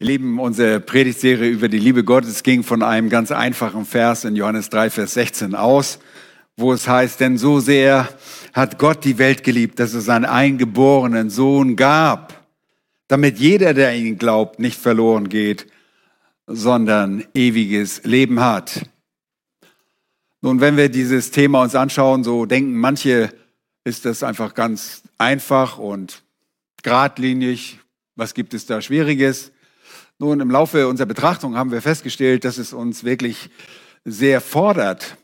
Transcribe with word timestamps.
Ihr 0.00 0.06
Lieben, 0.06 0.38
unsere 0.38 0.78
Predigtserie 0.78 1.48
über 1.48 1.68
die 1.68 1.80
Liebe 1.80 2.04
Gottes 2.04 2.44
ging 2.44 2.62
von 2.62 2.84
einem 2.84 3.08
ganz 3.08 3.32
einfachen 3.32 3.84
Vers 3.84 4.24
in 4.24 4.36
Johannes 4.36 4.70
3, 4.70 4.90
Vers 4.90 5.14
16 5.14 5.56
aus, 5.56 5.98
wo 6.56 6.72
es 6.72 6.86
heißt, 6.86 7.18
denn 7.18 7.36
so 7.36 7.58
sehr 7.58 8.08
hat 8.52 8.78
Gott 8.78 9.04
die 9.04 9.18
Welt 9.18 9.42
geliebt, 9.42 9.80
dass 9.80 9.94
es 9.94 10.04
seinen 10.04 10.24
eingeborenen 10.24 11.30
Sohn 11.30 11.74
gab, 11.74 12.46
damit 13.08 13.40
jeder, 13.40 13.74
der 13.74 13.96
ihn 13.96 14.18
glaubt, 14.18 14.60
nicht 14.60 14.78
verloren 14.78 15.28
geht, 15.28 15.66
sondern 16.46 17.24
ewiges 17.34 18.04
Leben 18.04 18.38
hat. 18.38 18.88
Nun, 20.42 20.60
wenn 20.60 20.76
wir 20.76 20.90
dieses 20.90 21.32
Thema 21.32 21.62
uns 21.62 21.74
anschauen, 21.74 22.22
so 22.22 22.46
denken 22.46 22.76
manche, 22.76 23.34
ist 23.82 24.04
das 24.04 24.22
einfach 24.22 24.54
ganz 24.54 25.02
einfach 25.18 25.76
und 25.76 26.22
geradlinig. 26.84 27.80
Was 28.14 28.32
gibt 28.34 28.54
es 28.54 28.64
da 28.64 28.80
Schwieriges? 28.80 29.50
Nun, 30.20 30.40
im 30.40 30.50
Laufe 30.50 30.88
unserer 30.88 31.06
Betrachtung 31.06 31.56
haben 31.56 31.70
wir 31.70 31.80
festgestellt, 31.80 32.44
dass 32.44 32.58
es 32.58 32.72
uns 32.72 33.04
wirklich 33.04 33.50
sehr 34.04 34.40
fordert, 34.40 35.16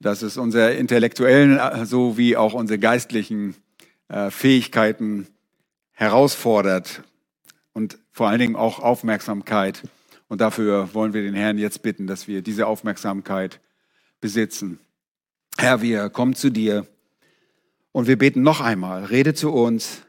dass 0.00 0.22
es 0.22 0.36
unsere 0.36 0.72
intellektuellen 0.72 1.58
äh, 1.58 1.86
sowie 1.86 2.36
auch 2.36 2.52
unsere 2.52 2.80
geistlichen 2.80 3.54
äh, 4.08 4.32
Fähigkeiten 4.32 5.28
herausfordert 5.92 7.04
und 7.72 7.98
vor 8.10 8.30
allen 8.30 8.40
Dingen 8.40 8.56
auch 8.56 8.80
Aufmerksamkeit. 8.80 9.84
Und 10.26 10.40
dafür 10.40 10.92
wollen 10.92 11.14
wir 11.14 11.22
den 11.22 11.34
Herrn 11.34 11.58
jetzt 11.58 11.82
bitten, 11.82 12.08
dass 12.08 12.26
wir 12.26 12.42
diese 12.42 12.66
Aufmerksamkeit 12.66 13.60
besitzen. 14.20 14.80
Herr, 15.56 15.82
wir 15.82 16.10
kommen 16.10 16.34
zu 16.34 16.50
dir 16.50 16.84
und 17.92 18.08
wir 18.08 18.18
beten 18.18 18.42
noch 18.42 18.60
einmal, 18.60 19.04
rede 19.04 19.34
zu 19.34 19.52
uns 19.52 20.02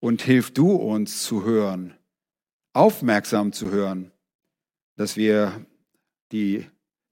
und 0.00 0.22
hilf 0.22 0.54
du 0.54 0.70
uns 0.70 1.24
zu 1.24 1.44
hören 1.44 1.97
aufmerksam 2.78 3.52
zu 3.52 3.70
hören, 3.70 4.12
dass 4.96 5.16
wir 5.16 5.66
die 6.30 6.64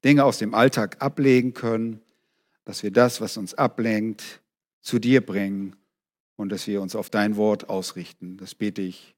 Dinge 0.04 0.24
aus 0.24 0.38
dem 0.38 0.54
Alltag 0.54 0.98
ablegen 1.00 1.54
können, 1.54 2.00
dass 2.64 2.84
wir 2.84 2.92
das, 2.92 3.20
was 3.20 3.36
uns 3.36 3.52
ablenkt, 3.54 4.40
zu 4.80 5.00
dir 5.00 5.26
bringen 5.26 5.74
und 6.36 6.50
dass 6.50 6.68
wir 6.68 6.80
uns 6.80 6.94
auf 6.94 7.10
dein 7.10 7.36
Wort 7.36 7.68
ausrichten. 7.68 8.36
Das 8.36 8.54
bete 8.54 8.80
ich 8.80 9.16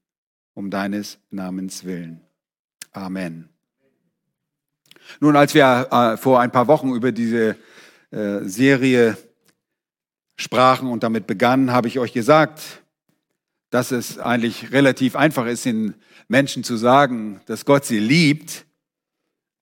um 0.55 0.71
deines 0.71 1.19
Namens 1.29 1.83
willen. 1.83 2.21
Amen. 2.91 3.49
Nun, 5.19 5.35
als 5.35 5.53
wir 5.53 5.87
äh, 5.91 6.17
vor 6.17 6.39
ein 6.39 6.51
paar 6.51 6.67
Wochen 6.67 6.93
über 6.93 7.11
diese 7.11 7.57
äh, 8.09 8.39
Serie 8.41 9.17
sprachen 10.35 10.89
und 10.89 11.03
damit 11.03 11.27
begannen, 11.27 11.71
habe 11.71 11.87
ich 11.87 11.99
euch 11.99 12.13
gesagt, 12.13 12.81
dass 13.69 13.91
es 13.91 14.17
eigentlich 14.17 14.71
relativ 14.71 15.15
einfach 15.15 15.45
ist, 15.45 15.65
den 15.65 15.93
Menschen 16.29 16.63
zu 16.63 16.77
sagen, 16.77 17.41
dass 17.47 17.65
Gott 17.65 17.85
sie 17.85 17.99
liebt. 17.99 18.65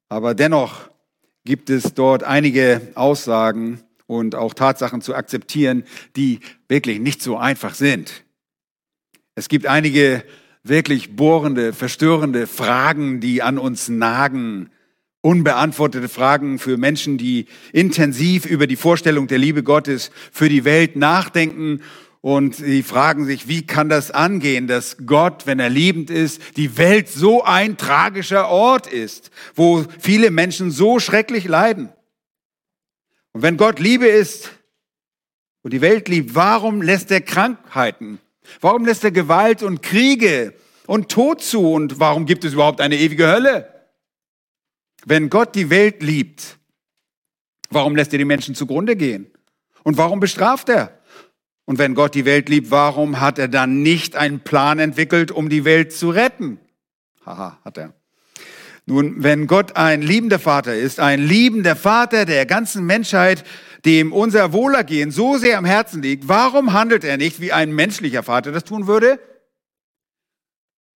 Aber 0.10 0.36
dennoch 0.36 0.90
gibt 1.46 1.70
es 1.70 1.94
dort 1.96 2.24
einige 2.24 2.82
Aussagen 2.94 3.82
und 4.06 4.36
auch 4.36 4.54
Tatsachen 4.54 5.02
zu 5.02 5.16
akzeptieren, 5.16 5.84
die 6.16 6.42
wirklich 6.68 7.00
nicht 7.00 7.22
so 7.22 7.38
einfach 7.38 7.74
sind. 7.74 8.24
Es 9.34 9.50
gibt 9.50 9.66
einige 9.66 10.24
wirklich 10.64 11.16
bohrende, 11.16 11.72
verstörende 11.72 12.48
Fragen, 12.48 13.22
die 13.22 13.42
an 13.42 13.58
uns 13.58 13.88
nagen. 13.88 14.70
Unbeantwortete 15.22 16.10
Fragen 16.10 16.60
für 16.60 16.78
Menschen, 16.78 17.18
die 17.18 17.48
intensiv 17.72 18.46
über 18.46 18.68
die 18.68 18.76
Vorstellung 18.76 19.28
der 19.28 19.38
Liebe 19.38 19.64
Gottes 19.64 20.12
für 20.32 20.50
die 20.50 20.66
Welt 20.66 20.96
nachdenken 20.96 21.82
und 22.28 22.58
sie 22.58 22.84
fragen 22.84 23.26
sich, 23.26 23.48
wie 23.48 23.66
kann 23.66 23.88
das 23.88 24.12
angehen, 24.12 24.68
dass 24.68 24.98
Gott, 25.06 25.46
wenn 25.46 25.62
er 25.62 25.70
liebend 25.70 26.10
ist, 26.10 26.42
die 26.58 26.78
Welt 26.78 27.08
so 27.08 27.46
ein 27.46 27.78
tragischer 27.78 28.50
Ort 28.50 28.86
ist, 28.86 29.32
wo 29.56 29.86
viele 29.98 30.30
Menschen 30.30 30.70
so 30.70 31.00
schrecklich 31.00 31.46
leiden. 31.46 31.88
Und 33.32 33.44
wenn 33.44 33.56
Gott 33.56 33.80
Liebe 33.80 34.08
ist 34.08 34.52
und 35.62 35.72
die 35.72 35.80
Welt 35.80 36.10
liebt, 36.10 36.36
warum 36.36 36.82
lässt 36.82 37.12
er 37.12 37.22
Krankheiten? 37.22 38.20
Warum 38.60 38.84
lässt 38.84 39.06
er 39.06 39.12
Gewalt 39.12 39.64
und 39.64 39.82
Kriege 39.82 40.54
und 40.86 41.08
Tod 41.08 41.42
zu? 41.42 41.72
Und 41.72 42.02
warum 42.02 42.26
gibt 42.26 42.44
es 42.44 42.52
überhaupt 42.52 42.82
eine 42.82 42.98
ewige 42.98 43.32
Hölle? 43.32 43.74
Wenn 45.06 45.30
Gott 45.30 45.56
die 45.56 45.70
Welt 45.70 46.04
liebt, 46.04 46.58
warum 47.70 47.96
lässt 47.96 48.12
er 48.12 48.20
die 48.20 48.26
Menschen 48.26 48.54
zugrunde 48.54 48.98
gehen? 48.98 49.32
Und 49.84 49.98
warum 49.98 50.20
bestraft 50.20 50.68
er? 50.68 50.97
Und 51.68 51.80
wenn 51.80 51.96
Gott 51.96 52.16
die 52.16 52.24
Welt 52.24 52.48
liebt, 52.48 52.72
warum 52.72 53.20
hat 53.20 53.38
er 53.38 53.50
dann 53.50 53.84
nicht 53.84 54.16
einen 54.16 54.40
Plan 54.40 54.80
entwickelt, 54.80 55.32
um 55.32 55.50
die 55.50 55.66
Welt 55.66 55.92
zu 55.92 56.10
retten? 56.10 56.60
Haha, 57.26 57.60
hat 57.64 57.78
er. 57.78 57.94
Nun, 58.86 59.22
wenn 59.22 59.48
Gott 59.48 59.76
ein 59.76 60.02
liebender 60.02 60.40
Vater 60.40 60.74
ist, 60.78 61.02
ein 61.02 61.22
liebender 61.22 61.76
Vater 61.76 62.24
der 62.24 62.46
ganzen 62.46 62.86
Menschheit, 62.86 63.44
dem 63.84 64.14
unser 64.14 64.54
Wohlergehen 64.54 65.12
so 65.12 65.38
sehr 65.38 65.58
am 65.58 65.66
Herzen 65.66 66.02
liegt, 66.02 66.30
warum 66.30 66.72
handelt 66.72 67.04
er 67.04 67.18
nicht 67.18 67.42
wie 67.42 67.52
ein 67.52 67.74
menschlicher 67.74 68.24
Vater 68.24 68.54
das 68.54 68.64
tun 68.64 68.88
würde? 68.88 69.20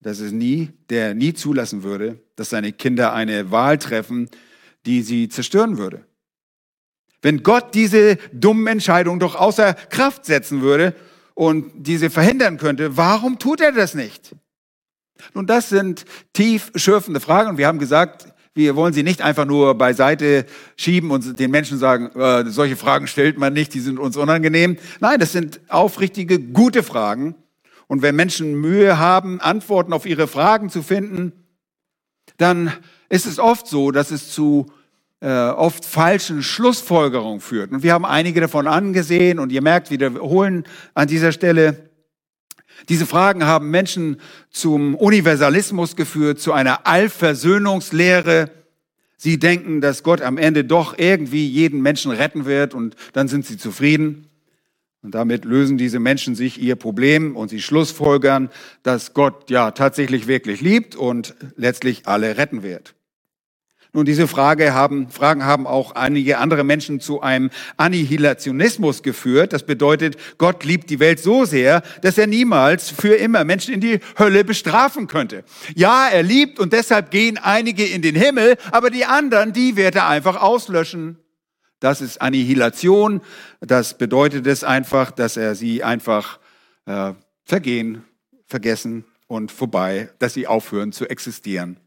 Dass 0.01 0.21
es 0.21 0.31
nie, 0.31 0.71
der 0.89 1.17
nie 1.17 1.35
zulassen 1.35 1.83
würde, 1.83 2.21
dass 2.37 2.51
seine 2.51 2.73
Kinder 2.73 3.13
eine 3.13 3.51
Wahl 3.51 3.77
treffen, 3.79 4.31
die 4.87 5.03
sie 5.03 5.29
zerstören 5.29 5.79
würde. 5.79 6.07
Wenn 7.23 7.43
Gott 7.43 7.75
diese 7.75 8.17
dummen 8.33 8.67
Entscheidungen 8.67 9.21
doch 9.21 9.35
außer 9.35 9.75
Kraft 9.75 10.25
setzen 10.25 10.63
würde 10.63 10.95
und 11.35 11.71
diese 11.75 12.11
verhindern 12.11 12.57
könnte, 12.57 12.97
warum 12.97 13.39
tut 13.39 13.61
er 13.61 13.73
das 13.73 13.95
nicht? 13.95 14.35
Nun, 15.35 15.47
das 15.47 15.69
sind 15.69 16.05
tief 16.33 16.73
schürfende 16.75 17.21
Fragen 17.21 17.51
und 17.51 17.59
wir 17.59 17.67
haben 17.67 17.79
gesagt, 17.79 18.27
wir 18.55 18.75
wollen 18.75 18.93
sie 18.93 19.03
nicht 19.03 19.23
einfach 19.23 19.45
nur 19.45 19.77
beiseite 19.77 20.45
schieben 20.77 21.11
und 21.11 21.39
den 21.39 21.51
Menschen 21.51 21.79
sagen, 21.79 22.07
äh, 22.19 22.51
solche 22.51 22.77
Fragen 22.77 23.07
stellt 23.07 23.39
man 23.39 23.53
nicht, 23.53 23.75
die 23.75 23.81
sind 23.81 23.99
uns 23.99 24.17
unangenehm. 24.17 24.77
Nein, 24.99 25.21
das 25.21 25.33
sind 25.33 25.61
aufrichtige, 25.69 26.41
gute 26.41 26.83
Fragen. 26.83 27.37
Und 27.87 28.03
wenn 28.03 28.17
Menschen 28.17 28.55
Mühe 28.61 28.99
haben, 28.99 29.41
Antworten 29.41 29.93
auf 29.93 30.07
ihre 30.07 30.27
Fragen 30.27 30.69
zu 30.69 30.83
finden, 30.83 31.33
dann 32.39 32.73
ist 33.09 33.27
es 33.27 33.39
oft 33.39 33.67
so, 33.67 33.91
dass 33.91 34.11
es 34.11 34.31
zu 34.33 34.67
äh, 35.21 35.29
oft 35.29 35.85
falschen 35.85 36.43
Schlussfolgerungen 36.43 37.41
führt. 37.41 37.73
Und 37.73 37.83
wir 37.83 37.93
haben 37.93 38.05
einige 38.05 38.41
davon 38.41 38.67
angesehen 38.67 39.39
und 39.39 39.53
ihr 39.53 39.63
merkt, 39.63 39.91
wiederholen 39.91 40.65
an 40.95 41.09
dieser 41.09 41.33
Stelle, 41.33 41.91
diese 42.89 43.07
Fragen 43.07 43.45
haben 43.45 43.71
Menschen 43.71 44.17
zum 44.51 44.95
Universalismus 44.95 45.97
geführt, 45.97 46.41
zu 46.41 46.53
einer 46.53 46.87
Allversöhnungslehre. 46.87 48.51
Sie 49.17 49.39
denken, 49.39 49.83
dass 49.83 50.03
Gott 50.03 50.23
am 50.23 50.39
Ende 50.39 50.65
doch 50.65 50.99
irgendwie 50.99 51.47
jeden 51.47 51.83
Menschen 51.83 52.11
retten 52.11 52.47
wird 52.47 52.73
und 52.73 52.97
dann 53.13 53.29
sind 53.29 53.45
sie 53.45 53.59
zufrieden. 53.59 54.27
Und 55.03 55.15
damit 55.15 55.45
lösen 55.45 55.79
diese 55.79 55.99
Menschen 55.99 56.35
sich 56.35 56.61
ihr 56.61 56.77
Problem 56.77 57.37
und 57.37 57.49
sie 57.49 57.61
schlussfolgern, 57.61 58.51
dass 58.83 59.15
Gott 59.15 59.51
ja 59.51 59.71
tatsächlich 59.71 60.27
wirklich 60.27 60.61
liebt 60.61 60.95
und 60.95 61.35
letztlich 61.57 62.07
alle 62.07 62.37
retten 62.37 62.63
wird. 62.63 62.95
Nun, 63.93 64.05
diese 64.05 64.29
Frage 64.29 64.73
haben, 64.73 65.11
Fragen 65.11 65.45
haben 65.45 65.67
auch 65.67 65.97
einige 65.97 66.39
andere 66.39 66.63
Menschen 66.63 67.01
zu 67.01 67.23
einem 67.23 67.51
Annihilationismus 67.77 69.03
geführt. 69.03 69.53
Das 69.53 69.65
bedeutet, 69.65 70.17
Gott 70.39 70.65
liebt 70.65 70.91
die 70.91 71.01
Welt 71.01 71.19
so 71.19 71.45
sehr, 71.45 71.83
dass 72.03 72.17
er 72.17 72.29
niemals 72.29 72.91
für 72.91 73.15
immer 73.15 73.43
Menschen 73.43 73.75
in 73.75 73.81
die 73.81 73.99
Hölle 74.17 74.45
bestrafen 74.45 75.09
könnte. 75.09 75.43
Ja, 75.75 76.09
er 76.09 76.23
liebt 76.23 76.61
und 76.61 76.73
deshalb 76.73 77.11
gehen 77.11 77.37
einige 77.37 77.85
in 77.85 78.01
den 78.01 78.15
Himmel, 78.15 78.57
aber 78.71 78.91
die 78.91 79.07
anderen, 79.07 79.53
die 79.53 79.75
wird 79.75 79.97
er 79.97 80.07
einfach 80.07 80.41
auslöschen. 80.41 81.19
Das 81.81 82.01
ist 82.01 82.23
Annihilation. 82.23 83.23
Das 83.61 83.99
bedeutet 83.99 84.47
es 84.47 84.63
einfach, 84.63 85.11
dass 85.11 85.37
er 85.37 85.57
sie 85.57 85.83
einfach 85.83 86.39
äh, 86.87 87.15
vergehen, 87.45 88.05
vergessen 88.47 89.05
und 89.27 89.51
vorbei, 89.51 90.11
dass 90.21 90.35
sie 90.35 90.47
aufhören 90.47 90.93
zu 90.93 91.09
existieren. 91.09 91.79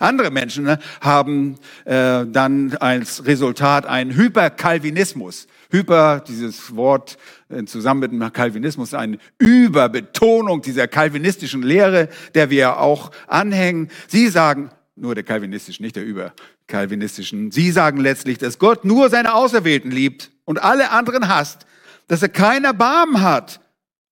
Andere 0.00 0.30
Menschen 0.30 0.64
ne, 0.64 0.78
haben 1.00 1.56
äh, 1.84 2.26
dann 2.26 2.76
als 2.78 3.24
Resultat 3.24 3.86
einen 3.86 4.14
Hyperkalvinismus. 4.14 5.46
Hyper, 5.70 6.20
dieses 6.20 6.74
Wort 6.76 7.18
äh, 7.48 7.64
zusammen 7.64 8.00
mit 8.00 8.12
dem 8.12 8.32
Calvinismus, 8.32 8.94
eine 8.94 9.18
Überbetonung 9.38 10.62
dieser 10.62 10.88
kalvinistischen 10.88 11.62
Lehre, 11.62 12.08
der 12.34 12.50
wir 12.50 12.78
auch 12.78 13.10
anhängen. 13.26 13.90
Sie 14.08 14.28
sagen, 14.28 14.70
nur 14.96 15.14
der 15.14 15.24
kalvinistischen, 15.24 15.84
nicht 15.84 15.96
der 15.96 16.04
überkalvinistischen, 16.04 17.50
sie 17.50 17.70
sagen 17.70 17.98
letztlich, 17.98 18.38
dass 18.38 18.58
Gott 18.58 18.84
nur 18.84 19.08
seine 19.10 19.34
Auserwählten 19.34 19.90
liebt 19.90 20.30
und 20.44 20.62
alle 20.62 20.90
anderen 20.90 21.28
hasst, 21.28 21.66
dass 22.08 22.22
er 22.22 22.28
kein 22.28 22.64
Erbarmen 22.64 23.20
hat, 23.20 23.60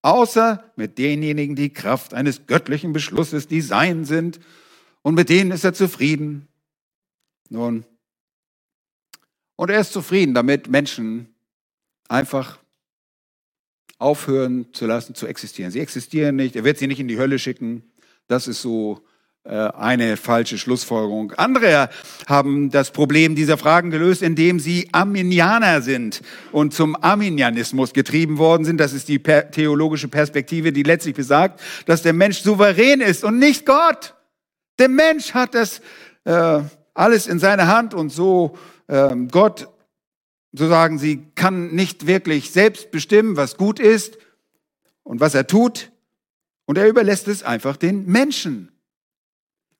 außer 0.02 0.62
mit 0.76 0.98
denjenigen, 0.98 1.56
die 1.56 1.72
Kraft 1.72 2.14
eines 2.14 2.46
göttlichen 2.46 2.92
Beschlusses, 2.92 3.48
die 3.48 3.60
sein 3.60 4.04
sind 4.04 4.40
und 5.04 5.14
mit 5.14 5.28
denen 5.28 5.52
ist 5.52 5.62
er 5.62 5.74
zufrieden. 5.74 6.48
Nun, 7.50 7.84
und 9.56 9.70
er 9.70 9.80
ist 9.80 9.92
zufrieden, 9.92 10.34
damit 10.34 10.68
Menschen 10.68 11.28
einfach 12.08 12.58
aufhören 13.98 14.66
zu 14.72 14.86
lassen 14.86 15.14
zu 15.14 15.26
existieren. 15.26 15.70
Sie 15.70 15.80
existieren 15.80 16.36
nicht, 16.36 16.56
er 16.56 16.64
wird 16.64 16.78
sie 16.78 16.88
nicht 16.88 17.00
in 17.00 17.08
die 17.08 17.18
Hölle 17.18 17.38
schicken. 17.38 17.84
Das 18.26 18.48
ist 18.48 18.60
so 18.60 19.04
äh, 19.44 19.50
eine 19.50 20.16
falsche 20.16 20.58
Schlussfolgerung. 20.58 21.32
Andere 21.32 21.88
haben 22.26 22.70
das 22.70 22.90
Problem 22.90 23.36
dieser 23.36 23.56
Fragen 23.56 23.90
gelöst, 23.90 24.22
indem 24.22 24.58
sie 24.58 24.88
Arminianer 24.90 25.80
sind 25.82 26.22
und 26.50 26.74
zum 26.74 26.96
Arminianismus 26.96 27.92
getrieben 27.92 28.38
worden 28.38 28.64
sind. 28.64 28.78
Das 28.78 28.92
ist 28.92 29.08
die 29.08 29.22
theologische 29.22 30.08
Perspektive, 30.08 30.72
die 30.72 30.82
letztlich 30.82 31.14
besagt, 31.14 31.60
dass 31.86 32.02
der 32.02 32.12
Mensch 32.12 32.40
souverän 32.40 33.00
ist 33.00 33.22
und 33.22 33.38
nicht 33.38 33.64
Gott. 33.64 34.14
Der 34.78 34.88
Mensch 34.88 35.34
hat 35.34 35.54
das 35.54 35.80
äh, 36.24 36.62
alles 36.94 37.26
in 37.26 37.38
seiner 37.38 37.68
Hand 37.68 37.94
und 37.94 38.10
so 38.10 38.56
äh, 38.88 39.14
Gott, 39.30 39.68
so 40.52 40.68
sagen 40.68 40.98
sie, 40.98 41.26
kann 41.34 41.74
nicht 41.74 42.06
wirklich 42.06 42.50
selbst 42.50 42.90
bestimmen, 42.90 43.36
was 43.36 43.56
gut 43.56 43.80
ist 43.80 44.18
und 45.02 45.20
was 45.20 45.34
er 45.34 45.46
tut. 45.46 45.90
Und 46.66 46.78
er 46.78 46.88
überlässt 46.88 47.28
es 47.28 47.42
einfach 47.42 47.76
den 47.76 48.06
Menschen. 48.06 48.70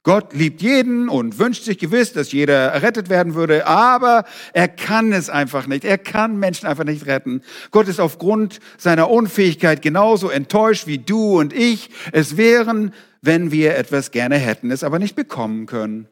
Gott 0.03 0.35
liebt 0.35 0.61
jeden 0.61 1.09
und 1.09 1.39
wünscht 1.39 1.65
sich 1.65 1.79
gewiss, 1.79 2.13
dass 2.13 2.31
jeder 2.31 2.55
errettet 2.55 3.09
werden 3.09 3.35
würde, 3.35 3.67
aber 3.67 4.25
er 4.53 4.69
kann 4.69 5.15
es 5.15 5.31
einfach 5.31 5.67
nicht. 5.67 5.83
Er 5.83 5.97
kann 5.97 6.39
Menschen 6.39 6.67
einfach 6.67 6.85
nicht 6.85 7.07
retten. 7.07 7.41
Gott 7.71 7.89
ist 7.89 8.01
aufgrund 8.01 8.61
seiner 8.77 9.09
Unfähigkeit 9.09 9.81
genauso 9.81 10.29
enttäuscht 10.29 10.87
wie 10.87 10.99
du 10.99 11.39
und 11.39 11.55
ich 11.55 11.89
es 12.13 12.37
wären, 12.37 12.93
wenn 13.25 13.51
wir 13.51 13.77
etwas 13.77 14.11
gerne 14.11 14.37
hätten, 14.37 14.71
es 14.71 14.85
aber 14.85 14.99
nicht 14.99 15.17
bekommen 15.17 15.67
können. 15.67 16.09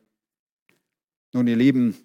Nun, 1.32 1.46
ihr 1.46 1.56
Lieben, 1.56 1.96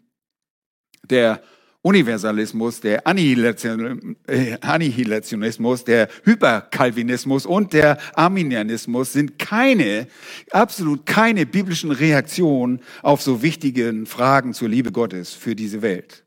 der 1.09 1.41
Universalismus, 1.81 2.81
der 2.81 3.03
äh, 3.05 4.57
Annihilationismus, 4.59 5.85
der 5.85 6.09
Hyperkalvinismus 6.23 7.45
und 7.45 7.71
der 7.71 7.97
Arminianismus 8.15 9.13
sind 9.13 9.39
keine, 9.39 10.07
absolut 10.51 11.05
keine 11.05 11.45
biblischen 11.45 11.91
Reaktionen 11.91 12.81
auf 13.03 13.21
so 13.21 13.41
wichtigen 13.41 14.05
Fragen 14.05 14.53
zur 14.53 14.67
Liebe 14.67 14.91
Gottes 14.91 15.33
für 15.33 15.55
diese 15.55 15.81
Welt. 15.81 16.25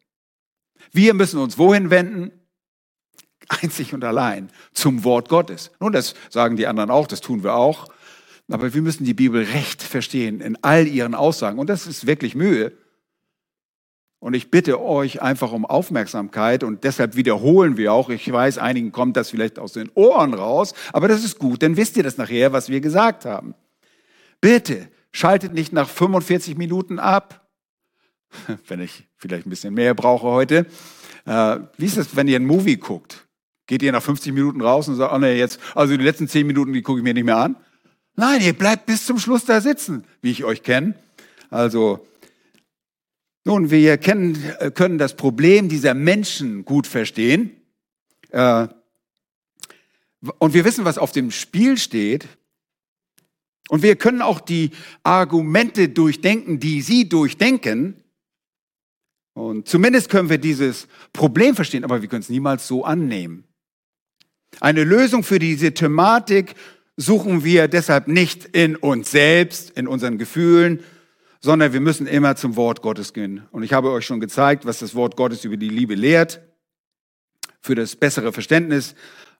Wir 0.92 1.12
müssen 1.12 1.38
uns 1.38 1.58
wohin 1.58 1.90
wenden? 1.90 2.32
Einzig 3.48 3.92
und 3.92 4.04
allein 4.04 4.48
zum 4.72 5.04
Wort 5.04 5.28
Gottes. 5.28 5.72
Nun, 5.80 5.92
das 5.92 6.14
sagen 6.30 6.56
die 6.56 6.66
anderen 6.66 6.90
auch, 6.90 7.06
das 7.06 7.20
tun 7.20 7.42
wir 7.42 7.54
auch. 7.54 7.88
Aber 8.50 8.75
wir 8.75 8.82
müssen 8.82 9.05
die 9.05 9.14
Bibel 9.14 9.44
recht 9.44 9.82
verstehen 9.82 10.41
in 10.41 10.58
all 10.62 10.87
ihren 10.87 11.14
Aussagen. 11.14 11.58
Und 11.58 11.70
das 11.70 11.87
ist 11.87 12.06
wirklich 12.06 12.35
Mühe. 12.35 12.73
Und 14.19 14.35
ich 14.35 14.50
bitte 14.50 14.82
euch 14.82 15.23
einfach 15.23 15.52
um 15.52 15.64
Aufmerksamkeit 15.64 16.62
und 16.62 16.85
deshalb 16.85 17.17
wiederholen 17.17 17.79
wir 17.79 17.94
auch. 17.94 18.11
Ich 18.11 18.31
weiß, 18.31 18.58
einigen 18.58 18.93
kommt 18.93 19.17
das 19.17 19.31
vielleicht 19.31 19.58
aus 19.58 19.73
den 19.73 19.91
Ohren 19.94 20.35
raus, 20.35 20.75
aber 20.93 21.08
das 21.08 21.25
ist 21.25 21.38
gut, 21.38 21.62
dann 21.62 21.79
wisst 21.79 21.97
ihr 21.97 22.02
das 22.02 22.19
nachher, 22.19 22.52
was 22.52 22.69
wir 22.69 22.82
gesagt 22.82 23.25
haben. 23.25 23.55
Bitte 24.43 24.88
schaltet 25.11 25.55
nicht 25.55 25.73
nach 25.73 25.88
45 25.88 26.58
Minuten 26.58 26.99
ab, 26.99 27.49
wenn 28.69 28.81
ich 28.81 29.08
vielleicht 29.17 29.47
ein 29.47 29.50
bisschen 29.50 29.73
mehr 29.73 29.94
brauche 29.94 30.26
heute. 30.26 30.67
Äh, 31.25 31.61
wie 31.79 31.87
ist 31.87 31.97
das, 31.97 32.14
wenn 32.14 32.29
ihr 32.29 32.37
einen 32.37 32.47
Movie 32.47 32.76
guckt? 32.76 33.26
Geht 33.67 33.82
ihr 33.82 33.93
nach 33.93 34.02
50 34.02 34.35
Minuten 34.35 34.61
raus 34.61 34.87
und 34.88 34.97
sagt, 34.97 35.14
oh 35.14 35.19
nee, 35.19 35.38
jetzt, 35.38 35.61
also 35.75 35.97
die 35.97 36.05
letzten 36.05 36.29
10 36.29 36.47
Minuten, 36.47 36.75
die 36.75 36.82
gucke 36.82 36.99
ich 36.99 37.05
mir 37.05 37.14
nicht 37.14 37.25
mehr 37.25 37.38
an? 37.38 37.56
Nein, 38.20 38.43
ihr 38.43 38.52
bleibt 38.52 38.84
bis 38.84 39.06
zum 39.06 39.19
Schluss 39.19 39.46
da 39.46 39.62
sitzen, 39.62 40.05
wie 40.20 40.31
ich 40.31 40.44
euch 40.44 40.62
kenne. 40.62 40.94
Also 41.49 42.06
nun, 43.46 43.70
wir 43.70 43.96
kennen, 43.96 44.37
äh, 44.58 44.70
können 44.70 44.99
das 44.99 45.17
Problem 45.17 45.70
dieser 45.70 45.94
Menschen 45.94 46.67
gut 46.67 46.87
verstehen. 46.87 47.50
Äh, 48.28 48.69
und 50.37 50.52
wir 50.52 50.67
wissen, 50.67 50.84
was 50.84 50.99
auf 50.99 51.12
dem 51.12 51.31
Spiel 51.31 51.78
steht. 51.78 52.28
Und 53.70 53.82
wir 53.82 53.96
können 53.96 54.20
auch 54.20 54.40
die 54.40 54.73
Argumente 55.02 55.88
durchdenken, 55.88 56.61
die 56.61 56.82
sie 56.82 57.08
durchdenken. 57.08 58.05
Und 59.32 59.66
zumindest 59.66 60.11
können 60.11 60.28
wir 60.28 60.37
dieses 60.37 60.88
Problem 61.14 61.55
verstehen, 61.55 61.84
aber 61.84 62.02
wir 62.02 62.08
können 62.11 62.20
es 62.20 62.28
niemals 62.28 62.69
so 62.69 62.84
annehmen. 62.84 63.44
Eine 64.61 64.84
Lösung 64.84 65.23
für 65.23 65.38
diese 65.38 65.73
Thematik 65.73 66.55
suchen 67.00 67.44
wir 67.44 67.67
deshalb 67.67 68.08
nicht 68.08 68.44
in 68.44 68.76
uns 68.76 69.11
selbst, 69.11 69.70
in 69.70 69.88
unseren 69.88 70.19
Gefühlen, 70.19 70.81
sondern 71.41 71.73
wir 71.73 71.81
müssen 71.81 72.06
immer 72.06 72.37
zum 72.37 72.56
Wort 72.56 72.82
Gottes 72.82 73.14
gehen. 73.14 73.43
Und 73.50 73.62
ich 73.62 73.73
habe 73.73 73.91
euch 73.91 74.05
schon 74.05 74.20
gezeigt, 74.20 74.67
was 74.67 74.81
das 74.81 74.94
Wort 74.94 75.17
Gottes 75.17 75.44
über 75.44 75.56
die 75.56 75.70
Liebe 75.70 75.94
lehrt. 75.94 76.41
Für 77.62 77.75
das 77.75 77.97
bessere 77.97 78.32
Verständnis 78.32 78.94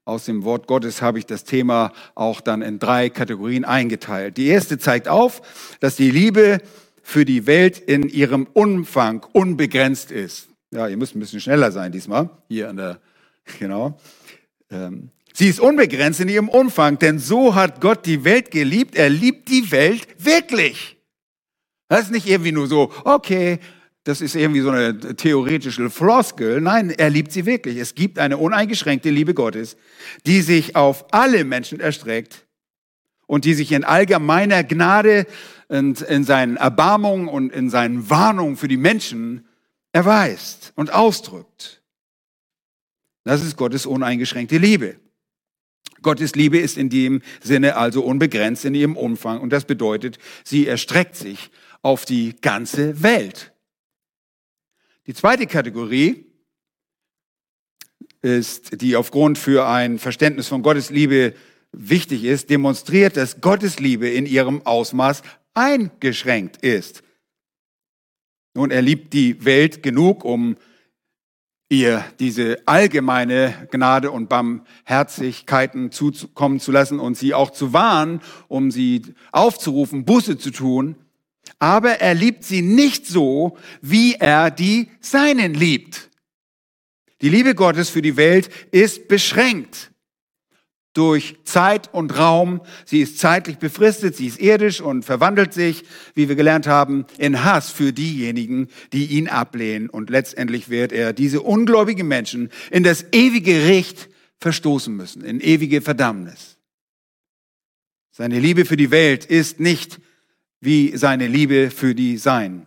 aus 0.07 0.25
dem 0.25 0.45
Wort 0.45 0.67
Gottes 0.67 1.03
habe 1.03 1.19
ich 1.19 1.27
das 1.27 1.45
Thema 1.45 1.93
auch 2.15 2.41
dann 2.41 2.62
in 2.62 2.79
drei 2.79 3.11
Kategorien 3.11 3.67
eingeteilt. 3.67 4.39
Die 4.39 4.47
erste 4.47 4.79
zeigt 4.79 5.09
auf, 5.09 5.43
dass 5.81 5.97
die 5.97 6.11
Liebe 6.11 6.62
für 7.03 7.27
die 7.27 7.47
Welt 7.47 7.79
in 7.79 8.09
ihrem 8.09 8.47
Umfang 8.55 9.27
unbegrenzt 9.33 10.11
ist. 10.11 10.49
Ja, 10.71 10.89
ihr 10.89 10.97
müsst 10.97 11.15
ein 11.15 11.21
bisschen 11.21 11.41
schneller 11.41 11.73
sein 11.73 11.93
diesmal. 11.93 12.31
Hier 12.49 12.71
an 12.71 12.77
der, 12.77 13.01
genau. 13.59 13.99
Ähm, 14.71 15.11
sie 15.40 15.48
ist 15.48 15.58
unbegrenzt 15.58 16.20
in 16.20 16.28
ihrem 16.28 16.50
Umfang, 16.50 16.98
denn 16.98 17.19
so 17.19 17.54
hat 17.54 17.81
Gott 17.81 18.04
die 18.04 18.25
Welt 18.25 18.50
geliebt. 18.50 18.94
Er 18.94 19.08
liebt 19.08 19.48
die 19.48 19.70
Welt 19.70 20.06
wirklich. 20.19 20.98
Das 21.88 22.02
ist 22.02 22.10
nicht 22.10 22.26
irgendwie 22.26 22.52
nur 22.52 22.66
so, 22.66 22.92
okay, 23.04 23.58
das 24.04 24.20
ist 24.20 24.34
irgendwie 24.34 24.60
so 24.60 24.69
eine 24.69 25.16
theoretische 25.16 25.88
Floskel. 25.88 26.60
Nein, 26.60 26.90
er 26.90 27.08
liebt 27.08 27.32
sie 27.32 27.46
wirklich. 27.46 27.78
Es 27.78 27.94
gibt 27.94 28.19
eine 28.19 28.37
uneingeschränkte 28.37 29.08
Liebe 29.08 29.32
Gottes, 29.32 29.78
die 30.26 30.42
sich 30.42 30.76
auf 30.76 31.06
alle 31.10 31.44
Menschen 31.44 31.81
erstreckt 31.81 32.46
und 33.26 33.46
die 33.46 33.54
sich 33.54 33.72
in 33.72 33.82
allgemeiner 33.82 34.62
Gnade 34.62 35.26
und 35.69 36.02
in 36.02 36.25
seinen 36.25 36.58
Erbarmungen 36.58 37.28
und 37.28 37.50
in 37.50 37.70
seinen 37.70 38.10
Warnungen 38.10 38.58
für 38.58 38.69
die 38.69 38.76
Menschen 38.76 39.48
erweist 39.92 40.75
und 40.76 40.92
ausdrückt. 40.92 41.82
Das 43.25 43.42
ist 43.42 43.56
Gottes 43.56 43.87
uneingeschränkte 43.87 44.58
Liebe. 44.58 44.96
Gottes 46.02 46.35
Liebe 46.35 46.58
ist 46.58 46.79
in 46.79 46.88
dem 46.88 47.23
Sinne 47.43 47.76
also 47.76 48.02
unbegrenzt 48.02 48.64
in 48.64 48.75
ihrem 48.75 48.97
Umfang 48.97 49.41
und 49.41 49.50
das 49.50 49.64
bedeutet, 49.64 50.19
sie 50.44 50.67
erstreckt 50.67 51.17
sich 51.17 51.50
auf 51.82 52.05
die 52.05 52.37
ganze 52.41 53.02
Welt. 53.02 53.52
Die 55.06 55.14
zweite 55.14 55.47
Kategorie 55.47 56.26
ist, 58.23 58.81
die 58.81 58.97
aufgrund 58.97 59.38
für 59.38 59.67
ein 59.67 59.99
Verständnis 59.99 60.49
von 60.49 60.62
Gottes 60.62 60.91
Liebe 60.91 61.35
wichtig 61.73 62.25
ist, 62.25 62.50
demonstriert, 62.50 63.17
dass 63.17 63.41
Gottes 63.41 63.79
Liebe 63.79 64.08
in 64.08 64.26
ihrem 64.26 64.64
Ausmaß 64.67 65.23
eingeschränkt 65.55 66.58
ist. 66.58 67.02
Nun, 68.54 68.71
er 68.71 68.83
liebt 68.83 69.12
die 69.12 69.45
Welt 69.45 69.83
genug, 69.83 70.25
um 70.25 70.57
ihr 71.71 72.05
diese 72.19 72.59
allgemeine 72.67 73.69
Gnade 73.71 74.11
und 74.11 74.29
Barmherzigkeiten 74.29 75.91
zukommen 75.91 76.61
zu 76.61 76.71
lassen 76.73 77.00
und 77.00 77.17
sie 77.17 77.33
auch 77.33 77.50
zu 77.50 77.73
warnen, 77.73 78.21
um 78.49 78.71
sie 78.71 79.03
aufzurufen, 79.33 80.05
Busse 80.05 80.37
zu 80.37 80.50
tun 80.50 80.97
aber 81.61 82.00
er 82.00 82.15
liebt 82.15 82.43
sie 82.43 82.62
nicht 82.62 83.07
so, 83.07 83.57
wie 83.83 84.15
er 84.15 84.50
die 84.50 84.89
Seinen 85.00 85.55
liebt. 85.55 86.11
Die 87.21 87.29
Liebe 87.29 87.55
Gottes 87.55 87.91
für 87.91 88.03
die 88.03 88.17
Welt 88.17 88.49
ist 88.71 89.09
beschränkt 89.09 89.93
durch 90.92 91.37
Zeit 91.44 91.92
und 91.92 92.18
Raum. 92.18 92.61
Sie 92.85 93.00
ist 93.00 93.18
zeitlich 93.18 93.59
befristet, 93.59 94.16
sie 94.16 94.26
ist 94.26 94.40
irdisch 94.40 94.80
und 94.80 95.04
verwandelt 95.04 95.52
sich, 95.52 95.85
wie 96.14 96.28
wir 96.28 96.37
gelernt 96.37 96.66
haben, 96.66 97.06
in 97.18 97.44
Hass 97.44 97.70
für 97.70 97.92
diejenigen, 97.92 98.68
die 98.92 99.06
ihn 99.06 99.28
ablehnen. 99.28 99.88
Und 99.88 100.11
letztendlich 100.11 100.68
wird 100.68 100.92
er 100.92 101.12
diese 101.12 101.42
ungläubigen 101.42 102.09
Menschen 102.09 102.50
in 102.70 102.82
das 102.82 103.06
ewige 103.12 103.52
Gericht 103.52 104.09
verstoßen 104.38 104.94
müssen, 104.94 105.23
in 105.23 105.40
ewige 105.40 105.80
Verdammnis. 105.80 106.56
Seine 108.11 108.40
Liebe 108.40 108.64
für 108.64 108.76
die 108.76 108.90
Welt 108.90 109.25
ist 109.25 109.61
nicht 109.61 110.00
wie 110.61 110.97
seine 110.97 111.26
Liebe 111.26 111.70
für 111.70 111.94
die 111.94 112.16
Sein. 112.18 112.66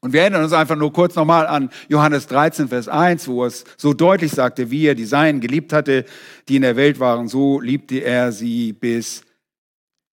Und 0.00 0.12
wir 0.12 0.20
erinnern 0.20 0.44
uns 0.44 0.52
einfach 0.52 0.76
nur 0.76 0.92
kurz 0.92 1.14
nochmal 1.14 1.46
an 1.46 1.70
Johannes 1.88 2.26
13, 2.26 2.68
Vers 2.68 2.88
1, 2.88 3.28
wo 3.28 3.44
es 3.44 3.64
so 3.76 3.92
deutlich 3.92 4.32
sagte, 4.32 4.70
wie 4.70 4.86
er 4.86 4.94
die 4.94 5.04
Seinen 5.04 5.40
geliebt 5.40 5.72
hatte, 5.72 6.04
die 6.48 6.56
in 6.56 6.62
der 6.62 6.76
Welt 6.76 7.00
waren, 7.00 7.28
so 7.28 7.60
liebte 7.60 8.00
er 8.00 8.32
sie 8.32 8.72
bis 8.72 9.22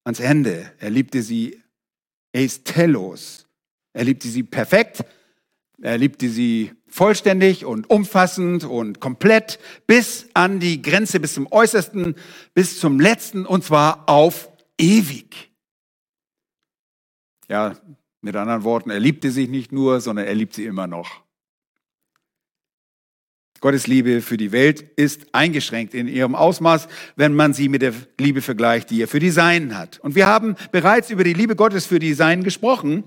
ans 0.05 0.21
Ende. 0.21 0.73
Er 0.79 0.91
liebte 0.91 1.23
sie 1.23 1.61
estelos. 2.33 3.47
Er 3.93 4.05
liebte 4.05 4.29
sie 4.29 4.43
perfekt. 4.43 5.05
Er 5.81 5.97
liebte 5.97 6.29
sie 6.29 6.73
vollständig 6.89 7.65
und 7.65 7.89
umfassend 7.89 8.65
und 8.65 9.01
komplett 9.01 9.59
bis 9.87 10.29
an 10.35 10.59
die 10.59 10.83
Grenze, 10.83 11.21
bis 11.21 11.35
zum 11.35 11.47
Äußersten, 11.51 12.17
bis 12.55 12.81
zum 12.81 12.99
Letzten 12.99 13.47
und 13.47 13.65
zwar 13.65 14.09
auf 14.09 14.49
ewig. 14.79 15.51
Ja, 17.49 17.77
mit 18.21 18.37
anderen 18.37 18.65
Worten, 18.65 18.91
er 18.91 19.01
liebte 19.01 19.31
sich 19.31 19.49
nicht 19.49 19.73
nur, 19.73 20.01
sondern 20.01 20.27
er 20.27 20.35
liebt 20.35 20.55
sie 20.55 20.65
immer 20.65 20.87
noch. 20.87 21.23
Gottes 23.61 23.89
Liebe 23.89 24.21
für 24.21 24.37
die 24.37 24.53
Welt 24.53 24.83
ist 24.97 25.35
eingeschränkt 25.35 25.95
in 25.95 26.07
ihrem 26.07 26.35
Ausmaß, 26.37 26.87
wenn 27.17 27.35
man 27.35 27.55
sie 27.55 27.69
mit 27.69 27.83
der 27.83 27.93
Liebe 28.19 28.41
vergleicht, 28.41 28.91
die 28.91 29.03
er 29.03 29.09
für 29.09 29.19
die 29.19 29.31
Seinen 29.31 29.77
hat. 29.77 29.99
Und 29.99 30.15
wir 30.15 30.27
haben 30.27 30.55
bereits 30.71 31.11
über 31.11 31.25
die 31.25 31.33
Liebe 31.33 31.57
Gottes 31.57 31.85
für 31.85 31.99
die 31.99 32.15
Seinen 32.15 32.45
gesprochen. 32.45 33.05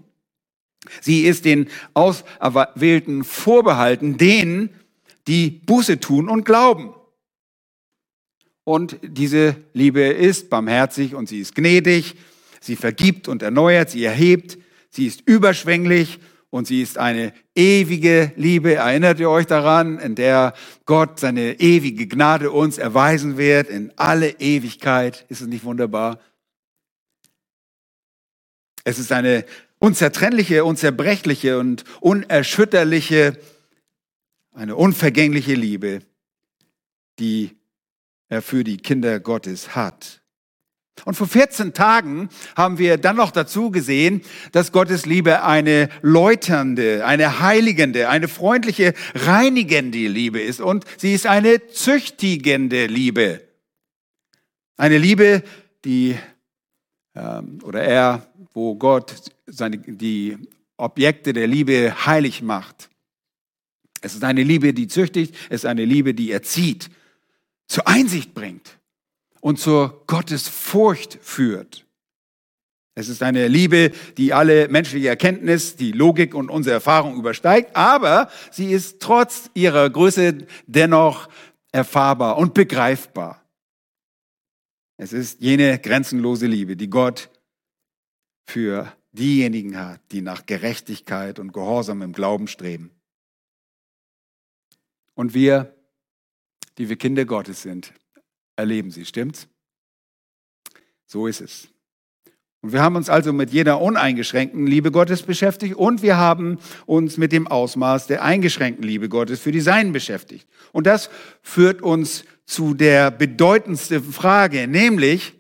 Sie 1.00 1.22
ist 1.22 1.46
den 1.46 1.70
Auserwählten 1.94 3.24
vorbehalten, 3.24 4.18
denen, 4.18 4.70
die 5.27 5.51
Buße 5.51 6.00
tun 6.00 6.27
und 6.27 6.44
glauben. 6.44 6.94
Und 8.63 8.98
diese 9.01 9.56
Liebe 9.74 10.01
ist 10.01 10.50
barmherzig 10.50 11.15
und 11.15 11.30
sie 11.30 11.39
ist 11.39 11.56
gnädig, 11.56 12.15
sie 12.60 12.75
vergibt 12.75 13.27
und 13.27 13.41
erneuert, 13.41 13.89
sie 13.89 14.03
erhebt, 14.03 14.58
sie 14.91 15.07
ist 15.07 15.21
überschwänglich 15.25 16.19
und 16.51 16.67
sie 16.67 16.81
ist 16.81 16.98
eine 16.98 17.33
ewige 17.55 18.31
Liebe. 18.36 18.75
Erinnert 18.75 19.19
ihr 19.19 19.29
euch 19.29 19.48
daran, 19.48 19.98
in 20.00 20.15
der 20.15 20.53
Gott 20.86 21.19
seine 21.19 21.60
ewige 21.60 22.07
Gnade 22.07 22.51
uns 22.51 22.77
erweisen 22.77 23.38
wird 23.38 23.69
in 23.69 23.91
alle 23.95 24.39
Ewigkeit? 24.39 25.25
Ist 25.29 25.41
es 25.41 25.48
nicht 25.48 25.63
wunderbar? 25.63 26.19
Es 28.83 29.00
ist 29.00 29.12
eine 29.12 29.45
unzertrennliche, 29.79 30.65
unzerbrechliche 30.65 31.57
und 31.57 31.86
unerschütterliche, 32.01 33.38
eine 34.53 34.75
unvergängliche 34.75 35.53
Liebe, 35.53 36.01
die 37.19 37.57
er 38.27 38.41
für 38.41 38.63
die 38.63 38.77
Kinder 38.77 39.19
Gottes 39.19 39.75
hat. 39.75 40.21
Und 41.05 41.15
vor 41.15 41.27
14 41.27 41.74
Tagen 41.74 42.29
haben 42.55 42.77
wir 42.77 42.98
dann 42.98 43.15
noch 43.15 43.31
dazu 43.31 43.71
gesehen, 43.71 44.21
dass 44.51 44.71
Gottes 44.71 45.05
Liebe 45.05 45.43
eine 45.43 45.89
läuternde, 46.01 47.05
eine 47.05 47.39
heiligende, 47.39 48.07
eine 48.10 48.27
freundliche, 48.27 48.93
reinigende 49.15 50.07
Liebe 50.07 50.39
ist. 50.39 50.62
Und 50.62 50.86
sie 50.98 51.13
ist 51.13 51.25
eine 51.25 51.67
züchtigende 51.67 52.86
Liebe. 52.86 53.41
Eine 54.77 54.98
Liebe, 54.98 55.43
die, 55.86 56.15
ähm, 57.15 57.60
oder 57.63 57.81
er, 57.81 58.27
wo 58.53 58.75
Gott 58.75 59.15
seine, 59.48 59.79
die 59.79 60.38
Objekte 60.77 61.33
der 61.33 61.48
Liebe 61.48 62.05
heilig 62.05 62.41
macht. 62.41 62.89
Es 64.01 64.13
ist 64.13 64.24
eine 64.24 64.43
Liebe, 64.43 64.74
die 64.74 64.88
züchtigt, 64.88 65.36
es 65.50 65.62
ist 65.62 65.65
eine 65.65 65.86
Liebe, 65.86 66.13
die 66.13 66.31
erzieht, 66.31 66.89
zur 67.67 67.88
Einsicht 67.88 68.33
bringt 68.33 68.80
und 69.41 69.60
zur 69.60 70.03
Gottesfurcht 70.07 71.19
führt. 71.21 71.86
Es 72.93 73.10
ist 73.10 73.24
eine 73.24 73.48
Liebe, 73.48 73.91
die 74.17 74.33
alle 74.33 74.67
menschliche 74.67 75.10
Erkenntnis, 75.10 75.75
die 75.75 75.91
Logik 75.91 76.36
und 76.36 76.50
unsere 76.50 76.75
Erfahrung 76.75 77.17
übersteigt, 77.17 77.75
aber 77.75 78.29
sie 78.51 78.71
ist 78.71 79.01
trotz 79.01 79.50
ihrer 79.53 79.89
Größe 79.89 80.45
dennoch 80.67 81.29
erfahrbar 81.71 82.38
und 82.38 82.53
begreifbar. 82.53 83.43
Es 84.98 85.13
ist 85.13 85.41
jene 85.41 85.79
grenzenlose 85.79 86.48
Liebe, 86.48 86.75
die 86.75 86.89
Gott 86.89 87.29
für 88.45 88.91
diejenigen 89.13 89.79
hat, 89.79 90.01
die 90.12 90.21
nach 90.21 90.45
Gerechtigkeit 90.45 91.39
und 91.39 91.53
Gehorsam 91.53 92.01
im 92.01 92.13
Glauben 92.13 92.48
streben. 92.48 92.91
Und 95.15 95.33
wir, 95.33 95.75
die 96.77 96.89
wir 96.89 96.98
Kinder 96.98 97.25
Gottes 97.25 97.62
sind, 97.62 97.93
erleben 98.62 98.91
sie, 98.91 99.06
stimmt's? 99.06 99.48
So 101.06 101.27
ist 101.27 101.41
es. 101.41 101.68
Und 102.62 102.74
wir 102.74 102.82
haben 102.82 102.96
uns 102.96 103.10
also 103.10 103.34
mit 103.34 103.50
jeder 103.51 103.82
uneingeschränkten 103.82 104.68
Liebe 104.68 104.91
Gottes 104.91 105.24
beschäftigt 105.24 105.75
und 105.75 106.03
wir 106.03 106.18
haben 106.18 106.60
uns 106.86 107.18
mit 107.18 107.32
dem 107.32 107.48
Ausmaß 107.48 108.06
der 108.06 108.24
eingeschränkten 108.24 108.86
Liebe 108.86 109.10
Gottes 109.10 109.39
für 109.39 109.51
die 109.51 109.62
Seinen 109.62 109.94
beschäftigt. 109.94 110.48
Und 110.72 110.86
das 110.86 111.10
führt 111.41 111.82
uns 111.82 112.24
zu 112.46 112.75
der 112.75 113.10
bedeutendsten 113.10 114.03
Frage, 114.03 114.68
nämlich, 114.68 115.34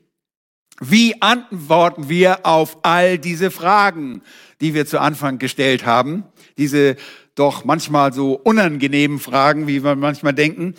wie 0.79 1.21
antworten 1.21 2.09
wir 2.09 2.43
auf 2.47 2.79
all 2.81 3.19
diese 3.19 3.51
Fragen, 3.51 4.23
die 4.61 4.73
wir 4.73 4.87
zu 4.87 4.99
Anfang 4.99 5.37
gestellt 5.37 5.85
haben? 5.85 6.23
Diese 6.57 6.95
doch 7.35 7.65
manchmal 7.65 8.13
so 8.13 8.33
unangenehmen 8.33 9.19
Fragen, 9.19 9.67
wie 9.67 9.83
wir 9.83 9.95
manchmal 9.95 10.33
denken. 10.33 10.73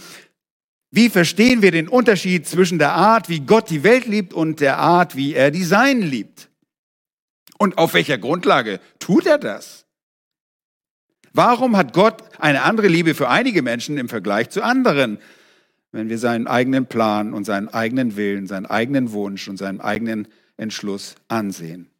Wie 0.92 1.10
verstehen 1.10 1.62
wir 1.62 1.72
den 1.72 1.88
Unterschied 1.88 2.46
zwischen 2.46 2.78
der 2.78 2.92
Art, 2.92 3.28
wie 3.28 3.40
Gott 3.40 3.68
die 3.70 3.82
Welt 3.82 4.06
liebt 4.06 4.32
und 4.32 4.60
der 4.60 4.78
Art, 4.78 5.16
wie 5.16 5.34
er 5.34 5.50
die 5.50 5.64
Seinen 5.64 6.02
liebt? 6.02 6.48
Und 7.58 7.78
auf 7.78 7.94
welcher 7.94 8.18
Grundlage 8.18 8.78
tut 9.00 9.26
er 9.26 9.38
das? 9.38 9.86
Warum 11.32 11.76
hat 11.76 11.92
Gott 11.92 12.22
eine 12.38 12.62
andere 12.62 12.88
Liebe 12.88 13.14
für 13.14 13.28
einige 13.28 13.62
Menschen 13.62 13.98
im 13.98 14.08
Vergleich 14.08 14.50
zu 14.50 14.62
anderen? 14.62 15.18
wenn 15.92 16.08
wir 16.08 16.18
seinen 16.18 16.46
eigenen 16.46 16.86
Plan 16.86 17.34
und 17.34 17.44
seinen 17.44 17.68
eigenen 17.68 18.16
Willen, 18.16 18.46
seinen 18.46 18.66
eigenen 18.66 19.12
Wunsch 19.12 19.46
und 19.46 19.58
seinen 19.58 19.80
eigenen 19.80 20.26
Entschluss 20.56 21.14
ansehen. 21.28 21.90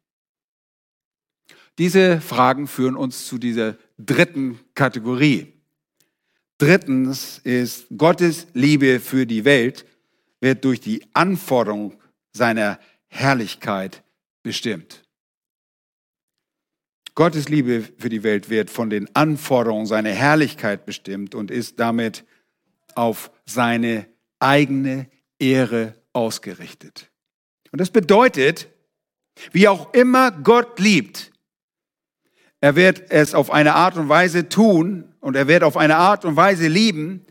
Diese 1.77 2.19
Fragen 2.19 2.67
führen 2.67 2.95
uns 2.95 3.27
zu 3.27 3.37
dieser 3.37 3.77
dritten 3.97 4.59
Kategorie. 4.75 5.52
Drittens 6.63 7.41
ist 7.43 7.87
Gottes 7.97 8.47
Liebe 8.53 9.01
für 9.01 9.25
die 9.25 9.43
Welt 9.43 9.85
wird 10.39 10.63
durch 10.63 10.79
die 10.79 11.05
Anforderung 11.11 11.99
seiner 12.31 12.79
Herrlichkeit 13.07 14.01
bestimmt. 14.43 15.03
Gottes 17.15 17.49
Liebe 17.49 17.83
für 17.97 18.07
die 18.07 18.23
Welt 18.23 18.49
wird 18.49 18.69
von 18.69 18.89
den 18.89 19.13
Anforderungen 19.13 19.87
seiner 19.87 20.11
Herrlichkeit 20.11 20.85
bestimmt 20.85 21.35
und 21.35 21.51
ist 21.51 21.81
damit 21.81 22.23
auf 22.95 23.29
seine 23.45 24.07
eigene 24.39 25.09
Ehre 25.39 25.95
ausgerichtet. 26.13 27.11
Und 27.73 27.81
das 27.81 27.89
bedeutet, 27.89 28.69
wie 29.51 29.67
auch 29.67 29.93
immer 29.93 30.31
Gott 30.31 30.79
liebt, 30.79 31.33
er 32.61 32.77
wird 32.77 33.11
es 33.11 33.33
auf 33.33 33.51
eine 33.51 33.75
Art 33.75 33.97
und 33.97 34.07
Weise 34.07 34.47
tun 34.47 35.12
und 35.23 35.35
er 35.35 35.47
wird 35.47 35.63
auf 35.63 35.77
eine 35.77 35.97
Art 35.97 36.25
und 36.25 36.35
Weise 36.35 36.67
lieben, 36.67 37.25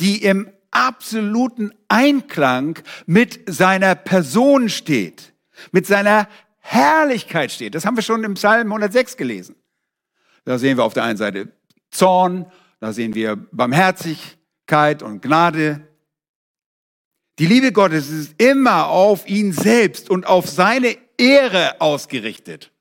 die 0.00 0.22
im 0.22 0.50
absoluten 0.70 1.72
Einklang 1.88 2.78
mit 3.06 3.40
seiner 3.46 3.94
Person 3.94 4.68
steht, 4.68 5.32
mit 5.72 5.86
seiner 5.86 6.28
Herrlichkeit 6.58 7.52
steht. 7.52 7.74
Das 7.74 7.86
haben 7.86 7.96
wir 7.96 8.02
schon 8.02 8.24
im 8.24 8.34
Psalm 8.34 8.66
106 8.68 9.16
gelesen. 9.16 9.56
Da 10.44 10.58
sehen 10.58 10.76
wir 10.76 10.84
auf 10.84 10.94
der 10.94 11.04
einen 11.04 11.16
Seite 11.16 11.52
Zorn, 11.90 12.46
da 12.80 12.92
sehen 12.92 13.14
wir 13.14 13.36
Barmherzig, 13.36 14.36
Barmherzigkeit 14.66 15.02
und 15.02 15.22
Gnade. 15.22 15.86
Die 17.38 17.46
Liebe 17.46 17.72
Gottes 17.72 18.10
ist 18.10 18.40
immer 18.40 18.88
auf 18.88 19.28
ihn 19.28 19.52
selbst 19.52 20.10
und 20.10 20.26
auf 20.26 20.48
seine 20.48 20.96
Ehre 21.18 21.80
ausgerichtet. 21.80 22.72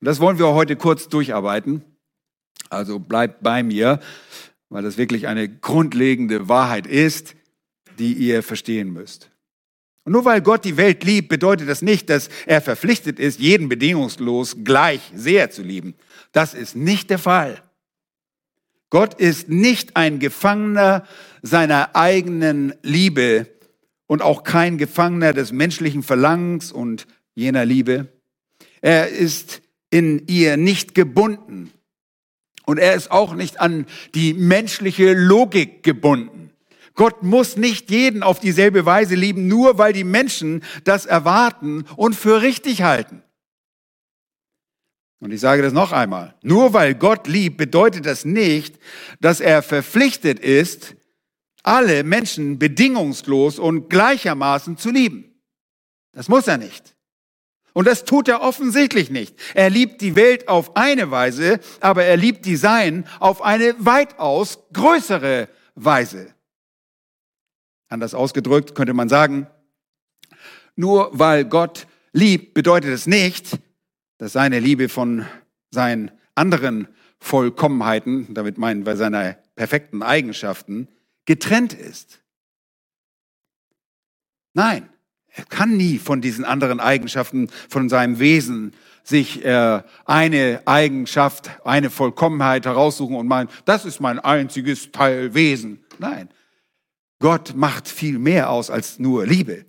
Und 0.00 0.06
das 0.06 0.20
wollen 0.20 0.38
wir 0.38 0.48
heute 0.48 0.76
kurz 0.76 1.08
durcharbeiten. 1.08 1.84
Also 2.70 2.98
bleibt 2.98 3.42
bei 3.42 3.62
mir, 3.62 4.00
weil 4.68 4.82
das 4.82 4.96
wirklich 4.96 5.26
eine 5.26 5.48
grundlegende 5.48 6.48
Wahrheit 6.48 6.86
ist, 6.86 7.34
die 7.98 8.12
ihr 8.14 8.42
verstehen 8.42 8.92
müsst. 8.92 9.30
Und 10.04 10.12
nur 10.12 10.24
weil 10.24 10.42
Gott 10.42 10.64
die 10.64 10.76
Welt 10.76 11.02
liebt, 11.04 11.28
bedeutet 11.28 11.68
das 11.68 11.80
nicht, 11.80 12.10
dass 12.10 12.28
er 12.46 12.60
verpflichtet 12.60 13.18
ist, 13.18 13.40
jeden 13.40 13.68
bedingungslos 13.68 14.56
gleich 14.62 15.00
sehr 15.14 15.50
zu 15.50 15.62
lieben. 15.62 15.94
Das 16.32 16.52
ist 16.52 16.76
nicht 16.76 17.08
der 17.10 17.18
Fall. 17.18 17.62
Gott 18.90 19.14
ist 19.14 19.48
nicht 19.48 19.96
ein 19.96 20.18
Gefangener 20.18 21.06
seiner 21.42 21.96
eigenen 21.96 22.74
Liebe 22.82 23.46
und 24.06 24.22
auch 24.22 24.44
kein 24.44 24.78
Gefangener 24.78 25.32
des 25.32 25.52
menschlichen 25.52 26.02
Verlangens 26.02 26.70
und 26.70 27.06
jener 27.34 27.64
Liebe. 27.64 28.08
Er 28.82 29.08
ist 29.08 29.62
in 29.90 30.26
ihr 30.26 30.56
nicht 30.56 30.94
gebunden. 30.94 31.72
Und 32.66 32.78
er 32.78 32.94
ist 32.94 33.10
auch 33.10 33.34
nicht 33.34 33.60
an 33.60 33.86
die 34.14 34.34
menschliche 34.34 35.12
Logik 35.12 35.82
gebunden. 35.82 36.50
Gott 36.94 37.22
muss 37.22 37.56
nicht 37.56 37.90
jeden 37.90 38.22
auf 38.22 38.38
dieselbe 38.38 38.86
Weise 38.86 39.16
lieben, 39.16 39.48
nur 39.48 39.78
weil 39.78 39.92
die 39.92 40.04
Menschen 40.04 40.62
das 40.84 41.06
erwarten 41.06 41.84
und 41.96 42.14
für 42.14 42.40
richtig 42.40 42.82
halten. 42.82 43.22
Und 45.20 45.32
ich 45.32 45.40
sage 45.40 45.62
das 45.62 45.72
noch 45.72 45.92
einmal. 45.92 46.34
Nur 46.42 46.72
weil 46.72 46.94
Gott 46.94 47.26
liebt, 47.26 47.56
bedeutet 47.56 48.06
das 48.06 48.24
nicht, 48.24 48.78
dass 49.20 49.40
er 49.40 49.62
verpflichtet 49.62 50.38
ist, 50.38 50.94
alle 51.62 52.04
Menschen 52.04 52.58
bedingungslos 52.58 53.58
und 53.58 53.88
gleichermaßen 53.88 54.76
zu 54.76 54.90
lieben. 54.90 55.34
Das 56.12 56.28
muss 56.28 56.46
er 56.46 56.58
nicht. 56.58 56.94
Und 57.74 57.86
das 57.86 58.04
tut 58.04 58.28
er 58.28 58.40
offensichtlich 58.40 59.10
nicht. 59.10 59.36
Er 59.52 59.68
liebt 59.68 60.00
die 60.00 60.16
Welt 60.16 60.48
auf 60.48 60.76
eine 60.76 61.10
Weise, 61.10 61.60
aber 61.80 62.04
er 62.04 62.16
liebt 62.16 62.46
die 62.46 62.56
Sein 62.56 63.06
auf 63.18 63.42
eine 63.42 63.74
weitaus 63.84 64.60
größere 64.72 65.48
Weise. 65.74 66.32
Anders 67.88 68.14
ausgedrückt 68.14 68.74
könnte 68.74 68.94
man 68.94 69.08
sagen, 69.08 69.48
nur 70.76 71.10
weil 71.12 71.44
Gott 71.44 71.86
liebt, 72.12 72.54
bedeutet 72.54 72.90
es 72.90 73.06
nicht, 73.06 73.58
dass 74.18 74.32
seine 74.32 74.60
Liebe 74.60 74.88
von 74.88 75.26
seinen 75.70 76.12
anderen 76.36 76.88
Vollkommenheiten, 77.18 78.34
damit 78.34 78.56
meinen 78.56 78.86
wir 78.86 78.96
seine 78.96 79.36
perfekten 79.56 80.02
Eigenschaften 80.02 80.88
getrennt 81.24 81.72
ist. 81.72 82.20
Nein, 84.52 84.88
er 85.36 85.44
kann 85.44 85.76
nie 85.76 85.98
von 85.98 86.20
diesen 86.20 86.44
anderen 86.44 86.78
Eigenschaften, 86.78 87.48
von 87.68 87.88
seinem 87.88 88.20
Wesen 88.20 88.72
sich 89.02 89.44
äh, 89.44 89.82
eine 90.04 90.62
Eigenschaft, 90.64 91.50
eine 91.64 91.90
Vollkommenheit 91.90 92.64
heraussuchen 92.66 93.16
und 93.16 93.26
meinen, 93.26 93.48
das 93.64 93.84
ist 93.84 94.00
mein 94.00 94.20
einziges 94.20 94.92
Teilwesen. 94.92 95.80
Nein, 95.98 96.28
Gott 97.18 97.54
macht 97.56 97.88
viel 97.88 98.18
mehr 98.18 98.48
aus 98.50 98.70
als 98.70 98.98
nur 98.98 99.26
Liebe. 99.26 99.66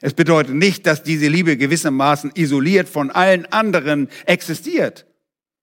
Es 0.00 0.14
bedeutet 0.14 0.54
nicht, 0.54 0.86
dass 0.86 1.02
diese 1.02 1.26
Liebe 1.26 1.56
gewissermaßen 1.56 2.30
isoliert 2.34 2.88
von 2.88 3.10
allen 3.10 3.44
anderen 3.46 4.08
existiert, 4.26 5.04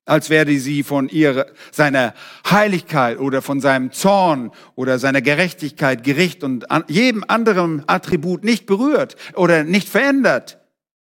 als 0.05 0.29
werde 0.29 0.57
sie 0.59 0.83
von 0.83 1.09
ihrer, 1.09 1.47
seiner 1.71 2.13
Heiligkeit 2.49 3.19
oder 3.19 3.41
von 3.41 3.59
seinem 3.59 3.91
Zorn 3.91 4.51
oder 4.75 4.99
seiner 4.99 5.21
Gerechtigkeit, 5.21 6.03
Gericht 6.03 6.43
und 6.43 6.69
an 6.71 6.83
jedem 6.87 7.23
anderen 7.27 7.83
Attribut 7.87 8.43
nicht 8.43 8.67
berührt 8.67 9.15
oder 9.33 9.63
nicht 9.63 9.89
verändert, 9.89 10.59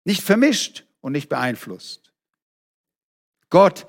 nicht 0.03 0.23
vermischt 0.23 0.85
und 1.01 1.11
nicht 1.11 1.29
beeinflusst. 1.29 2.11
Gott 3.49 3.85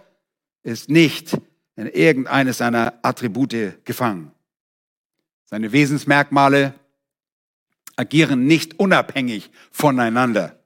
ist 0.62 0.91
nicht 0.91 1.37
in 1.77 1.87
irgendeines 1.87 2.59
seiner 2.59 2.95
Attribute 3.03 3.85
gefangen. 3.85 4.33
Seine 5.45 5.73
Wesensmerkmale 5.73 6.75
agieren 7.97 8.47
nicht 8.47 8.79
unabhängig 8.79 9.50
voneinander. 9.71 10.59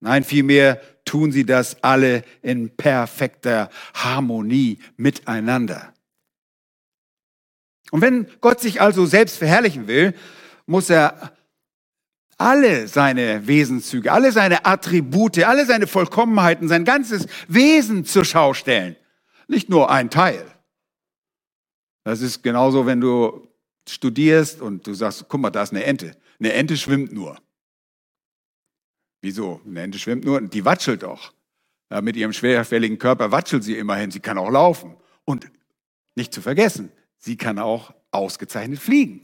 Nein, 0.00 0.24
vielmehr 0.24 0.80
tun 1.06 1.32
sie 1.32 1.46
das 1.46 1.82
alle 1.82 2.22
in 2.42 2.68
perfekter 2.68 3.70
Harmonie 3.94 4.78
miteinander. 4.98 5.94
Und 7.90 8.02
wenn 8.02 8.26
Gott 8.42 8.60
sich 8.60 8.82
also 8.82 9.06
selbst 9.06 9.38
verherrlichen 9.38 9.86
will, 9.86 10.12
muss 10.66 10.90
er 10.90 11.32
alle 12.36 12.88
seine 12.88 13.46
Wesenszüge, 13.46 14.12
alle 14.12 14.32
seine 14.32 14.66
Attribute, 14.66 15.42
alle 15.44 15.64
seine 15.64 15.86
Vollkommenheiten, 15.86 16.68
sein 16.68 16.84
ganzes 16.84 17.26
Wesen 17.48 18.04
zur 18.04 18.24
Schau 18.24 18.52
stellen. 18.52 18.96
Nicht 19.48 19.70
nur 19.70 19.90
ein 19.90 20.10
Teil. 20.10 20.44
Das 22.04 22.20
ist 22.20 22.42
genauso, 22.42 22.84
wenn 22.84 23.00
du 23.00 23.48
studierst 23.88 24.60
und 24.60 24.86
du 24.86 24.92
sagst, 24.92 25.24
guck 25.28 25.40
mal, 25.40 25.50
da 25.50 25.62
ist 25.62 25.72
eine 25.72 25.84
Ente. 25.84 26.16
Eine 26.38 26.52
Ente 26.52 26.76
schwimmt 26.76 27.12
nur. 27.12 27.38
Wieso? 29.26 29.60
Eine 29.66 29.82
Ente 29.82 29.98
schwimmt 29.98 30.24
nur, 30.24 30.40
die 30.40 30.64
watschelt 30.64 31.02
doch. 31.02 31.32
Ja, 31.90 32.00
mit 32.00 32.14
ihrem 32.14 32.32
schwerfälligen 32.32 32.96
Körper 32.96 33.32
watschelt 33.32 33.64
sie 33.64 33.76
immerhin. 33.76 34.12
Sie 34.12 34.20
kann 34.20 34.38
auch 34.38 34.50
laufen. 34.50 34.94
Und 35.24 35.48
nicht 36.14 36.32
zu 36.32 36.40
vergessen, 36.40 36.92
sie 37.18 37.36
kann 37.36 37.58
auch 37.58 37.92
ausgezeichnet 38.12 38.78
fliegen. 38.78 39.22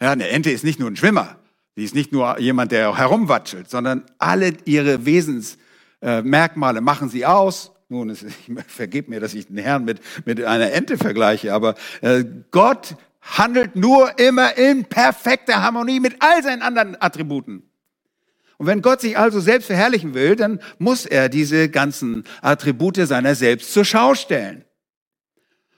Ja, 0.00 0.10
eine 0.10 0.26
Ente 0.30 0.50
ist 0.50 0.64
nicht 0.64 0.80
nur 0.80 0.90
ein 0.90 0.96
Schwimmer. 0.96 1.38
Sie 1.76 1.84
ist 1.84 1.94
nicht 1.94 2.10
nur 2.10 2.40
jemand, 2.40 2.72
der 2.72 2.98
herumwatschelt, 2.98 3.70
sondern 3.70 4.04
alle 4.18 4.54
ihre 4.64 5.06
Wesensmerkmale 5.06 6.80
machen 6.80 7.08
sie 7.08 7.24
aus. 7.24 7.70
Nun, 7.88 8.10
es, 8.10 8.24
ich 8.24 8.50
vergebe 8.66 9.10
mir, 9.10 9.20
dass 9.20 9.32
ich 9.34 9.46
den 9.46 9.58
Herrn 9.58 9.84
mit, 9.84 10.00
mit 10.24 10.42
einer 10.42 10.72
Ente 10.72 10.98
vergleiche, 10.98 11.54
aber 11.54 11.76
äh, 12.00 12.24
Gott 12.50 12.96
handelt 13.20 13.76
nur 13.76 14.18
immer 14.18 14.58
in 14.58 14.86
perfekter 14.86 15.62
Harmonie 15.62 16.00
mit 16.00 16.16
all 16.18 16.42
seinen 16.42 16.62
anderen 16.62 17.00
Attributen. 17.00 17.62
Und 18.58 18.66
wenn 18.66 18.82
Gott 18.82 19.00
sich 19.00 19.18
also 19.18 19.40
selbst 19.40 19.66
verherrlichen 19.66 20.14
will, 20.14 20.36
dann 20.36 20.60
muss 20.78 21.06
er 21.06 21.28
diese 21.28 21.68
ganzen 21.68 22.24
Attribute 22.40 22.96
seiner 23.06 23.34
selbst 23.34 23.72
zur 23.72 23.84
Schau 23.84 24.14
stellen. 24.14 24.64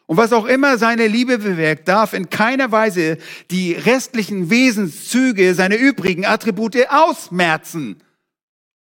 Und 0.06 0.18
was 0.18 0.32
auch 0.32 0.46
immer 0.46 0.78
seine 0.78 1.08
Liebe 1.08 1.38
bewirkt, 1.38 1.88
darf 1.88 2.12
in 2.12 2.30
keiner 2.30 2.70
Weise 2.70 3.18
die 3.50 3.72
restlichen 3.72 4.50
Wesenszüge, 4.50 5.52
seine 5.54 5.76
übrigen 5.76 6.24
Attribute 6.24 6.88
ausmerzen. 6.88 8.02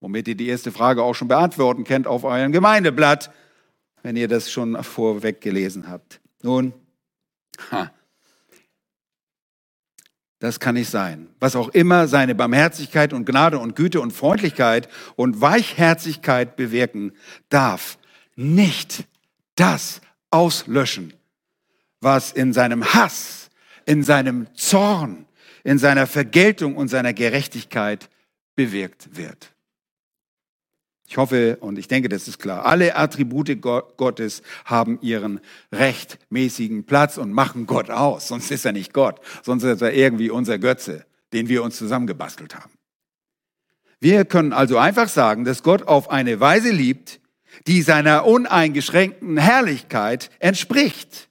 Womit 0.02 0.28
ihr 0.28 0.36
die 0.36 0.50
erste 0.50 0.74
Frage 0.74 1.02
auch 1.04 1.16
schon 1.16 1.30
beantworten 1.30 1.86
kennt 1.86 2.06
auf 2.06 2.26
eurem 2.26 2.52
Gemeindeblatt, 2.52 3.32
wenn 4.04 4.18
ihr 4.18 4.28
das 4.28 4.52
schon 4.52 4.84
vorweg 4.84 5.40
gelesen 5.40 5.88
habt. 5.88 6.20
Nun, 6.44 6.74
ha, 7.72 7.92
das 10.46 10.60
kann 10.60 10.76
nicht 10.76 10.90
sein. 10.90 11.28
Was 11.40 11.56
auch 11.56 11.70
immer 11.70 12.08
seine 12.08 12.36
Barmherzigkeit 12.36 13.14
und 13.14 13.26
Gnade 13.26 13.58
und 13.60 13.76
Güte 13.76 14.00
und 14.00 14.12
Freundlichkeit 14.12 14.88
und 15.16 15.42
Weichherzigkeit 15.42 16.56
bewirken, 16.56 17.14
darf 17.50 17.98
nicht 18.36 19.06
das 19.56 20.02
auslöschen, 20.30 21.14
was 22.02 22.32
in 22.32 22.54
seinem 22.54 22.94
Hass, 22.94 23.50
in 23.86 24.04
seinem 24.04 24.48
Zorn, 24.56 25.26
in 25.64 25.80
seiner 25.80 26.06
Vergeltung 26.06 26.76
und 26.76 26.90
seiner 26.90 27.14
Gerechtigkeit 27.14 28.10
bewirkt 28.56 29.18
wird. 29.18 29.55
Ich 31.08 31.18
hoffe 31.18 31.58
und 31.60 31.78
ich 31.78 31.88
denke, 31.88 32.10
das 32.10 32.28
ist 32.28 32.40
klar. 32.40 32.66
Alle 32.66 32.96
Attribute 32.96 33.62
Gottes 33.62 34.42
haben 34.66 35.00
ihren 35.02 35.40
rechtmäßigen 35.72 36.86
Platz 36.86 37.18
und 37.18 37.32
machen 37.32 37.68
Gott 37.68 37.92
aus. 37.92 38.28
Sonst 38.28 38.50
ist 38.50 38.66
er 38.66 38.72
nicht 38.72 38.92
Gott. 38.94 39.20
Sonst 39.44 39.64
ist 39.64 39.82
er 39.82 39.94
irgendwie 39.94 40.32
unser 40.32 40.58
Götze, 40.58 41.06
den 41.32 41.48
wir 41.48 41.64
uns 41.64 41.78
zusammengebastelt 41.78 42.56
haben. 42.56 42.72
Wir 44.00 44.26
können 44.26 44.52
also 44.52 44.78
einfach 44.78 45.08
sagen, 45.08 45.46
dass 45.46 45.64
Gott 45.64 45.84
auf 45.84 46.10
eine 46.10 46.40
Weise 46.40 46.72
liebt, 46.72 47.20
die 47.68 47.82
seiner 47.82 48.26
uneingeschränkten 48.26 49.38
Herrlichkeit 49.38 50.30
entspricht. 50.40 51.30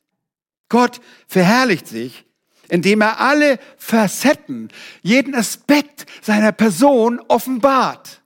Gott 0.68 1.00
verherrlicht 1.26 1.86
sich, 1.86 2.24
indem 2.68 3.02
er 3.02 3.20
alle 3.20 3.58
Facetten, 3.76 4.68
jeden 5.02 5.34
Aspekt 5.34 6.06
seiner 6.22 6.52
Person 6.52 7.20
offenbart. 7.28 8.22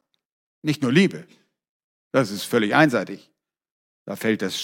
Nicht 0.62 0.82
nur 0.82 0.92
Liebe, 0.92 1.24
das 2.12 2.30
ist 2.30 2.44
völlig 2.44 2.74
einseitig. 2.74 3.30
Da 4.04 4.16
fällt 4.16 4.42
das 4.42 4.54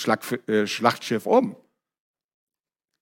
äh, 0.46 0.66
Schlachtschiff 0.66 1.26
um. 1.26 1.56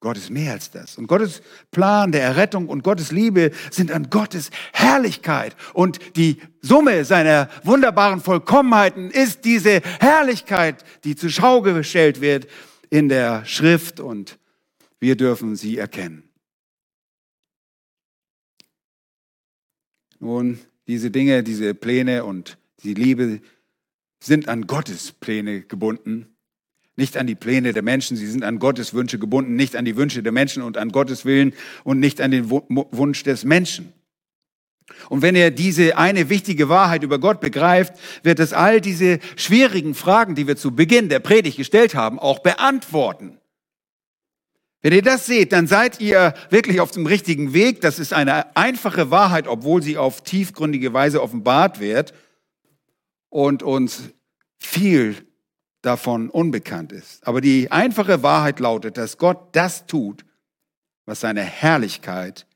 Gott 0.00 0.16
ist 0.16 0.31
mehr 0.31 0.52
als 0.52 0.72
das. 0.72 0.98
Und 0.98 1.07
Gottes 1.07 1.42
Plan 1.70 2.11
der 2.11 2.22
Errettung 2.22 2.68
und 2.68 2.83
Gottes 2.83 3.12
Liebe 3.12 3.52
sind 3.70 3.92
an 3.92 4.11
Gottes 4.11 4.50
Herrlichkeit. 4.72 5.55
Und 5.74 6.00
die 6.16 6.38
Summe 6.61 7.05
seiner 7.05 7.48
wunderbaren 7.62 8.20
Vollkommenheiten 8.20 9.11
ist 9.11 9.44
diese 9.44 9.81
Herrlichkeit, 10.00 10.85
die 11.05 11.14
zur 11.14 11.31
Schau 11.31 11.62
gestellt 11.62 12.20
wird 12.20 12.48
in 12.90 13.09
der 13.09 13.44
Schrift 13.44 14.00
und 14.00 14.40
wir 14.98 15.16
dürfen 15.16 15.55
sie 15.55 15.78
erkennen. 15.78 16.24
Nun, 20.18 20.59
diese 20.88 21.12
Dinge, 21.12 21.44
diese 21.44 21.74
Pläne 21.74 22.24
und 22.24 22.59
die 22.83 22.94
Liebe 22.94 23.40
sind 24.23 24.49
an 24.49 24.67
Gottes 24.67 25.13
Pläne 25.13 25.63
gebunden, 25.63 26.37
nicht 26.95 27.17
an 27.17 27.27
die 27.27 27.35
Pläne 27.35 27.73
der 27.73 27.83
Menschen, 27.83 28.17
sie 28.17 28.27
sind 28.27 28.45
an 28.45 28.59
Gottes 28.59 28.95
Wünsche 28.95 29.19
gebunden, 29.19 29.57
nicht 29.57 29.77
an 29.77 29.85
die 29.85 29.97
Wünsche 29.97 30.23
der 30.23 30.33
Menschen 30.33 30.63
und 30.63 30.77
an 30.77 30.91
Gottes 30.91 31.25
Willen 31.25 31.55
und 31.85 31.99
nicht 31.99 32.21
an 32.21 32.31
den 32.31 32.51
Wunsch 32.51 33.23
des 33.25 33.45
Menschen. 33.45 33.93
Und 35.09 35.23
wenn 35.23 35.35
er 35.35 35.51
diese 35.51 35.97
eine 35.97 36.29
wichtige 36.29 36.69
Wahrheit 36.69 37.03
über 37.03 37.19
Gott 37.19 37.41
begreift, 37.41 37.95
wird 38.23 38.39
es 38.41 38.53
all 38.53 38.81
diese 38.81 39.21
schwierigen 39.37 39.95
Fragen, 39.95 40.35
die 40.35 40.47
wir 40.47 40.57
zu 40.57 40.75
Beginn 40.75 41.09
der 41.09 41.21
Predigt 41.21 41.57
gestellt 41.57 41.95
haben, 41.95 42.19
auch 42.19 42.41
beantworten. 42.41 43.39
Wenn 44.83 44.93
ihr 44.93 45.03
das 45.03 45.27
seht, 45.27 45.53
dann 45.53 45.67
seid 45.67 46.01
ihr 46.01 46.35
wirklich 46.51 46.81
auf 46.81 46.91
dem 46.91 47.07
richtigen 47.07 47.55
Weg. 47.55 47.81
Das 47.81 47.99
ist 47.99 48.13
eine 48.13 48.55
einfache 48.57 49.11
Wahrheit, 49.11 49.47
obwohl 49.47 49.83
sie 49.83 49.97
auf 49.97 50.23
tiefgründige 50.23 50.93
Weise 50.93 51.23
offenbart 51.23 51.81
wird 51.81 52.13
und 53.33 53.62
uns 53.62 54.11
viel 54.59 55.27
davon 55.81 56.29
unbekannt 56.29 56.92
ist. 56.92 57.27
Aber 57.27 57.40
die 57.40 57.73
einfache 57.73 58.23
Wahrheit 58.23 58.61
lautet, 58.61 58.99
dass 58.99 59.16
Gott 59.16 59.57
das 59.57 59.87
tut, 59.87 60.25
was 61.07 61.21
seine 61.21 61.40
Herrlichkeit 61.40 62.47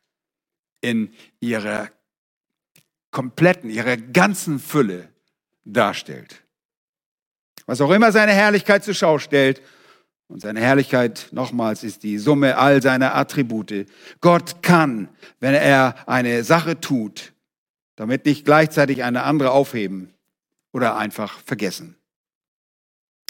in 0.83 1.11
ihrer 1.41 1.89
kompletten, 3.11 3.71
ihrer 3.71 3.97
ganzen 3.97 4.59
Fülle 4.59 5.09
darstellt. 5.65 6.45
Was 7.65 7.81
auch 7.81 7.91
immer 7.91 8.12
seine 8.12 8.33
Herrlichkeit 8.33 8.85
zur 8.85 8.95
Schau 8.95 9.19
stellt, 9.19 9.62
und 10.29 10.41
seine 10.41 10.61
Herrlichkeit, 10.61 11.29
nochmals, 11.31 11.85
ist 11.85 12.03
die 12.03 12.19
Summe 12.19 12.59
all 12.59 12.83
seiner 12.83 13.15
Attribute. 13.15 13.87
Gott 14.21 14.61
kann, 14.61 15.09
wenn 15.39 15.55
er 15.55 15.95
eine 16.09 16.43
Sache 16.43 16.81
tut, 16.81 17.33
damit 17.95 18.27
nicht 18.27 18.45
gleichzeitig 18.45 19.05
eine 19.05 19.23
andere 19.23 19.53
aufheben, 19.53 20.12
oder 20.77 20.99
einfach 20.99 21.41
vergessen. 21.41 21.97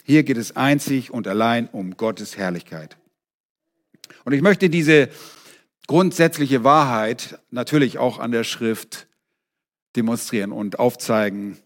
Hier 0.02 0.24
geht 0.24 0.36
es 0.36 0.56
einzig 0.56 1.12
und 1.12 1.28
allein 1.28 1.68
um 1.68 1.96
Gottes 1.96 2.36
Herrlichkeit. 2.36 2.96
Und 4.24 4.32
ich 4.32 4.42
möchte 4.42 4.68
diese 4.68 5.08
grundsätzliche 5.86 6.64
Wahrheit 6.64 7.38
natürlich 7.52 7.98
auch 7.98 8.18
an 8.18 8.32
der 8.32 8.42
Schrift 8.42 9.06
demonstrieren 9.94 10.50
und 10.50 10.80
aufzeigen 10.80 11.56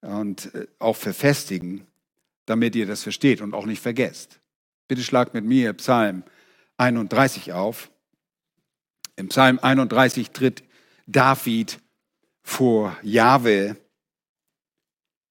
und 0.00 0.52
äh, 0.56 0.66
auch 0.80 0.96
verfestigen, 0.96 1.86
damit 2.46 2.74
ihr 2.74 2.86
das 2.86 3.04
versteht 3.04 3.40
und 3.40 3.54
auch 3.54 3.66
nicht 3.66 3.80
vergesst. 3.80 4.40
Bitte 4.88 5.04
schlagt 5.04 5.34
mit 5.34 5.44
mir 5.44 5.72
Psalm 5.74 6.24
31 6.78 7.52
auf. 7.52 7.92
Im 9.14 9.28
Psalm 9.28 9.60
31 9.62 10.32
tritt 10.32 10.64
David 11.06 11.78
vor 12.42 12.96
Jahwe 13.04 13.76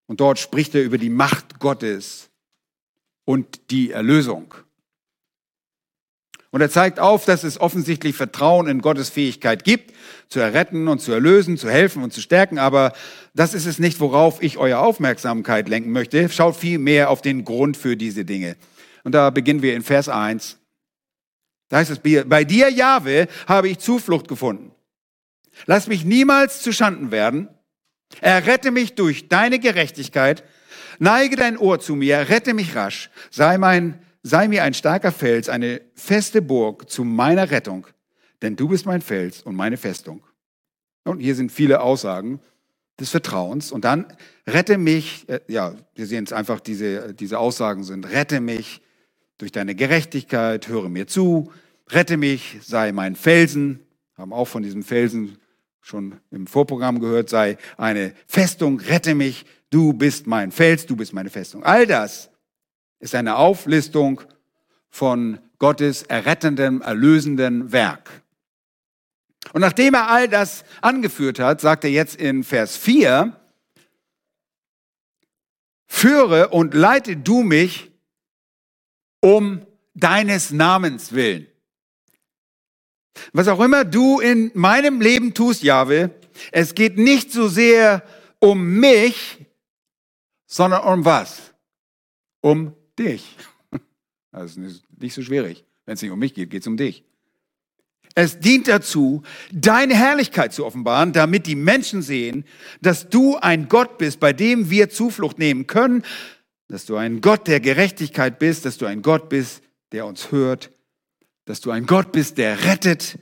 und 0.08 0.20
dort 0.20 0.40
spricht 0.40 0.76
er 0.76 0.84
über 0.84 0.98
die 0.98 1.10
Macht 1.10 1.60
Gottes 1.60 2.30
und 3.26 3.72
die 3.72 3.92
Erlösung. 3.92 4.54
Und 6.56 6.62
er 6.62 6.70
zeigt 6.70 7.02
auf, 7.02 7.26
dass 7.26 7.44
es 7.44 7.60
offensichtlich 7.60 8.16
Vertrauen 8.16 8.68
in 8.68 8.82
Gottes 8.82 9.10
Fähigkeit 9.10 9.66
gibt, 9.66 9.94
zu 10.30 10.40
erretten 10.40 10.88
und 10.88 11.02
zu 11.02 11.12
erlösen, 11.12 11.58
zu 11.58 11.70
helfen 11.70 12.02
und 12.02 12.14
zu 12.14 12.22
stärken. 12.22 12.60
Aber 12.60 12.94
das 13.34 13.54
ist 13.54 13.66
es 13.66 13.78
nicht, 13.78 14.00
worauf 14.00 14.42
ich 14.42 14.58
eure 14.58 14.80
Aufmerksamkeit 14.80 15.68
lenken 15.68 15.92
möchte. 15.92 16.30
Schaut 16.30 16.56
viel 16.56 16.80
mehr 16.80 17.10
auf 17.10 17.22
den 17.22 17.44
Grund 17.44 17.76
für 17.76 17.98
diese 17.98 18.24
Dinge. 18.24 18.56
Und 19.04 19.12
da 19.12 19.32
beginnen 19.32 19.62
wir 19.62 19.76
in 19.76 19.84
Vers 19.84 20.08
1. 20.08 20.58
Da 21.68 21.78
heißt 21.78 21.92
es, 21.92 22.00
bei 22.00 22.46
dir, 22.46 22.70
Jahwe, 22.70 23.28
habe 23.48 23.68
ich 23.68 23.80
Zuflucht 23.80 24.30
gefunden. 24.30 24.72
Lass 25.66 25.88
mich 25.88 26.06
niemals 26.06 26.62
zu 26.62 26.72
Schanden 26.72 27.12
werden. 27.12 27.50
Errette 28.22 28.72
mich 28.72 28.96
durch 28.96 29.28
deine 29.28 29.60
Gerechtigkeit. 29.60 30.44
Neige 31.00 31.36
dein 31.36 31.58
Ohr 31.58 31.80
zu 31.80 31.96
mir, 31.96 32.30
rette 32.30 32.54
mich 32.54 32.76
rasch. 32.76 33.10
Sei 33.30 33.58
mein 33.58 34.00
sei 34.26 34.48
mir 34.48 34.64
ein 34.64 34.74
starker 34.74 35.12
Fels, 35.12 35.50
eine 35.50 35.82
feste 35.94 36.42
Burg 36.42 36.90
zu 36.90 37.04
meiner 37.04 37.52
Rettung, 37.52 37.86
denn 38.42 38.56
du 38.56 38.68
bist 38.68 38.88
mein 38.88 39.02
Fels 39.02 39.44
und 39.44 39.56
meine 39.56 39.78
Festung. 39.78 40.26
Und 41.04 41.20
hier 41.20 41.36
sind 41.36 41.52
viele 41.52 41.82
Aussagen 41.82 42.40
des 43.00 43.12
Vertrauens. 43.12 43.72
Und 43.72 43.86
dann 43.86 44.08
rette 44.48 44.80
mich, 44.80 45.30
äh, 45.30 45.42
ja, 45.48 45.76
wir 45.94 46.08
sehen 46.08 46.24
es 46.24 46.34
einfach, 46.34 46.60
diese, 46.60 47.14
diese 47.14 47.38
Aussagen 47.38 47.84
sind, 47.84 48.10
rette 48.10 48.40
mich 48.40 48.82
durch 49.38 49.52
deine 49.52 49.76
Gerechtigkeit, 49.76 50.68
höre 50.68 50.90
mir 50.90 51.06
zu, 51.06 51.52
rette 51.92 52.18
mich, 52.18 52.58
sei 52.64 52.94
mein 52.94 53.16
Felsen, 53.16 53.82
haben 54.18 54.34
auch 54.34 54.48
von 54.48 54.64
diesem 54.64 54.82
Felsen 54.82 55.38
schon 55.86 56.20
im 56.32 56.48
Vorprogramm 56.48 57.00
gehört, 57.00 57.30
sei 57.30 57.58
eine 57.78 58.16
Festung, 58.26 58.80
rette 58.80 59.14
mich, 59.14 59.46
du 59.70 59.94
bist 59.94 60.26
mein 60.26 60.52
Fels, 60.52 60.88
du 60.88 60.96
bist 60.96 61.14
meine 61.14 61.30
Festung. 61.30 61.64
All 61.64 61.86
das 61.86 62.32
ist 63.00 63.14
eine 63.14 63.36
Auflistung 63.36 64.22
von 64.90 65.38
Gottes 65.60 66.02
errettendem, 66.02 66.82
erlösenden 66.82 67.72
Werk. 67.72 68.24
Und 69.54 69.62
nachdem 69.62 69.94
er 69.94 70.10
all 70.10 70.28
das 70.28 70.66
angeführt 70.82 71.38
hat, 71.38 71.62
sagt 71.62 71.84
er 71.84 71.92
jetzt 71.92 72.16
in 72.16 72.44
Vers 72.44 72.76
4, 72.78 73.40
führe 75.86 76.50
und 76.50 76.74
leite 76.74 77.16
du 77.16 77.44
mich 77.44 77.92
um 79.20 79.62
deines 79.94 80.50
Namens 80.50 81.12
willen. 81.12 81.46
Was 83.34 83.48
auch 83.48 83.60
immer 83.60 83.86
du 83.86 84.20
in 84.20 84.52
meinem 84.54 85.02
Leben 85.02 85.34
tust, 85.34 85.64
Jahwe, 85.64 86.12
es 86.52 86.76
geht 86.76 86.98
nicht 86.98 87.32
so 87.32 87.48
sehr 87.48 88.04
um 88.40 88.80
mich, 88.80 89.46
sondern 90.46 90.84
um 90.84 91.06
was? 91.06 91.54
Um 92.42 92.74
dich. 92.98 93.36
Das 94.32 94.58
ist 94.58 94.84
nicht 95.00 95.14
so 95.14 95.22
schwierig. 95.22 95.64
Wenn 95.86 95.94
es 95.94 96.02
nicht 96.02 96.12
um 96.12 96.20
mich 96.20 96.34
geht, 96.34 96.50
geht 96.50 96.60
es 96.60 96.68
um 96.68 96.76
dich. 96.76 97.06
Es 98.16 98.40
dient 98.40 98.68
dazu, 98.68 99.24
deine 99.52 99.96
Herrlichkeit 99.96 100.54
zu 100.54 100.66
offenbaren, 100.66 101.14
damit 101.14 101.48
die 101.48 101.56
Menschen 101.56 102.02
sehen, 102.02 102.44
dass 102.82 103.08
du 103.10 103.38
ein 103.38 103.70
Gott 103.70 103.98
bist, 103.98 104.20
bei 104.20 104.34
dem 104.34 104.70
wir 104.70 104.90
Zuflucht 104.90 105.40
nehmen 105.40 105.68
können, 105.68 106.04
dass 106.68 106.86
du 106.86 106.96
ein 106.96 107.22
Gott 107.22 107.48
der 107.48 107.60
Gerechtigkeit 107.60 108.40
bist, 108.40 108.66
dass 108.66 108.78
du 108.78 108.86
ein 108.86 109.02
Gott 109.02 109.30
bist, 109.30 109.62
der 109.92 110.06
uns 110.06 110.32
hört, 110.32 110.72
dass 111.46 111.62
du 111.62 111.72
ein 111.72 111.86
Gott 111.86 112.12
bist, 112.12 112.38
der 112.38 112.64
rettet, 112.66 113.18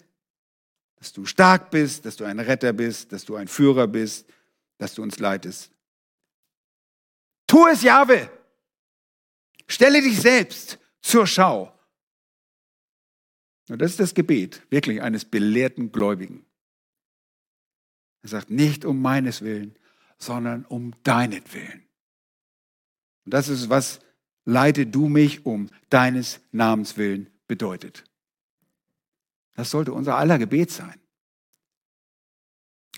dass 0.96 1.12
du 1.12 1.26
stark 1.26 1.70
bist, 1.70 2.06
dass 2.06 2.16
du 2.16 2.24
ein 2.24 2.40
Retter 2.40 2.74
bist, 2.74 3.12
dass 3.12 3.26
du 3.26 3.36
ein 3.36 3.48
Führer 3.48 3.88
bist, 3.88 4.26
dass 4.78 4.96
du 4.96 5.04
uns 5.04 5.20
leitest. 5.20 5.72
Tu 7.46 7.68
es, 7.68 7.84
Jahwe! 7.84 8.32
Stelle 9.68 10.02
dich 10.02 10.20
selbst 10.20 10.80
zur 11.02 11.28
Schau. 11.28 11.78
Und 13.70 13.82
das 13.82 13.92
ist 13.92 14.00
das 14.00 14.14
Gebet 14.14 14.62
wirklich 14.70 15.02
eines 15.02 15.26
belehrten 15.26 15.92
Gläubigen. 15.92 16.46
Er 18.22 18.30
sagt, 18.30 18.50
nicht 18.50 18.86
um 18.86 19.02
meines 19.02 19.42
Willen, 19.42 19.76
sondern 20.18 20.66
um 20.66 20.94
deinetwillen. 21.04 21.86
Und 23.26 23.34
das 23.34 23.50
ist, 23.50 23.70
was 23.70 24.00
leite 24.46 24.86
du 24.86 25.10
mich 25.10 25.46
um 25.46 25.70
deines 25.90 26.40
Namens 26.52 26.98
willen 26.98 27.30
bedeutet. 27.48 28.04
Das 29.56 29.72
sollte 29.72 29.94
unser 29.94 30.18
aller 30.18 30.39
Gebet 30.39 30.72
sein. 30.72 31.00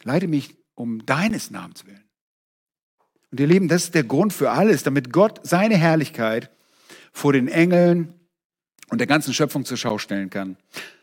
Leite 0.03 0.27
mich 0.27 0.55
um 0.75 1.05
deines 1.05 1.51
Namens 1.51 1.85
willen. 1.85 2.03
Und 3.31 3.39
ihr 3.39 3.47
Lieben, 3.47 3.67
das 3.67 3.85
ist 3.85 3.95
der 3.95 4.03
Grund 4.03 4.33
für 4.33 4.51
alles, 4.51 4.83
damit 4.83 5.11
Gott 5.11 5.41
seine 5.43 5.75
Herrlichkeit 5.75 6.51
vor 7.11 7.33
den 7.33 7.47
Engeln 7.47 8.13
und 8.89 8.99
der 8.99 9.07
ganzen 9.07 9.33
Schöpfung 9.33 9.65
zur 9.65 9.77
Schau 9.77 9.97
stellen 9.97 10.29
kann. 10.29 10.57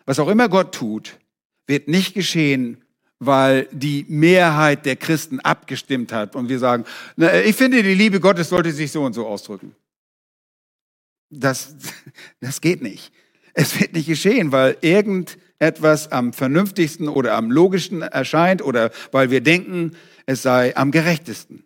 Was 0.07 0.19
auch 0.19 0.29
immer 0.29 0.49
Gott 0.49 0.75
tut, 0.75 1.19
wird 1.67 1.88
nicht 1.88 2.15
geschehen, 2.15 2.85
weil 3.19 3.69
die 3.71 4.05
Mehrheit 4.09 4.85
der 4.85 4.97
Christen 4.97 5.41
abgestimmt 5.41 6.12
hat 6.12 6.35
und 6.35 6.49
wir 6.49 6.59
sagen, 6.59 6.85
na, 7.17 7.41
ich 7.43 7.55
finde, 7.55 7.83
die 7.83 7.95
Liebe 7.95 8.19
Gottes 8.19 8.49
sollte 8.49 8.73
sich 8.73 8.91
so 8.91 9.05
und 9.05 9.12
so 9.12 9.27
ausdrücken. 9.27 9.77
Das, 11.31 11.77
das 12.41 12.61
geht 12.61 12.83
nicht. 12.83 13.12
Es 13.55 13.79
wird 13.79 13.93
nicht 13.93 14.07
geschehen, 14.07 14.53
weil 14.53 14.77
irgendetwas 15.62 16.11
am 16.11 16.33
vernünftigsten 16.33 17.09
oder 17.09 17.35
am 17.35 17.51
logischsten 17.51 18.03
erscheint 18.03 18.62
oder 18.62 18.90
weil 19.12 19.31
wir 19.31 19.40
denken, 19.40 19.92
es 20.27 20.42
sei 20.42 20.77
am 20.77 20.90
gerechtesten. 20.90 21.64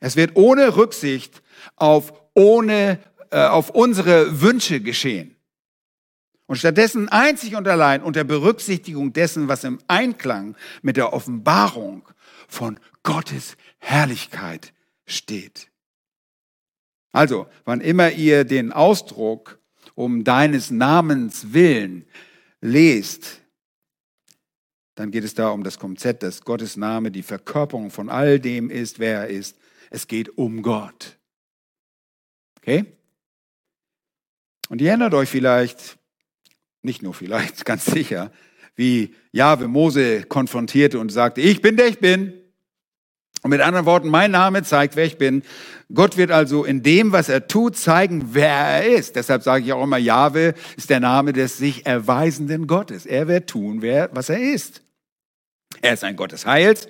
Es 0.00 0.16
wird 0.16 0.32
ohne 0.36 0.76
Rücksicht 0.76 1.42
auf 1.76 2.12
ohne 2.34 2.98
äh, 3.30 3.46
auf 3.46 3.70
unsere 3.70 4.42
Wünsche 4.42 4.80
geschehen. 4.80 5.36
Und 6.46 6.56
stattdessen 6.56 7.08
einzig 7.08 7.56
und 7.56 7.66
allein 7.66 8.02
unter 8.02 8.24
Berücksichtigung 8.24 9.14
dessen, 9.14 9.48
was 9.48 9.64
im 9.64 9.78
Einklang 9.86 10.54
mit 10.82 10.98
der 10.98 11.14
Offenbarung 11.14 12.06
von 12.46 12.78
Gottes 13.04 13.56
Herrlichkeit 13.78 14.74
steht. 15.06 15.68
Also, 17.12 17.46
wann 17.64 17.80
immer 17.80 18.10
ihr 18.10 18.44
den 18.44 18.70
Ausdruck 18.70 19.58
um 19.94 20.24
deines 20.24 20.70
Namens 20.70 21.52
willen 21.54 22.06
lest, 22.62 23.42
dann 24.94 25.10
geht 25.10 25.24
es 25.24 25.34
da 25.34 25.50
um 25.50 25.64
das 25.64 25.78
Konzept, 25.78 26.22
dass 26.22 26.42
Gottes 26.42 26.76
Name 26.76 27.10
die 27.10 27.22
Verkörperung 27.22 27.90
von 27.90 28.08
all 28.08 28.40
dem 28.40 28.70
ist, 28.70 28.98
wer 28.98 29.20
er 29.20 29.28
ist. 29.28 29.58
Es 29.90 30.06
geht 30.06 30.38
um 30.38 30.62
Gott. 30.62 31.18
Okay? 32.58 32.84
Und 34.68 34.80
ihr 34.80 34.88
erinnert 34.88 35.12
euch 35.14 35.28
vielleicht, 35.28 35.98
nicht 36.82 37.02
nur 37.02 37.14
vielleicht, 37.14 37.64
ganz 37.64 37.84
sicher, 37.84 38.32
wie 38.74 39.14
Jahwe 39.32 39.68
Mose 39.68 40.22
konfrontierte 40.22 40.98
und 40.98 41.10
sagte, 41.10 41.40
ich 41.40 41.60
bin 41.60 41.76
der 41.76 41.88
ich 41.88 41.98
bin. 41.98 42.41
Und 43.42 43.50
mit 43.50 43.60
anderen 43.60 43.86
Worten, 43.86 44.08
mein 44.08 44.30
Name 44.30 44.62
zeigt, 44.62 44.94
wer 44.94 45.04
ich 45.04 45.18
bin. 45.18 45.42
Gott 45.92 46.16
wird 46.16 46.30
also 46.30 46.64
in 46.64 46.82
dem, 46.82 47.10
was 47.10 47.28
er 47.28 47.48
tut, 47.48 47.76
zeigen, 47.76 48.34
wer 48.34 48.48
er 48.48 48.86
ist. 48.86 49.16
Deshalb 49.16 49.42
sage 49.42 49.64
ich 49.64 49.72
auch 49.72 49.82
immer, 49.82 49.98
Jahwe 49.98 50.54
ist 50.76 50.90
der 50.90 51.00
Name 51.00 51.32
des 51.32 51.58
sich 51.58 51.84
erweisenden 51.84 52.68
Gottes. 52.68 53.04
Er 53.04 53.26
wird 53.26 53.50
tun, 53.50 53.82
wer, 53.82 54.10
was 54.12 54.28
er 54.28 54.40
ist. 54.40 54.82
Er 55.80 55.94
ist 55.94 56.04
ein 56.04 56.14
Gott 56.16 56.32
des 56.32 56.46
Heils 56.46 56.86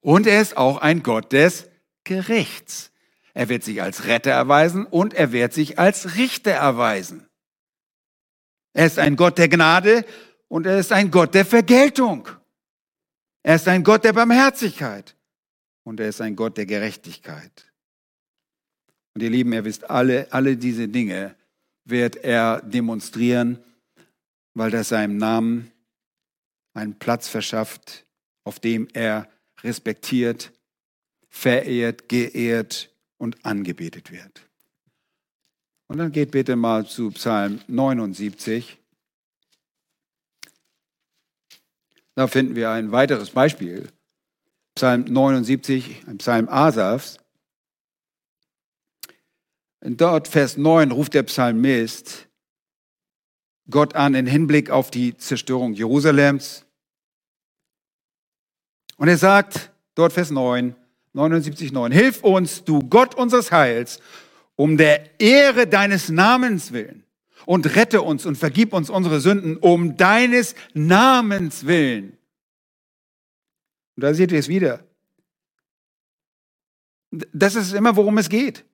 und 0.00 0.26
er 0.26 0.42
ist 0.42 0.58
auch 0.58 0.78
ein 0.78 1.02
Gott 1.02 1.32
des 1.32 1.66
Gerichts. 2.04 2.90
Er 3.32 3.48
wird 3.48 3.64
sich 3.64 3.82
als 3.82 4.06
Retter 4.06 4.32
erweisen 4.32 4.84
und 4.84 5.14
er 5.14 5.32
wird 5.32 5.54
sich 5.54 5.78
als 5.78 6.16
Richter 6.16 6.52
erweisen. 6.52 7.26
Er 8.74 8.86
ist 8.86 8.98
ein 8.98 9.16
Gott 9.16 9.38
der 9.38 9.48
Gnade 9.48 10.04
und 10.48 10.66
er 10.66 10.78
ist 10.78 10.92
ein 10.92 11.10
Gott 11.10 11.34
der 11.34 11.46
Vergeltung. 11.46 12.28
Er 13.42 13.56
ist 13.56 13.66
ein 13.66 13.82
Gott 13.82 14.04
der 14.04 14.12
Barmherzigkeit 14.12 15.15
und 15.86 16.00
er 16.00 16.08
ist 16.08 16.20
ein 16.20 16.34
Gott 16.34 16.56
der 16.56 16.66
Gerechtigkeit. 16.66 17.72
Und 19.14 19.22
ihr 19.22 19.30
Lieben, 19.30 19.52
ihr 19.52 19.64
wisst, 19.64 19.88
alle, 19.88 20.30
alle 20.32 20.56
diese 20.56 20.88
Dinge 20.88 21.36
wird 21.84 22.16
er 22.16 22.60
demonstrieren, 22.60 23.58
weil 24.52 24.72
das 24.72 24.88
seinem 24.88 25.16
Namen 25.16 25.70
einen 26.74 26.98
Platz 26.98 27.28
verschafft, 27.28 28.04
auf 28.42 28.58
dem 28.58 28.88
er 28.94 29.28
respektiert, 29.62 30.50
verehrt, 31.28 32.08
geehrt 32.08 32.90
und 33.16 33.46
angebetet 33.46 34.10
wird. 34.10 34.42
Und 35.86 35.98
dann 35.98 36.10
geht 36.10 36.32
bitte 36.32 36.56
mal 36.56 36.84
zu 36.84 37.12
Psalm 37.12 37.60
79. 37.68 38.76
Da 42.16 42.26
finden 42.26 42.56
wir 42.56 42.70
ein 42.70 42.90
weiteres 42.90 43.30
Beispiel. 43.30 43.88
Psalm 44.76 45.04
79, 45.04 46.04
ein 46.06 46.18
Psalm 46.18 46.50
Asafs. 46.50 47.16
Und 49.80 50.00
dort, 50.02 50.28
Vers 50.28 50.58
9, 50.58 50.90
ruft 50.90 51.14
der 51.14 51.22
Psalmist, 51.22 52.28
Gott 53.70 53.96
an 53.96 54.14
in 54.14 54.26
Hinblick 54.26 54.68
auf 54.68 54.90
die 54.90 55.16
Zerstörung 55.16 55.72
Jerusalems. 55.72 56.66
Und 58.98 59.08
er 59.08 59.16
sagt, 59.16 59.72
dort 59.94 60.12
Vers 60.12 60.30
9, 60.30 60.76
79, 61.14 61.72
9, 61.72 61.90
Hilf 61.90 62.22
uns, 62.22 62.62
du 62.62 62.80
Gott 62.80 63.14
unseres 63.14 63.52
Heils, 63.52 64.00
um 64.56 64.76
der 64.76 65.18
Ehre 65.18 65.66
deines 65.66 66.10
Namens 66.10 66.72
willen 66.72 67.02
und 67.46 67.76
rette 67.76 68.02
uns 68.02 68.26
und 68.26 68.36
vergib 68.36 68.74
uns 68.74 68.90
unsere 68.90 69.20
Sünden 69.20 69.56
um 69.56 69.96
deines 69.96 70.54
Namens 70.74 71.64
willen. 71.64 72.18
Und 73.96 74.02
da 74.02 74.14
seht 74.14 74.32
ihr 74.32 74.38
es 74.38 74.48
wieder. 74.48 74.84
Das 77.10 77.54
ist 77.54 77.72
immer, 77.72 77.96
worum 77.96 78.18
es 78.18 78.28
geht. 78.28 78.64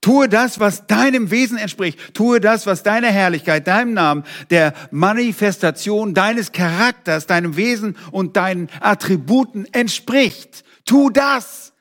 Tue 0.00 0.28
das, 0.28 0.60
was 0.60 0.86
deinem 0.86 1.30
Wesen 1.30 1.58
entspricht. 1.58 2.14
Tue 2.14 2.40
das, 2.40 2.66
was 2.66 2.82
deiner 2.82 3.08
Herrlichkeit, 3.08 3.66
deinem 3.66 3.92
Namen, 3.92 4.24
der 4.50 4.72
Manifestation 4.90 6.14
deines 6.14 6.52
Charakters, 6.52 7.26
deinem 7.26 7.56
Wesen 7.56 7.96
und 8.12 8.36
deinen 8.36 8.68
Attributen 8.80 9.66
entspricht. 9.72 10.64
Tu 10.84 11.10
das. 11.10 11.72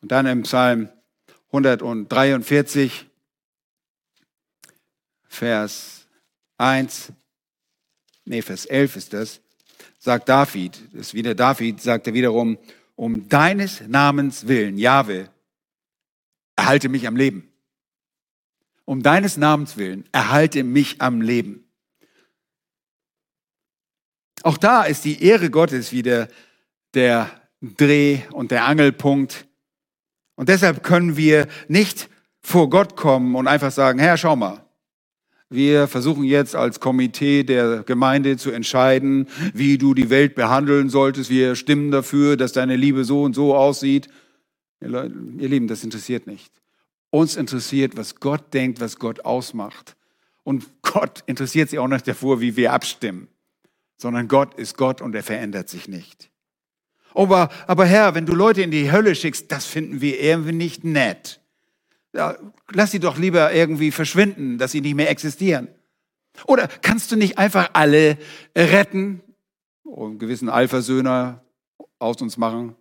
Und 0.00 0.12
dann 0.12 0.26
im 0.26 0.42
Psalm 0.42 0.90
143, 1.48 3.06
Vers 5.28 6.06
1, 6.58 7.12
nee, 8.24 8.42
Vers 8.42 8.66
11 8.66 8.96
ist 8.96 9.12
das, 9.12 9.40
sagt 10.04 10.28
David, 10.28 10.78
ist 10.92 11.14
wieder 11.14 11.34
David, 11.34 11.80
sagt 11.80 12.06
er 12.06 12.12
wiederum, 12.12 12.58
um 12.94 13.26
deines 13.30 13.80
Namens 13.88 14.46
willen, 14.46 14.76
Jahwe, 14.76 15.30
erhalte 16.56 16.90
mich 16.90 17.08
am 17.08 17.16
Leben. 17.16 17.50
Um 18.84 19.02
deines 19.02 19.38
Namens 19.38 19.78
willen, 19.78 20.04
erhalte 20.12 20.62
mich 20.62 21.00
am 21.00 21.22
Leben. 21.22 21.64
Auch 24.42 24.58
da 24.58 24.82
ist 24.82 25.06
die 25.06 25.22
Ehre 25.22 25.48
Gottes 25.48 25.90
wieder 25.90 26.28
der 26.92 27.30
Dreh- 27.62 28.28
und 28.30 28.50
der 28.50 28.66
Angelpunkt. 28.66 29.46
Und 30.34 30.50
deshalb 30.50 30.82
können 30.82 31.16
wir 31.16 31.48
nicht 31.66 32.10
vor 32.42 32.68
Gott 32.68 32.94
kommen 32.94 33.34
und 33.36 33.48
einfach 33.48 33.72
sagen, 33.72 33.98
Herr, 33.98 34.18
schau 34.18 34.36
mal, 34.36 34.63
wir 35.54 35.88
versuchen 35.88 36.24
jetzt 36.24 36.54
als 36.56 36.80
Komitee 36.80 37.44
der 37.44 37.82
Gemeinde 37.84 38.36
zu 38.36 38.50
entscheiden, 38.50 39.28
wie 39.52 39.78
du 39.78 39.94
die 39.94 40.10
Welt 40.10 40.34
behandeln 40.34 40.88
solltest. 40.88 41.30
Wir 41.30 41.56
stimmen 41.56 41.90
dafür, 41.90 42.36
dass 42.36 42.52
deine 42.52 42.76
Liebe 42.76 43.04
so 43.04 43.22
und 43.22 43.34
so 43.34 43.54
aussieht. 43.54 44.08
Ihr 44.80 45.48
Lieben, 45.48 45.68
das 45.68 45.84
interessiert 45.84 46.26
nicht. 46.26 46.52
Uns 47.10 47.36
interessiert, 47.36 47.96
was 47.96 48.16
Gott 48.16 48.52
denkt, 48.52 48.80
was 48.80 48.98
Gott 48.98 49.24
ausmacht. 49.24 49.96
Und 50.42 50.66
Gott 50.82 51.22
interessiert 51.26 51.70
sich 51.70 51.78
auch 51.78 51.88
nicht 51.88 52.06
davor, 52.06 52.40
wie 52.40 52.56
wir 52.56 52.72
abstimmen, 52.72 53.28
sondern 53.96 54.28
Gott 54.28 54.54
ist 54.54 54.76
Gott 54.76 55.00
und 55.00 55.14
er 55.14 55.22
verändert 55.22 55.68
sich 55.68 55.88
nicht. 55.88 56.30
Aber, 57.14 57.48
aber 57.66 57.86
Herr, 57.86 58.14
wenn 58.14 58.26
du 58.26 58.34
Leute 58.34 58.62
in 58.62 58.70
die 58.70 58.90
Hölle 58.90 59.14
schickst, 59.14 59.50
das 59.50 59.64
finden 59.64 60.00
wir 60.00 60.20
irgendwie 60.20 60.52
nicht 60.52 60.84
nett. 60.84 61.40
Ja, 62.14 62.36
lass 62.72 62.92
sie 62.92 63.00
doch 63.00 63.18
lieber 63.18 63.52
irgendwie 63.52 63.90
verschwinden, 63.90 64.56
dass 64.56 64.72
sie 64.72 64.80
nicht 64.80 64.94
mehr 64.94 65.10
existieren. 65.10 65.68
Oder 66.46 66.68
kannst 66.82 67.10
du 67.12 67.16
nicht 67.16 67.38
einfach 67.38 67.70
alle 67.72 68.18
retten 68.56 69.20
und 69.82 70.10
einen 70.10 70.18
gewissen 70.18 70.48
Alphasöhner 70.48 71.44
aus 71.98 72.22
uns 72.22 72.36
machen? 72.36 72.76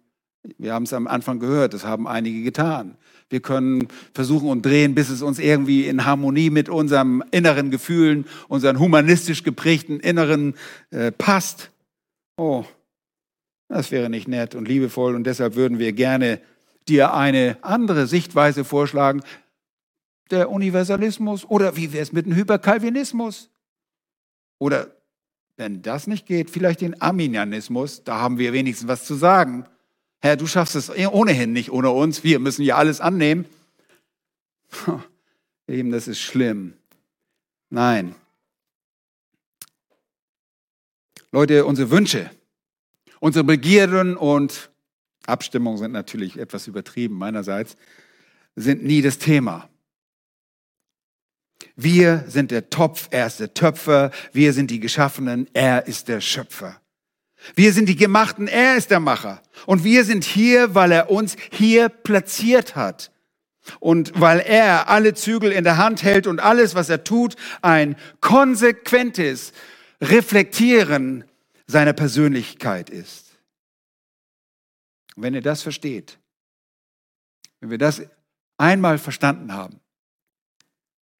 Wir 0.57 0.73
haben 0.73 0.83
es 0.83 0.93
am 0.93 1.07
Anfang 1.07 1.39
gehört, 1.39 1.73
das 1.73 1.85
haben 1.85 2.07
einige 2.07 2.43
getan. 2.43 2.97
Wir 3.29 3.39
können 3.39 3.87
versuchen 4.13 4.49
und 4.49 4.65
drehen, 4.65 4.93
bis 4.93 5.09
es 5.09 5.21
uns 5.21 5.39
irgendwie 5.39 5.87
in 5.87 6.05
Harmonie 6.05 6.49
mit 6.49 6.69
unserem 6.69 7.23
inneren 7.31 7.71
Gefühlen, 7.71 8.25
unseren 8.49 8.77
humanistisch 8.77 9.43
geprägten 9.43 9.99
Inneren 9.99 10.55
äh, 10.91 11.11
passt. 11.11 11.71
Oh, 12.37 12.65
das 13.69 13.91
wäre 13.91 14.09
nicht 14.09 14.27
nett 14.27 14.53
und 14.53 14.67
liebevoll 14.67 15.15
und 15.15 15.23
deshalb 15.23 15.55
würden 15.55 15.79
wir 15.79 15.93
gerne 15.93 16.41
dir 16.87 17.13
eine 17.13 17.57
andere 17.61 18.07
Sichtweise 18.07 18.63
vorschlagen. 18.63 19.21
Der 20.31 20.49
Universalismus 20.49 21.45
oder 21.45 21.75
wie 21.75 21.93
wäre 21.93 22.03
es 22.03 22.11
mit 22.11 22.25
dem 22.25 22.35
Hyperkalvinismus? 22.35 23.49
Oder 24.59 24.87
wenn 25.57 25.81
das 25.81 26.07
nicht 26.07 26.25
geht, 26.25 26.49
vielleicht 26.49 26.81
den 26.81 26.99
Arminianismus, 26.99 28.03
da 28.03 28.19
haben 28.19 28.37
wir 28.37 28.53
wenigstens 28.53 28.87
was 28.87 29.05
zu 29.05 29.15
sagen. 29.15 29.65
Herr, 30.21 30.37
du 30.37 30.47
schaffst 30.47 30.75
es 30.75 30.89
ohnehin 30.89 31.53
nicht 31.53 31.71
ohne 31.71 31.91
uns, 31.91 32.23
wir 32.23 32.39
müssen 32.39 32.63
ja 32.63 32.77
alles 32.77 33.01
annehmen. 33.01 33.45
Eben, 35.67 35.91
das 35.91 36.07
ist 36.07 36.19
schlimm. 36.19 36.73
Nein. 37.69 38.15
Leute, 41.31 41.65
unsere 41.65 41.89
Wünsche, 41.89 42.29
unsere 43.19 43.43
Begierden 43.43 44.15
und 44.15 44.71
Abstimmungen 45.25 45.77
sind 45.77 45.91
natürlich 45.91 46.37
etwas 46.37 46.67
übertrieben 46.67 47.15
meinerseits, 47.15 47.75
sind 48.55 48.83
nie 48.83 49.01
das 49.01 49.17
Thema. 49.17 49.69
Wir 51.75 52.25
sind 52.27 52.51
der 52.51 52.69
Topf, 52.69 53.07
er 53.11 53.27
ist 53.27 53.39
der 53.39 53.53
Töpfer, 53.53 54.11
wir 54.31 54.53
sind 54.53 54.69
die 54.69 54.79
Geschaffenen, 54.79 55.47
er 55.53 55.87
ist 55.87 56.07
der 56.07 56.21
Schöpfer. 56.21 56.79
Wir 57.55 57.73
sind 57.73 57.89
die 57.89 57.95
Gemachten, 57.95 58.47
er 58.47 58.77
ist 58.77 58.91
der 58.91 58.99
Macher. 58.99 59.41
Und 59.65 59.83
wir 59.83 60.05
sind 60.05 60.23
hier, 60.23 60.75
weil 60.75 60.91
er 60.91 61.09
uns 61.09 61.35
hier 61.51 61.89
platziert 61.89 62.75
hat. 62.75 63.11
Und 63.79 64.19
weil 64.19 64.39
er 64.39 64.89
alle 64.89 65.13
Zügel 65.13 65.51
in 65.51 65.63
der 65.63 65.77
Hand 65.77 66.03
hält 66.03 66.27
und 66.27 66.39
alles, 66.39 66.75
was 66.75 66.89
er 66.89 67.03
tut, 67.03 67.35
ein 67.61 67.95
konsequentes 68.19 69.53
Reflektieren 70.01 71.23
seiner 71.65 71.93
Persönlichkeit 71.93 72.89
ist. 72.89 73.22
Und 75.15 75.23
wenn 75.23 75.33
ihr 75.33 75.41
das 75.41 75.61
versteht, 75.61 76.19
wenn 77.59 77.69
wir 77.69 77.77
das 77.77 78.01
einmal 78.57 78.97
verstanden 78.97 79.53
haben, 79.53 79.79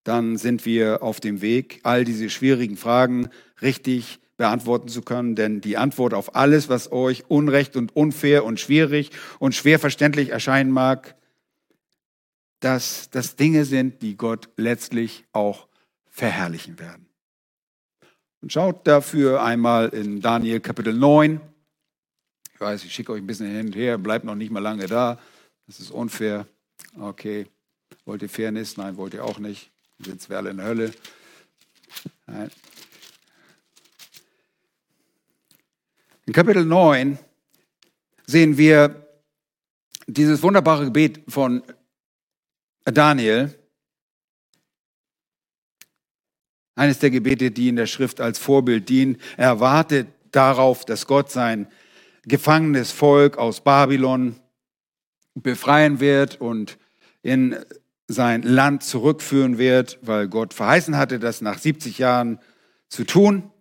dann 0.04 0.38
sind 0.38 0.66
wir 0.66 1.02
auf 1.02 1.20
dem 1.20 1.42
Weg, 1.42 1.80
all 1.84 2.04
diese 2.04 2.30
schwierigen 2.30 2.76
Fragen 2.76 3.30
richtig 3.62 4.20
beantworten 4.36 4.90
zu 4.90 5.02
können, 5.02 5.36
denn 5.36 5.62
die 5.62 5.78
Antwort 5.78 6.14
auf 6.14 6.36
alles, 6.36 6.68
was 6.68 6.92
euch 6.92 7.30
unrecht 7.30 7.76
und 7.76 7.96
unfair 7.96 8.44
und 8.44 8.60
schwierig 8.60 9.12
und 9.40 9.56
schwer 9.56 9.80
verständlich 9.80 10.30
erscheinen 10.30 10.72
mag, 10.72 11.16
dass 12.60 13.10
das 13.10 13.36
Dinge 13.36 13.66
sind, 13.66 14.02
die 14.02 14.18
Gott 14.18 14.50
letztlich 14.58 15.26
auch 15.32 15.68
verherrlichen 16.10 16.80
werden. 16.80 17.08
Und 18.42 18.52
schaut 18.52 18.88
dafür 18.88 19.44
einmal 19.44 19.90
in 19.90 20.20
Daniel 20.20 20.60
Kapitel 20.60 20.94
9. 20.94 21.40
Ich 22.54 22.60
weiß, 22.60 22.84
ich 22.84 22.94
schicke 22.94 23.12
euch 23.12 23.22
ein 23.22 23.28
bisschen 23.28 23.48
hin 23.48 23.68
und 23.68 23.76
her, 23.76 23.98
bleibt 23.98 24.26
noch 24.26 24.36
nicht 24.36 24.52
mal 24.52 24.60
lange 24.60 24.88
da. 24.88 25.20
Das 25.68 25.80
ist 25.80 25.92
unfair. 25.92 26.48
Okay. 27.00 27.48
Wollt 28.06 28.22
ihr 28.22 28.30
Fairness? 28.30 28.78
Nein, 28.78 28.98
wollt 28.98 29.14
ihr 29.14 29.24
auch 29.24 29.40
nicht. 29.40 29.72
Dann 30.00 30.20
sind 30.20 30.30
wir 30.30 30.38
alle 30.38 30.50
in 30.50 30.58
der 30.58 30.66
Hölle. 30.66 30.94
Nein. 32.28 32.52
In 36.26 36.34
Kapitel 36.34 36.66
9 36.66 37.18
sehen 38.26 38.58
wir 38.58 39.08
dieses 40.08 40.42
wunderbare 40.42 40.86
Gebet 40.86 41.22
von 41.28 41.64
Daniel. 42.86 43.54
Eines 46.76 47.00
der 47.00 47.12
Gebete, 47.12 47.52
die 47.52 47.70
in 47.70 47.76
der 47.76 47.88
Schrift 47.88 48.20
als 48.20 48.40
Vorbild 48.40 48.90
dienen. 48.90 49.18
Er 49.38 49.60
wartet 49.60 50.08
darauf, 50.32 50.86
dass 50.86 51.06
Gott 51.06 51.32
sein 51.32 51.68
gefangenes 52.24 52.92
Volk 52.92 53.38
aus 53.38 53.62
Babylon 53.62 54.40
befreien 55.36 56.00
wird 56.00 56.40
und 56.40 56.78
in 57.22 57.58
sein 58.08 58.44
Land 58.44 58.84
zurückführen 58.84 59.58
wird, 59.58 60.00
weil 60.02 60.28
Gott 60.28 60.54
verheißen 60.54 60.98
hatte, 60.98 61.20
das 61.20 61.42
nach 61.42 61.58
70 61.58 61.98
Jahren 61.98 62.40
zu 62.90 63.06
tun. 63.06 63.52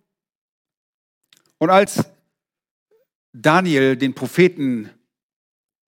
Und 1.57 1.69
als 1.69 2.03
Daniel 3.31 3.97
den 3.97 4.13
Propheten 4.13 4.89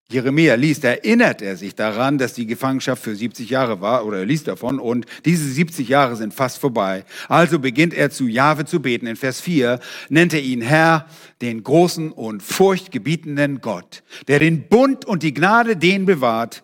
Jeremia 0.08 0.54
liest, 0.54 0.84
erinnert 0.84 1.41
er 1.41 1.58
sich 1.58 1.74
daran, 1.74 2.20
dass 2.20 2.36
die 2.36 2.46
Gefangenschaft 2.46 3.02
für 3.04 3.15
70 3.15 3.50
Jahre 3.50 3.82
war, 3.82 4.06
oder 4.06 4.20
er 4.20 4.26
liest 4.26 4.48
davon, 4.48 4.80
und 4.80 5.08
diese 5.26 5.50
70 5.50 5.88
Jahre 5.88 6.15
sind 6.15 6.32
fast 6.32 6.60
vorbei. 6.60 7.06
Also 7.28 7.58
beginnt 7.58 7.96
er 7.96 8.12
zu 8.12 8.28
Jahwe 8.28 8.65
zu 8.65 8.82
beten. 8.82 9.08
In 9.08 9.15
Vers 9.15 9.41
4 9.41 9.80
nennt 10.10 10.34
er 10.34 10.41
ihn 10.41 10.62
Herr, 10.62 11.08
den 11.41 11.63
großen 11.63 12.12
und 12.12 12.44
furchtgebietenden 12.44 13.62
Gott, 13.62 14.04
der 14.28 14.38
den 14.38 14.68
Bund 14.68 15.06
und 15.06 15.24
die 15.24 15.34
Gnade 15.34 15.76
den 15.76 16.06
bewahrt 16.06 16.63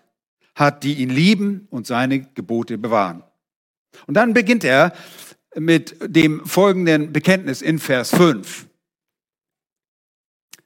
hat, 0.54 0.84
die 0.84 0.96
ihn 0.96 1.10
lieben 1.10 1.68
und 1.72 1.88
seine 1.88 2.22
Gebote 2.22 2.78
bewahren. 2.78 3.24
Und 4.06 4.14
dann 4.14 4.36
beginnt 4.36 4.64
er 4.64 4.94
mit 5.56 5.96
dem 6.06 6.46
folgenden 6.46 7.12
Bekenntnis 7.12 7.64
in 7.64 7.80
Vers 7.80 8.12
5. 8.12 8.68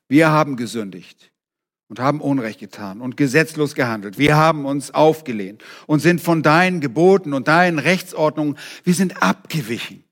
Wir 0.09 0.29
haben 0.29 0.57
gesündigt 0.57 1.31
und 1.87 1.99
haben 1.99 2.21
Unrecht 2.21 2.59
getan 2.59 3.01
und 3.01 3.17
gesetzlos 3.17 3.75
gehandelt. 3.75 4.17
Wir 4.17 4.35
haben 4.35 4.65
uns 4.65 4.93
aufgelehnt 4.93 5.63
und 5.85 5.99
sind 5.99 6.21
von 6.21 6.41
deinen 6.41 6.81
Geboten 6.81 7.33
und 7.33 7.47
deinen 7.47 7.79
Rechtsordnungen, 7.79 8.57
wir 8.83 8.93
sind 8.93 9.21
abgewichen. 9.21 10.03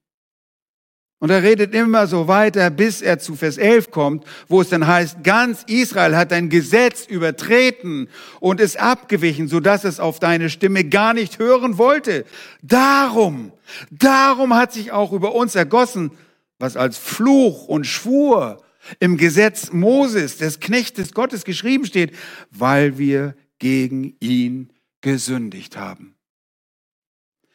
Und 1.23 1.29
er 1.29 1.41
redet 1.41 1.73
immer 1.73 2.05
so 2.05 2.27
weiter, 2.27 2.69
bis 2.69 3.01
er 3.01 3.17
zu 3.17 3.35
Vers 3.37 3.57
11 3.57 3.91
kommt, 3.91 4.25
wo 4.49 4.59
es 4.59 4.67
dann 4.67 4.85
heißt, 4.85 5.23
ganz 5.23 5.63
Israel 5.67 6.17
hat 6.17 6.31
dein 6.31 6.49
Gesetz 6.49 7.05
übertreten 7.05 8.09
und 8.41 8.59
ist 8.59 8.77
abgewichen, 8.77 9.47
sodass 9.47 9.85
es 9.85 10.01
auf 10.01 10.19
deine 10.19 10.49
Stimme 10.49 10.83
gar 10.83 11.13
nicht 11.13 11.39
hören 11.39 11.77
wollte. 11.77 12.25
Darum, 12.61 13.53
darum 13.89 14.53
hat 14.53 14.73
sich 14.73 14.91
auch 14.91 15.13
über 15.13 15.33
uns 15.33 15.55
ergossen, 15.55 16.11
was 16.59 16.75
als 16.75 16.97
Fluch 16.97 17.69
und 17.69 17.87
Schwur 17.87 18.61
im 18.99 19.17
Gesetz 19.17 19.71
Moses, 19.71 20.37
des 20.37 20.59
Knechtes 20.59 21.13
Gottes 21.13 21.45
geschrieben 21.45 21.85
steht, 21.85 22.15
weil 22.51 22.97
wir 22.97 23.35
gegen 23.59 24.15
ihn 24.19 24.71
gesündigt 25.01 25.77
haben. 25.77 26.15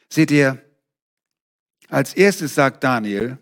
Seht 0.09 0.31
ihr, 0.31 0.63
als 1.87 2.13
erstes 2.13 2.55
sagt 2.55 2.83
Daniel, 2.83 3.37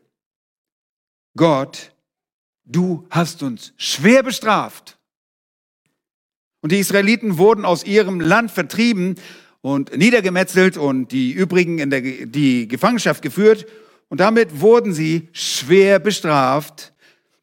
Gott, 1.36 1.94
du 2.66 3.06
hast 3.10 3.44
uns 3.44 3.74
schwer 3.78 4.24
bestraft. 4.24 4.98
Und 6.62 6.72
die 6.72 6.80
Israeliten 6.80 7.38
wurden 7.38 7.66
aus 7.66 7.84
ihrem 7.86 8.20
Land 8.20 8.52
vertrieben 8.52 9.16
und 9.62 9.96
niedergemetzelt 9.96 10.78
und 10.78 11.12
die 11.12 11.32
übrigen 11.32 11.80
in 11.80 11.90
der, 11.90 12.02
die 12.02 12.68
Gefangenschaft 12.68 13.22
geführt. 13.22 13.66
Und 14.10 14.20
damit 14.20 14.62
wurden 14.62 14.94
sie 14.94 15.30
schwer 15.34 16.00
bestraft, 16.00 16.94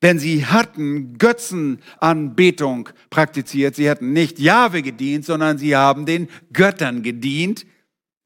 denn 0.05 0.19
sie 0.19 0.45
hatten 0.45 1.17
Götzenanbetung 1.17 2.91
praktiziert. 3.09 3.75
Sie 3.75 3.89
hatten 3.89 4.13
nicht 4.13 4.39
Jahwe 4.39 4.83
gedient, 4.83 5.25
sondern 5.25 5.57
sie 5.57 5.75
haben 5.75 6.05
den 6.05 6.29
Göttern 6.53 7.03
gedient, 7.03 7.65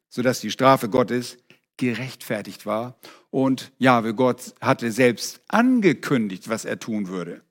sodass 0.08 0.40
die 0.40 0.50
Strafe 0.50 0.88
Gottes 0.88 1.38
gerechtfertigt 1.76 2.66
war. 2.66 2.98
Und 3.30 3.70
Jahwe 3.78 4.12
Gott 4.12 4.54
hatte 4.60 4.90
selbst 4.90 5.40
angekündigt, 5.46 6.48
was 6.48 6.64
er 6.64 6.80
tun 6.80 7.06
würde. 7.06 7.42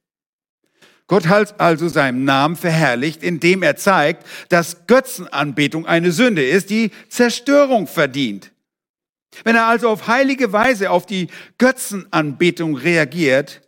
Gott 1.07 1.27
hat 1.29 1.61
also 1.61 1.87
seinen 1.87 2.25
Namen 2.25 2.57
verherrlicht, 2.57 3.23
indem 3.23 3.63
er 3.63 3.77
zeigt, 3.77 4.27
dass 4.49 4.87
Götzenanbetung 4.87 5.85
eine 5.85 6.11
Sünde 6.11 6.45
ist, 6.45 6.69
die 6.69 6.91
Zerstörung 7.07 7.87
verdient. 7.87 8.51
Wenn 9.45 9.55
er 9.55 9.67
also 9.67 9.87
auf 9.87 10.07
heilige 10.07 10.51
Weise 10.51 10.91
auf 10.91 11.05
die 11.05 11.29
Götzenanbetung 11.57 12.75
reagiert, 12.75 13.61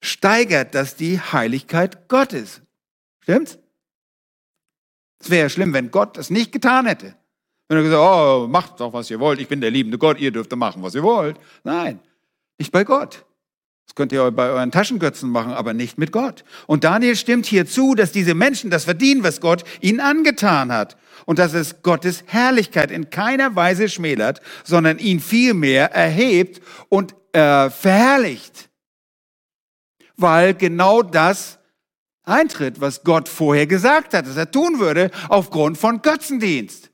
steigert 0.00 0.74
das 0.74 0.96
die 0.96 1.20
Heiligkeit 1.20 2.08
Gottes. 2.08 2.60
Stimmt's? 3.20 3.58
Es 5.20 5.30
wäre 5.30 5.50
schlimm, 5.50 5.72
wenn 5.72 5.90
Gott 5.90 6.16
das 6.16 6.30
nicht 6.30 6.52
getan 6.52 6.86
hätte. 6.86 7.14
Wenn 7.68 7.78
er 7.78 7.82
gesagt, 7.82 8.02
oh, 8.02 8.46
macht 8.48 8.80
doch, 8.80 8.92
was 8.92 9.10
ihr 9.10 9.20
wollt, 9.20 9.40
ich 9.40 9.48
bin 9.48 9.60
der 9.60 9.70
liebende 9.70 9.98
Gott, 9.98 10.18
ihr 10.18 10.30
dürft 10.30 10.54
machen, 10.56 10.82
was 10.82 10.94
ihr 10.94 11.02
wollt. 11.02 11.36
Nein, 11.64 12.00
nicht 12.58 12.72
bei 12.72 12.84
Gott. 12.84 13.26
Das 13.86 13.94
könnt 13.94 14.12
ihr 14.12 14.30
bei 14.30 14.50
euren 14.50 14.70
Taschengötzen 14.70 15.30
machen, 15.30 15.52
aber 15.52 15.72
nicht 15.72 15.96
mit 15.96 16.12
Gott. 16.12 16.44
Und 16.66 16.84
Daniel 16.84 17.16
stimmt 17.16 17.46
hier 17.46 17.66
zu, 17.66 17.94
dass 17.94 18.12
diese 18.12 18.34
Menschen 18.34 18.70
das 18.70 18.84
verdienen, 18.84 19.22
was 19.22 19.40
Gott 19.40 19.64
ihnen 19.80 20.00
angetan 20.00 20.72
hat. 20.72 20.96
Und 21.24 21.38
dass 21.38 21.54
es 21.54 21.82
Gottes 21.82 22.24
Herrlichkeit 22.26 22.90
in 22.90 23.10
keiner 23.10 23.56
Weise 23.56 23.88
schmälert, 23.88 24.40
sondern 24.62 24.98
ihn 24.98 25.20
vielmehr 25.20 25.90
erhebt 25.92 26.62
und 26.90 27.14
äh, 27.32 27.70
verherrlicht. 27.70 28.67
Weil 30.18 30.54
genau 30.54 31.02
das 31.02 31.58
eintritt, 32.24 32.80
was 32.80 33.02
Gott 33.02 33.28
vorher 33.28 33.66
gesagt 33.66 34.12
hat, 34.12 34.26
dass 34.26 34.36
er 34.36 34.50
tun 34.50 34.78
würde, 34.78 35.10
aufgrund 35.28 35.78
von 35.78 36.02
Götzendienst. 36.02 36.90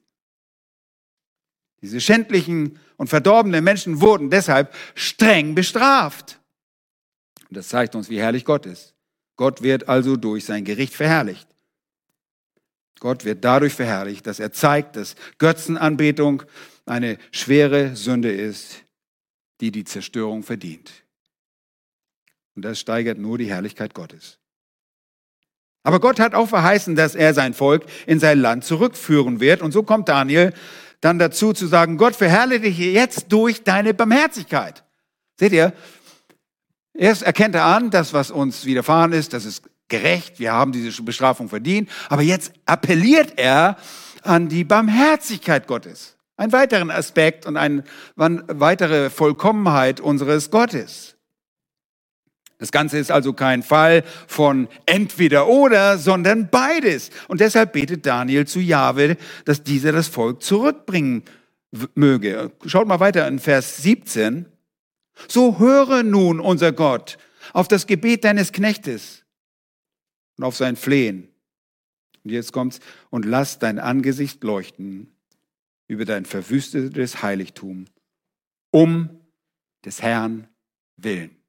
Diese 1.82 2.00
schändlichen 2.00 2.78
und 2.96 3.08
verdorbenen 3.08 3.64
Menschen 3.64 4.00
wurden 4.00 4.30
deshalb 4.30 4.74
streng 4.94 5.54
bestraft. 5.54 6.40
Und 7.48 7.56
das 7.56 7.68
zeigt 7.68 7.94
uns, 7.94 8.08
wie 8.08 8.20
herrlich 8.20 8.44
Gott 8.44 8.64
ist. 8.66 8.94
Gott 9.36 9.62
wird 9.62 9.88
also 9.88 10.16
durch 10.16 10.44
sein 10.44 10.64
Gericht 10.64 10.94
verherrlicht. 10.94 11.48
Gott 13.00 13.24
wird 13.24 13.44
dadurch 13.44 13.74
verherrlicht, 13.74 14.26
dass 14.26 14.38
er 14.38 14.52
zeigt, 14.52 14.96
dass 14.96 15.16
Götzenanbetung 15.38 16.44
eine 16.86 17.18
schwere 17.32 17.96
Sünde 17.96 18.32
ist, 18.32 18.84
die 19.60 19.70
die 19.70 19.84
Zerstörung 19.84 20.42
verdient. 20.42 21.03
Und 22.54 22.64
das 22.64 22.78
steigert 22.78 23.18
nur 23.18 23.38
die 23.38 23.48
Herrlichkeit 23.48 23.94
Gottes. 23.94 24.38
Aber 25.82 26.00
Gott 26.00 26.18
hat 26.18 26.34
auch 26.34 26.48
verheißen, 26.48 26.96
dass 26.96 27.14
er 27.14 27.34
sein 27.34 27.52
Volk 27.52 27.84
in 28.06 28.18
sein 28.18 28.38
Land 28.38 28.64
zurückführen 28.64 29.40
wird. 29.40 29.60
Und 29.60 29.72
so 29.72 29.82
kommt 29.82 30.08
Daniel 30.08 30.52
dann 31.00 31.18
dazu 31.18 31.52
zu 31.52 31.66
sagen, 31.66 31.98
Gott 31.98 32.16
verherrliche 32.16 32.62
dich 32.62 32.78
jetzt 32.78 33.30
durch 33.30 33.62
deine 33.62 33.92
Barmherzigkeit. 33.92 34.82
Seht 35.38 35.52
ihr? 35.52 35.74
Erst 36.94 37.22
erkennt 37.22 37.54
er 37.54 37.66
an, 37.66 37.90
das, 37.90 38.14
was 38.14 38.30
uns 38.30 38.64
widerfahren 38.64 39.12
ist, 39.12 39.34
das 39.34 39.44
ist 39.44 39.64
gerecht, 39.88 40.38
wir 40.38 40.52
haben 40.52 40.72
diese 40.72 41.02
Bestrafung 41.02 41.48
verdient, 41.48 41.90
aber 42.08 42.22
jetzt 42.22 42.52
appelliert 42.64 43.34
er 43.36 43.76
an 44.22 44.48
die 44.48 44.64
Barmherzigkeit 44.64 45.66
Gottes. 45.66 46.16
Ein 46.36 46.52
weiteren 46.52 46.90
Aspekt 46.90 47.46
und 47.46 47.56
eine 47.56 47.84
weitere 48.16 49.10
Vollkommenheit 49.10 50.00
unseres 50.00 50.50
Gottes. 50.50 51.13
Das 52.64 52.72
Ganze 52.72 52.96
ist 52.96 53.10
also 53.10 53.34
kein 53.34 53.62
Fall 53.62 54.04
von 54.26 54.68
entweder 54.86 55.48
oder, 55.48 55.98
sondern 55.98 56.48
beides. 56.48 57.10
Und 57.28 57.42
deshalb 57.42 57.74
betet 57.74 58.06
Daniel 58.06 58.46
zu 58.46 58.58
Jahwe, 58.58 59.18
dass 59.44 59.62
dieser 59.62 59.92
das 59.92 60.08
Volk 60.08 60.42
zurückbringen 60.42 61.24
möge. 61.94 62.52
Schaut 62.64 62.88
mal 62.88 63.00
weiter 63.00 63.28
in 63.28 63.38
Vers 63.38 63.82
17. 63.82 64.46
So 65.28 65.58
höre 65.58 66.02
nun 66.02 66.40
unser 66.40 66.72
Gott 66.72 67.18
auf 67.52 67.68
das 67.68 67.86
Gebet 67.86 68.24
deines 68.24 68.50
Knechtes 68.50 69.26
und 70.38 70.44
auf 70.44 70.56
sein 70.56 70.76
Flehen. 70.76 71.28
Und 72.24 72.30
jetzt 72.30 72.52
kommt's. 72.52 72.80
Und 73.10 73.26
lass 73.26 73.58
dein 73.58 73.78
Angesicht 73.78 74.42
leuchten 74.42 75.12
über 75.86 76.06
dein 76.06 76.24
verwüstetes 76.24 77.22
Heiligtum 77.22 77.84
um 78.70 79.10
des 79.84 80.00
Herrn 80.00 80.48
willen. 80.96 81.43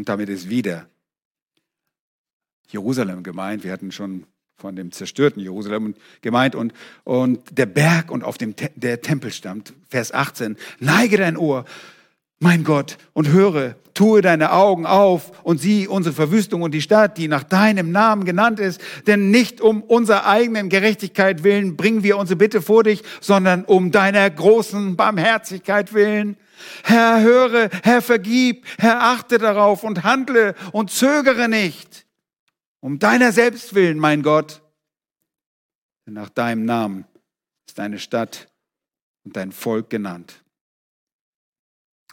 Und 0.00 0.08
damit 0.08 0.30
ist 0.30 0.48
wieder 0.48 0.86
Jerusalem 2.70 3.22
gemeint. 3.22 3.64
Wir 3.64 3.70
hatten 3.70 3.92
schon 3.92 4.24
von 4.56 4.74
dem 4.74 4.92
zerstörten 4.92 5.42
Jerusalem 5.42 5.94
gemeint 6.22 6.54
und, 6.54 6.72
und 7.04 7.42
der 7.50 7.66
Berg 7.66 8.10
und 8.10 8.24
auf 8.24 8.38
dem 8.38 8.56
Te 8.56 8.70
der 8.76 9.02
Tempel 9.02 9.30
stammt. 9.30 9.74
Vers 9.90 10.12
18. 10.12 10.56
Neige 10.78 11.18
dein 11.18 11.36
Ohr, 11.36 11.66
mein 12.38 12.64
Gott, 12.64 12.96
und 13.12 13.28
höre, 13.28 13.74
tue 13.92 14.22
deine 14.22 14.52
Augen 14.52 14.86
auf 14.86 15.44
und 15.44 15.60
sieh 15.60 15.86
unsere 15.86 16.14
Verwüstung 16.14 16.62
und 16.62 16.72
die 16.72 16.80
Stadt, 16.80 17.18
die 17.18 17.28
nach 17.28 17.44
deinem 17.44 17.92
Namen 17.92 18.24
genannt 18.24 18.58
ist. 18.58 18.80
Denn 19.06 19.30
nicht 19.30 19.60
um 19.60 19.82
unserer 19.82 20.26
eigenen 20.26 20.70
Gerechtigkeit 20.70 21.44
willen 21.44 21.76
bringen 21.76 22.02
wir 22.02 22.16
unsere 22.16 22.38
Bitte 22.38 22.62
vor 22.62 22.84
dich, 22.84 23.02
sondern 23.20 23.66
um 23.66 23.90
deiner 23.90 24.30
großen 24.30 24.96
Barmherzigkeit 24.96 25.92
willen. 25.92 26.38
Herr, 26.84 27.20
höre, 27.20 27.70
Herr, 27.82 28.02
vergib, 28.02 28.66
Herr, 28.78 29.02
achte 29.02 29.38
darauf 29.38 29.84
und 29.84 30.02
handle 30.04 30.54
und 30.72 30.90
zögere 30.90 31.48
nicht. 31.48 32.06
Um 32.80 32.98
deiner 32.98 33.32
selbst 33.32 33.74
willen, 33.74 33.98
mein 33.98 34.22
Gott. 34.22 34.62
Denn 36.06 36.14
nach 36.14 36.30
deinem 36.30 36.64
Namen 36.64 37.04
ist 37.66 37.78
deine 37.78 37.98
Stadt 37.98 38.48
und 39.24 39.36
dein 39.36 39.52
Volk 39.52 39.90
genannt. 39.90 40.42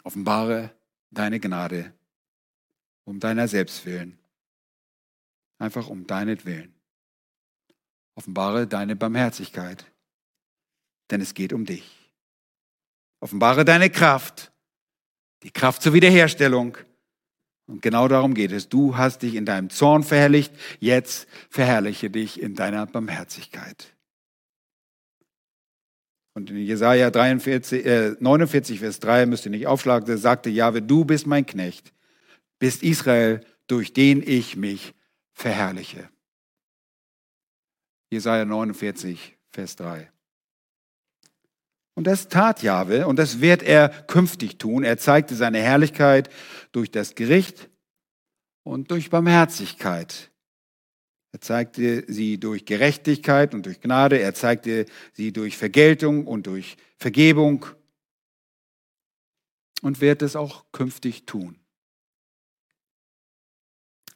Offenbare 0.04 0.70
deine 1.10 1.40
Gnade 1.40 1.92
um 3.08 3.18
deiner 3.20 3.48
selbst 3.48 3.86
willen. 3.86 4.18
Einfach 5.58 5.88
um 5.88 6.06
deinetwillen. 6.06 6.74
Offenbare 8.14 8.66
deine 8.66 8.96
Barmherzigkeit, 8.96 9.90
denn 11.10 11.22
es 11.22 11.32
geht 11.32 11.52
um 11.54 11.64
dich. 11.64 11.97
Offenbare 13.20 13.64
deine 13.64 13.90
Kraft, 13.90 14.52
die 15.42 15.50
Kraft 15.50 15.82
zur 15.82 15.92
Wiederherstellung. 15.92 16.76
Und 17.66 17.82
genau 17.82 18.08
darum 18.08 18.34
geht 18.34 18.52
es. 18.52 18.68
Du 18.68 18.96
hast 18.96 19.22
dich 19.22 19.34
in 19.34 19.44
deinem 19.44 19.70
Zorn 19.70 20.02
verherrlicht, 20.02 20.52
jetzt 20.80 21.28
verherrliche 21.50 22.10
dich 22.10 22.40
in 22.40 22.54
deiner 22.54 22.86
Barmherzigkeit. 22.86 23.94
Und 26.34 26.50
in 26.50 26.58
Jesaja 26.58 27.10
43, 27.10 27.84
äh, 27.84 28.16
49, 28.20 28.78
Vers 28.78 29.00
3, 29.00 29.26
müsst 29.26 29.44
ihr 29.44 29.50
nicht 29.50 29.66
aufschlagen, 29.66 30.16
sagte 30.16 30.50
Jahwe, 30.50 30.80
du 30.80 31.04
bist 31.04 31.26
mein 31.26 31.44
Knecht, 31.44 31.92
bist 32.60 32.82
Israel, 32.84 33.44
durch 33.66 33.92
den 33.92 34.22
ich 34.24 34.56
mich 34.56 34.94
verherrliche. 35.32 36.08
Jesaja 38.10 38.44
49, 38.44 39.36
Vers 39.50 39.76
3. 39.76 40.10
Und 41.98 42.04
das 42.06 42.28
tat 42.28 42.62
Jahwe 42.62 43.08
und 43.08 43.18
das 43.18 43.40
wird 43.40 43.60
er 43.60 43.88
künftig 43.88 44.56
tun. 44.56 44.84
Er 44.84 44.98
zeigte 44.98 45.34
seine 45.34 45.58
Herrlichkeit 45.58 46.30
durch 46.70 46.92
das 46.92 47.16
Gericht 47.16 47.70
und 48.62 48.92
durch 48.92 49.10
Barmherzigkeit. 49.10 50.30
Er 51.32 51.40
zeigte 51.40 52.04
sie 52.06 52.38
durch 52.38 52.66
Gerechtigkeit 52.66 53.52
und 53.52 53.66
durch 53.66 53.80
Gnade. 53.80 54.20
Er 54.20 54.32
zeigte 54.32 54.86
sie 55.12 55.32
durch 55.32 55.56
Vergeltung 55.56 56.28
und 56.28 56.46
durch 56.46 56.76
Vergebung 56.98 57.66
und 59.82 60.00
wird 60.00 60.22
es 60.22 60.36
auch 60.36 60.66
künftig 60.70 61.26
tun. 61.26 61.58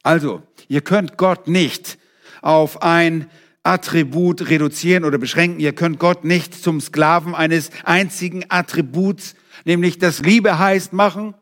Also, 0.03 0.41
ihr 0.69 0.79
könnt 0.79 1.17
Gott 1.17 1.49
nicht 1.49 1.97
auf 2.41 2.81
ein 2.81 3.29
Attribut 3.63 4.49
reduzieren 4.49 5.05
oder 5.05 5.17
beschränken. 5.17 5.59
Ihr 5.59 5.73
könnt 5.73 5.99
Gott 5.99 6.25
nicht 6.25 6.53
zum 6.53 6.81
Sklaven 6.81 7.33
eines 7.33 7.69
einzigen 7.83 8.45
Attributs, 8.49 9.35
nämlich 9.63 9.97
das 9.97 10.19
Liebe 10.19 10.59
heißt, 10.59 10.93
machen. 10.93 11.33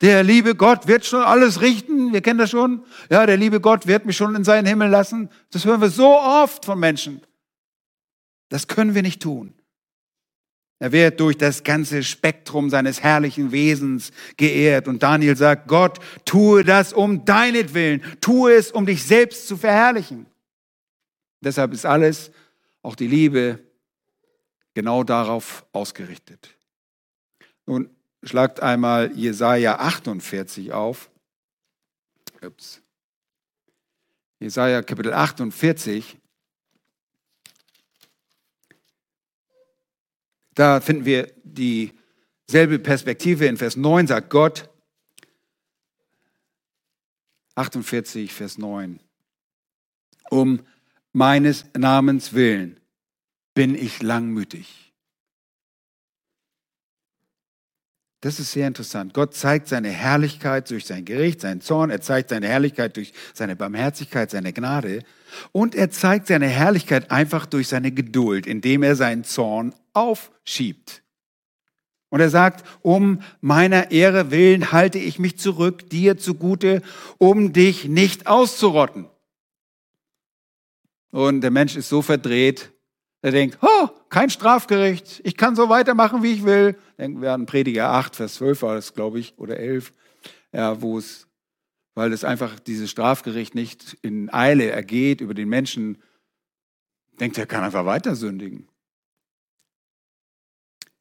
Der 0.00 0.22
liebe 0.22 0.54
Gott 0.54 0.88
wird 0.88 1.04
schon 1.04 1.22
alles 1.22 1.60
richten. 1.60 2.12
Wir 2.12 2.22
kennen 2.22 2.38
das 2.38 2.50
schon. 2.50 2.84
Ja, 3.10 3.26
der 3.26 3.36
liebe 3.36 3.60
Gott 3.60 3.86
wird 3.86 4.06
mich 4.06 4.16
schon 4.16 4.34
in 4.34 4.44
seinen 4.44 4.66
Himmel 4.66 4.88
lassen. 4.88 5.28
Das 5.50 5.64
hören 5.64 5.80
wir 5.80 5.90
so 5.90 6.18
oft 6.18 6.64
von 6.64 6.80
Menschen. 6.80 7.20
Das 8.48 8.66
können 8.66 8.94
wir 8.94 9.02
nicht 9.02 9.22
tun. 9.22 9.54
Er 10.82 10.92
wird 10.92 11.20
durch 11.20 11.36
das 11.36 11.62
ganze 11.62 12.02
Spektrum 12.02 12.70
seines 12.70 13.02
herrlichen 13.02 13.52
Wesens 13.52 14.12
geehrt. 14.38 14.88
Und 14.88 15.02
Daniel 15.02 15.36
sagt, 15.36 15.68
Gott, 15.68 15.98
tue 16.24 16.64
das 16.64 16.94
um 16.94 17.26
deinetwillen. 17.26 18.02
Tue 18.22 18.54
es, 18.54 18.72
um 18.72 18.86
dich 18.86 19.04
selbst 19.04 19.46
zu 19.46 19.58
verherrlichen. 19.58 20.24
Deshalb 21.40 21.72
ist 21.72 21.86
alles, 21.86 22.30
auch 22.82 22.94
die 22.94 23.06
Liebe, 23.06 23.58
genau 24.74 25.04
darauf 25.04 25.66
ausgerichtet. 25.72 26.56
Nun 27.66 27.94
schlagt 28.22 28.60
einmal 28.60 29.12
Jesaja 29.16 29.78
48 29.78 30.72
auf. 30.72 31.10
Ups. 32.42 32.82
Jesaja 34.38 34.82
Kapitel 34.82 35.12
48. 35.12 36.18
Da 40.54 40.80
finden 40.80 41.04
wir 41.04 41.32
dieselbe 41.44 42.78
Perspektive. 42.78 43.46
In 43.46 43.56
Vers 43.56 43.76
9 43.76 44.06
sagt 44.06 44.30
Gott, 44.30 44.68
48, 47.54 48.32
Vers 48.32 48.58
9, 48.58 49.00
um 50.30 50.60
meines 51.12 51.64
Namens 51.76 52.32
willen 52.32 52.80
bin 53.54 53.74
ich 53.74 54.02
langmütig. 54.02 54.90
Das 58.22 58.38
ist 58.38 58.52
sehr 58.52 58.66
interessant. 58.66 59.14
Gott 59.14 59.34
zeigt 59.34 59.68
seine 59.68 59.88
Herrlichkeit 59.88 60.70
durch 60.70 60.84
sein 60.84 61.06
Gericht, 61.06 61.40
seinen 61.40 61.62
Zorn. 61.62 61.88
Er 61.88 62.02
zeigt 62.02 62.28
seine 62.28 62.48
Herrlichkeit 62.48 62.96
durch 62.96 63.14
seine 63.32 63.56
Barmherzigkeit, 63.56 64.30
seine 64.30 64.52
Gnade. 64.52 65.04
Und 65.52 65.74
er 65.74 65.90
zeigt 65.90 66.26
seine 66.26 66.48
Herrlichkeit 66.48 67.10
einfach 67.10 67.46
durch 67.46 67.68
seine 67.68 67.92
Geduld, 67.92 68.46
indem 68.46 68.82
er 68.82 68.94
seinen 68.94 69.24
Zorn 69.24 69.74
aufschiebt. 69.94 71.02
Und 72.10 72.20
er 72.20 72.28
sagt, 72.28 72.66
um 72.82 73.22
meiner 73.40 73.90
Ehre 73.90 74.30
willen 74.30 74.70
halte 74.72 74.98
ich 74.98 75.18
mich 75.18 75.38
zurück, 75.38 75.88
dir 75.88 76.18
zugute, 76.18 76.82
um 77.16 77.54
dich 77.54 77.86
nicht 77.86 78.26
auszurotten. 78.26 79.06
Und 81.10 81.40
der 81.40 81.50
Mensch 81.50 81.76
ist 81.76 81.88
so 81.88 82.02
verdreht, 82.02 82.72
er 83.22 83.32
denkt, 83.32 83.58
oh, 83.60 83.88
kein 84.08 84.30
Strafgericht, 84.30 85.20
ich 85.24 85.36
kann 85.36 85.54
so 85.54 85.68
weitermachen, 85.68 86.22
wie 86.22 86.32
ich 86.32 86.44
will. 86.44 86.76
Denken 86.98 87.20
wir 87.20 87.32
an 87.32 87.46
Prediger 87.46 87.90
8, 87.90 88.16
Vers 88.16 88.34
12 88.34 88.62
war 88.62 88.74
das, 88.74 88.94
glaube 88.94 89.18
ich, 89.20 89.34
oder 89.36 89.58
11, 89.58 89.92
ja, 90.52 90.80
wo 90.80 90.96
es, 90.96 91.28
weil 91.94 92.12
es 92.12 92.24
einfach 92.24 92.58
dieses 92.58 92.90
Strafgericht 92.90 93.54
nicht 93.54 93.98
in 94.00 94.32
Eile 94.32 94.70
ergeht 94.70 95.20
über 95.20 95.34
den 95.34 95.48
Menschen, 95.48 95.98
denkt 97.20 97.36
er, 97.36 97.46
kann 97.46 97.62
einfach 97.62 97.84
weiter 97.84 98.16
sündigen. 98.16 98.66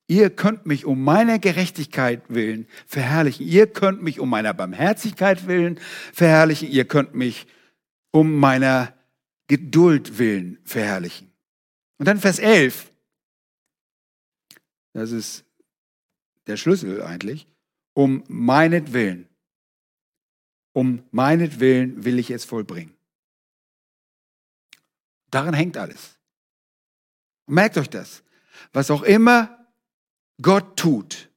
Ihr 0.08 0.32
könnt 0.32 0.66
mich 0.66 0.86
um 0.86 1.04
meiner 1.04 1.38
Gerechtigkeit 1.38 2.24
willen 2.30 2.68
verherrlichen. 2.88 3.46
Ihr 3.46 3.68
könnt 3.68 4.02
mich 4.02 4.20
um 4.20 4.28
meiner 4.28 4.56
Barmherzigkeit 4.56 5.46
willen 5.48 5.80
verherrlichen. 6.12 6.68
Ihr 6.68 6.86
könnt 6.86 7.14
mich 7.14 7.46
um 8.12 8.40
meiner 8.40 8.92
Geduld 9.50 10.20
willen 10.20 10.60
verherrlichen. 10.64 11.34
Und 11.98 12.08
dann 12.08 12.20
Vers 12.20 12.38
11. 12.38 12.92
Das 14.94 15.12
ist 15.12 15.44
der 16.46 16.56
Schlüssel 16.56 17.02
eigentlich. 17.02 17.48
Um 17.94 18.24
meinetwillen. 18.28 19.28
Um 20.72 21.04
meinetwillen 21.12 22.06
will 22.06 22.20
ich 22.20 22.30
es 22.30 22.46
vollbringen. 22.46 22.96
Daran 25.32 25.56
hängt 25.56 25.78
alles. 25.78 26.18
Merkt 27.48 27.78
euch 27.78 27.90
das. 27.90 28.24
Was 28.72 28.92
auch 28.92 29.02
immer 29.02 29.68
Gott 30.42 30.78
tut, 30.78 31.30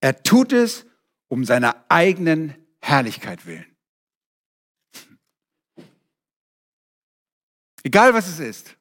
er 0.00 0.22
tut 0.22 0.52
es 0.52 0.84
um 1.28 1.46
seiner 1.46 1.82
eigenen 1.88 2.54
Herrlichkeit 2.80 3.46
willen. 3.46 3.71
Egal 7.82 8.14
was 8.14 8.28
es 8.28 8.38
ist, 8.38 8.76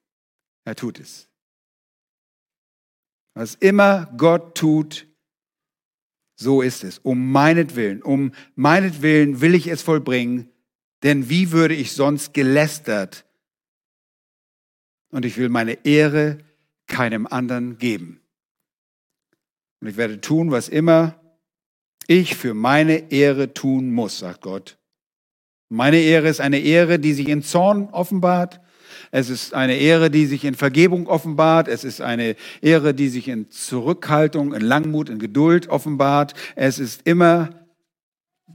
er 0.66 0.76
tut 0.76 1.00
es. 1.00 1.28
Was 3.34 3.56
immer 3.56 4.14
Gott 4.18 4.56
tut, 4.56 5.08
so 6.36 6.62
ist 6.62 6.84
es. 6.84 7.00
Um 7.00 7.32
meinetwillen, 7.32 8.02
um 8.02 8.34
meinetwillen 8.56 9.42
will 9.42 9.56
ich 9.56 9.68
es 9.68 9.82
vollbringen, 9.82 10.50
denn 11.04 11.30
wie 11.30 11.52
würde 11.52 11.76
ich 11.76 11.94
sonst 11.94 12.34
gelästert 12.34 13.26
und 15.12 15.26
ich 15.26 15.38
will 15.38 15.50
meine 15.50 15.86
Ehre 15.86 16.40
keinem 16.88 17.28
anderen 17.28 17.78
geben. 17.78 18.22
Und 19.80 19.88
ich 19.88 19.98
werde 19.98 20.22
tun, 20.22 20.52
was 20.52 20.70
immer 20.70 21.20
ich 22.08 22.36
für 22.36 22.54
meine 22.54 23.12
Ehre 23.12 23.54
tun 23.54 23.92
muss, 23.92 24.20
sagt 24.20 24.42
Gott. 24.42 24.78
Meine 25.70 26.00
Ehre 26.00 26.28
ist 26.28 26.42
eine 26.42 26.60
Ehre, 26.60 27.00
die 27.00 27.14
sich 27.14 27.30
in 27.30 27.44
Zorn 27.44 27.90
offenbart. 27.92 28.60
Es 29.12 29.30
ist 29.30 29.54
eine 29.54 29.76
Ehre, 29.76 30.10
die 30.10 30.26
sich 30.26 30.46
in 30.46 30.56
Vergebung 30.56 31.08
offenbart. 31.08 31.68
Es 31.68 31.84
ist 31.84 32.02
eine 32.02 32.36
Ehre, 32.62 32.94
die 32.94 33.10
sich 33.10 33.28
in 33.28 33.52
Zurückhaltung, 33.52 34.54
in 34.54 34.62
Langmut, 34.62 35.10
in 35.10 35.20
Geduld 35.20 35.68
offenbart. 35.68 36.34
Es 36.56 36.80
ist 36.80 37.02
immer 37.06 37.50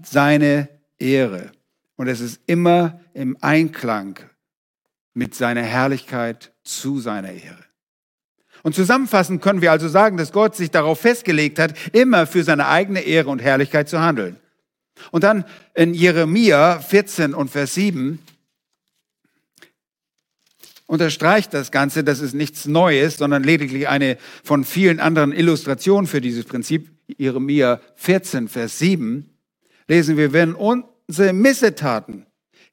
seine 0.02 0.68
Ehre. 0.98 1.52
Und 1.96 2.08
es 2.08 2.20
ist 2.20 2.40
immer 2.46 3.00
im 3.12 3.36
Einklang 3.40 4.18
mit 5.12 5.34
seiner 5.34 5.62
Herrlichkeit 5.62 6.52
zu 6.62 7.00
seiner 7.00 7.32
Ehre. 7.32 7.64
Und 8.62 8.74
zusammenfassend 8.74 9.42
können 9.42 9.62
wir 9.62 9.70
also 9.70 9.88
sagen, 9.88 10.16
dass 10.16 10.32
Gott 10.32 10.56
sich 10.56 10.70
darauf 10.70 11.00
festgelegt 11.00 11.58
hat, 11.58 11.74
immer 11.92 12.26
für 12.26 12.42
seine 12.42 12.66
eigene 12.66 13.00
Ehre 13.00 13.30
und 13.30 13.40
Herrlichkeit 13.40 13.88
zu 13.88 14.00
handeln. 14.00 14.36
Und 15.10 15.24
dann 15.24 15.44
in 15.74 15.94
Jeremia 15.94 16.80
14 16.80 17.34
und 17.34 17.50
Vers 17.50 17.74
7 17.74 18.18
unterstreicht 20.86 21.52
das 21.52 21.70
Ganze, 21.70 22.04
dass 22.04 22.20
es 22.20 22.32
nichts 22.32 22.66
Neues, 22.66 23.18
sondern 23.18 23.42
lediglich 23.42 23.88
eine 23.88 24.18
von 24.44 24.64
vielen 24.64 25.00
anderen 25.00 25.32
Illustrationen 25.32 26.06
für 26.06 26.20
dieses 26.20 26.44
Prinzip. 26.44 26.90
Jeremia 27.18 27.80
14, 27.96 28.48
Vers 28.48 28.78
7 28.78 29.30
lesen 29.88 30.16
wir, 30.16 30.32
wenn 30.32 30.54
unsere 30.54 31.32
Missetaten 31.32 32.26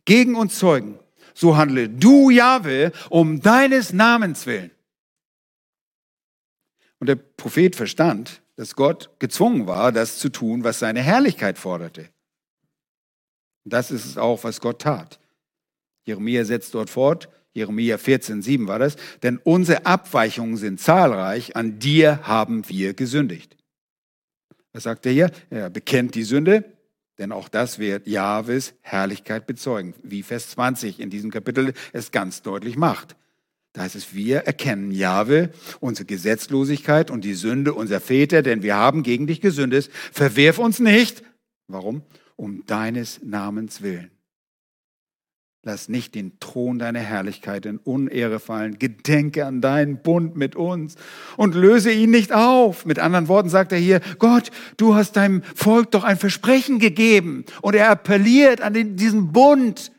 gegen 0.06 0.36
uns 0.36 0.58
zeugen, 0.58 1.00
so 1.34 1.58
handle 1.58 1.90
du, 1.90 2.30
Jahwe, 2.30 2.92
um 3.10 3.42
deines 3.42 3.94
Namens 3.94 4.46
willen. 4.46 4.72
Und 7.00 7.08
der 7.08 7.16
Prophet 7.16 7.76
verstand, 7.76 8.42
dass 8.56 8.76
Gott 8.76 9.10
gezwungen 9.20 9.68
war, 9.68 9.92
das 9.92 10.20
zu 10.20 10.30
tun, 10.30 10.64
was 10.64 10.80
seine 10.80 11.02
Herrlichkeit 11.02 11.58
forderte. 11.58 12.10
Das 13.66 13.92
ist 13.92 14.06
es 14.06 14.18
auch, 14.18 14.44
was 14.44 14.62
Gott 14.62 14.82
tat. 14.82 15.20
Jeremia 16.06 16.44
setzt 16.46 16.74
dort 16.74 16.90
fort, 16.90 17.30
Jeremia 17.54 17.98
14, 17.98 18.42
7 18.42 18.68
war 18.68 18.80
das, 18.80 18.96
denn 19.22 19.40
unsere 19.44 19.86
Abweichungen 19.86 20.58
sind 20.58 20.80
zahlreich, 20.80 21.56
an 21.56 21.80
dir 21.80 22.20
haben 22.24 22.68
wir 22.68 22.94
gesündigt. 22.94 23.56
Was 24.74 24.84
sagt 24.84 25.06
er 25.06 25.12
hier? 25.12 25.32
Er 25.52 25.70
bekennt 25.70 26.16
die 26.16 26.24
Sünde, 26.24 26.66
denn 27.20 27.32
auch 27.32 27.48
das 27.48 27.78
wird 27.78 28.08
Jahwes 28.08 28.74
Herrlichkeit 28.82 29.46
bezeugen, 29.46 29.94
wie 30.02 30.24
Vers 30.24 30.50
20 30.50 31.00
in 31.00 31.12
diesem 31.12 31.30
Kapitel 31.30 31.74
es 31.92 32.12
ganz 32.12 32.42
deutlich 32.42 32.76
macht. 32.76 33.16
Da 33.74 33.82
heißt 33.84 33.96
es, 33.96 34.14
wir 34.14 34.40
erkennen 34.40 34.92
Jahwe, 34.92 35.50
unsere 35.80 36.06
Gesetzlosigkeit 36.06 37.10
und 37.10 37.24
die 37.24 37.34
Sünde 37.34 37.74
unserer 37.74 38.00
Väter, 38.00 38.42
denn 38.42 38.62
wir 38.62 38.76
haben 38.76 39.04
gegen 39.04 39.26
dich 39.28 39.42
gesündet. 39.42 39.90
Verwerf 40.12 40.60
uns 40.60 40.80
nicht. 40.80 41.24
Warum? 41.68 42.04
Um 42.36 42.66
deines 42.66 43.22
Namens 43.24 43.82
willen. 43.82 44.13
Lass 45.66 45.88
nicht 45.88 46.14
den 46.14 46.38
Thron 46.42 46.78
deiner 46.78 47.00
Herrlichkeit 47.00 47.66
in 47.66 47.78
Unehre 47.78 48.42
fallen. 48.42 48.80
Gedenke 48.80 49.46
an 49.46 49.62
deinen 49.62 50.02
Bund 50.02 50.36
mit 50.36 50.58
uns 50.58 50.96
und 51.38 51.56
löse 51.56 51.90
ihn 51.90 52.12
nicht 52.12 52.34
auf. 52.34 52.86
Mit 52.86 53.00
anderen 53.00 53.30
Worten 53.30 53.48
sagt 53.48 53.72
er 53.72 53.78
hier, 53.78 54.02
Gott, 54.20 54.52
du 54.76 54.94
hast 54.94 55.16
deinem 55.16 55.42
Volk 55.56 55.92
doch 55.92 56.04
ein 56.04 56.18
Versprechen 56.18 56.80
gegeben. 56.80 57.46
Und 57.62 57.76
er 57.76 57.90
appelliert 57.90 58.60
an 58.60 58.74
den, 58.74 58.98
diesen 58.98 59.32
Bund. 59.32 59.94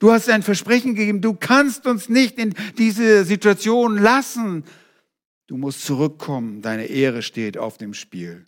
Du 0.00 0.10
hast 0.10 0.28
ein 0.28 0.42
Versprechen 0.42 0.96
gegeben. 0.96 1.20
Du 1.20 1.34
kannst 1.34 1.86
uns 1.86 2.08
nicht 2.08 2.36
in 2.36 2.54
diese 2.76 3.24
Situation 3.24 3.98
lassen. 3.98 4.64
Du 5.46 5.56
musst 5.56 5.86
zurückkommen. 5.86 6.60
Deine 6.60 6.86
Ehre 6.86 7.22
steht 7.22 7.56
auf 7.56 7.78
dem 7.78 7.94
Spiel. 7.94 8.46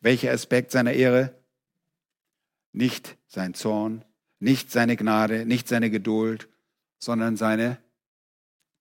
Welcher 0.00 0.32
Aspekt 0.32 0.70
seiner 0.70 0.94
Ehre? 0.94 1.34
Nicht 2.72 3.18
sein 3.28 3.52
Zorn, 3.52 4.02
nicht 4.38 4.70
seine 4.70 4.96
Gnade, 4.96 5.46
nicht 5.46 5.68
seine 5.68 5.90
Geduld, 5.90 6.48
sondern 6.98 7.36
seine 7.36 7.78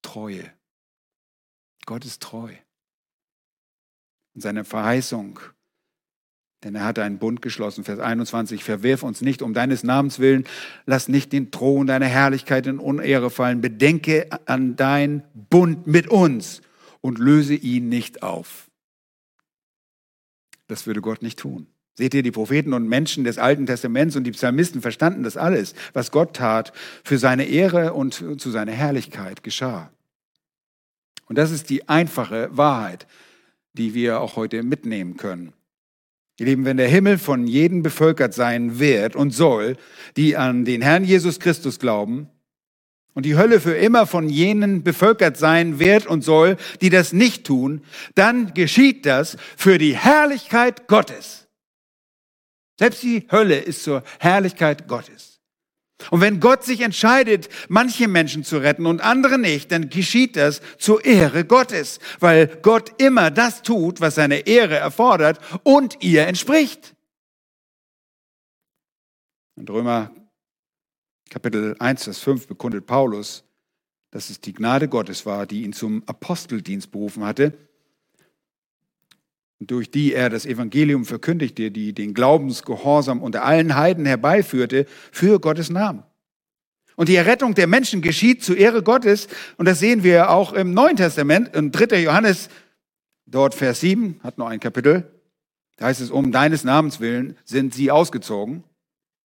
Treue. 0.02 0.52
Gott 1.86 2.06
ist 2.06 2.22
treu. 2.22 2.54
Und 4.34 4.42
seine 4.42 4.66
Verheißung, 4.66 5.40
denn 6.64 6.76
er 6.76 6.84
hat 6.84 7.00
einen 7.00 7.20
Bund 7.20 7.42
geschlossen, 7.42 7.84
Vers 7.84 8.00
21, 8.00 8.64
verwirf 8.64 9.04
uns 9.04 9.22
nicht 9.22 9.42
um 9.42 9.54
deines 9.54 9.84
Namens 9.84 10.20
willen, 10.20 10.46
lass 10.86 11.08
nicht 11.08 11.32
den 11.32 11.52
Thron 11.52 11.88
deiner 11.88 12.08
Herrlichkeit 12.08 12.68
in 12.68 12.80
Unehre 12.80 13.30
fallen, 13.30 13.62
bedenke 13.62 14.28
an 14.46 14.76
dein 14.76 15.24
Bund 15.34 15.88
mit 15.88 16.08
uns 16.08 16.62
und 17.02 17.20
löse 17.20 17.54
ihn 17.54 17.88
nicht 17.88 18.24
auf. 18.24 18.70
Das 20.68 20.88
würde 20.88 21.02
Gott 21.02 21.22
nicht 21.22 21.40
tun. 21.40 21.68
Seht 21.98 22.14
ihr, 22.14 22.24
die 22.24 22.32
Propheten 22.32 22.74
und 22.74 22.90
Menschen 22.90 23.24
des 23.24 23.38
Alten 23.38 23.66
Testaments 23.66 24.16
und 24.16 24.26
die 24.26 24.32
Psalmisten 24.32 24.82
verstanden 24.82 25.24
das 25.24 25.38
alles, 25.38 25.76
was 25.94 26.12
Gott 26.12 26.36
tat, 26.36 26.74
für 27.04 27.18
seine 27.18 27.46
Ehre 27.46 27.94
und 27.94 28.24
zu 28.38 28.52
seiner 28.52 28.74
Herrlichkeit 28.74 29.44
geschah. 29.44 29.90
Und 31.28 31.38
das 31.38 31.52
ist 31.52 31.70
die 31.70 31.88
einfache 31.88 32.50
Wahrheit, 32.52 33.08
die 33.74 33.94
wir 33.94 34.20
auch 34.20 34.36
heute 34.36 34.62
mitnehmen 34.62 35.16
können. 35.16 35.54
Ihr 36.38 36.48
Lieben, 36.48 36.66
wenn 36.66 36.78
der 36.78 36.90
Himmel 36.90 37.18
von 37.18 37.48
jedem 37.48 37.82
bevölkert 37.82 38.34
sein 38.34 38.78
wird 38.78 39.16
und 39.16 39.32
soll, 39.32 39.78
die 40.18 40.36
an 40.36 40.66
den 40.66 40.82
Herrn 40.82 41.06
Jesus 41.06 41.40
Christus 41.40 41.80
glauben, 41.80 42.30
und 43.16 43.26
die 43.26 43.38
Hölle 43.38 43.62
für 43.62 43.76
immer 43.76 44.06
von 44.06 44.30
jenen 44.30 44.84
bevölkert 44.84 45.38
sein 45.38 45.80
wird 45.80 46.06
und 46.06 46.22
soll, 46.22 46.58
die 46.82 46.90
das 46.90 47.14
nicht 47.14 47.46
tun, 47.46 47.82
dann 48.14 48.54
geschieht 48.54 49.06
das 49.06 49.38
für 49.56 49.78
die 49.78 49.96
Herrlichkeit 49.96 50.88
Gottes. 50.88 51.45
Selbst 52.78 53.04
die 53.04 53.28
Hölle 53.32 53.58
ist 53.58 53.84
zur 53.84 54.04
Herrlichkeit 54.20 54.88
Gottes. 54.88 55.40
Und 56.12 56.20
wenn 56.20 56.42
Gott 56.42 56.64
sich 56.64 56.82
entscheidet, 56.82 57.48
manche 57.70 58.08
Menschen 58.08 58.44
zu 58.44 58.58
retten 58.58 58.86
und 58.86 59.02
andere 59.02 59.40
nicht, 59.40 59.72
dann 59.72 59.90
geschieht 59.90 60.36
das 60.36 60.62
zur 60.78 61.06
Ehre 61.06 61.46
Gottes, 61.46 62.00
weil 62.20 62.48
Gott 62.62 63.02
immer 63.02 63.32
das 63.32 63.62
tut, 63.62 64.02
was 64.02 64.16
seine 64.16 64.46
Ehre 64.46 64.76
erfordert 64.76 65.40
und 65.64 66.04
ihr 66.04 66.28
entspricht. 66.28 66.96
Und 69.56 69.70
Römer 69.70 70.12
Kapitel 71.30 71.76
1, 71.80 72.04
Vers 72.04 72.20
5 72.20 72.48
bekundet 72.48 72.86
Paulus, 72.86 73.44
dass 74.12 74.30
es 74.30 74.40
die 74.40 74.54
Gnade 74.54 74.88
Gottes 74.88 75.26
war, 75.26 75.46
die 75.46 75.64
ihn 75.64 75.74
zum 75.74 76.04
Aposteldienst 76.08 76.92
berufen 76.92 77.26
hatte, 77.26 77.58
durch 79.60 79.90
die 79.90 80.14
er 80.14 80.30
das 80.30 80.46
Evangelium 80.46 81.06
verkündigte, 81.06 81.72
die 81.72 81.94
den 81.94 82.14
Glaubensgehorsam 82.14 83.22
unter 83.22 83.46
allen 83.46 83.76
Heiden 83.76 84.06
herbeiführte 84.06 84.86
für 85.12 85.40
Gottes 85.40 85.70
Namen. 85.70 86.04
Und 86.96 87.10
die 87.10 87.16
Errettung 87.16 87.56
der 87.56 87.68
Menschen 87.68 88.02
geschieht 88.02 88.44
zu 88.44 88.54
Ehre 88.54 88.84
Gottes, 88.84 89.28
und 89.58 89.66
das 89.68 89.80
sehen 89.80 90.04
wir 90.04 90.30
auch 90.30 90.54
im 90.54 90.74
Neuen 90.74 90.96
Testament, 90.96 91.56
in 91.56 91.72
3. 91.72 92.02
Johannes, 92.02 92.50
dort 93.26 93.54
Vers 93.54 93.82
7, 93.82 94.20
hat 94.24 94.38
noch 94.38 94.48
ein 94.48 94.60
Kapitel, 94.60 95.12
da 95.78 95.86
heißt 95.88 96.02
es, 96.02 96.12
um 96.12 96.32
deines 96.32 96.64
Namens 96.64 97.00
willen 97.00 97.38
sind 97.44 97.74
sie 97.74 97.92
ausgezogen. 97.92 98.64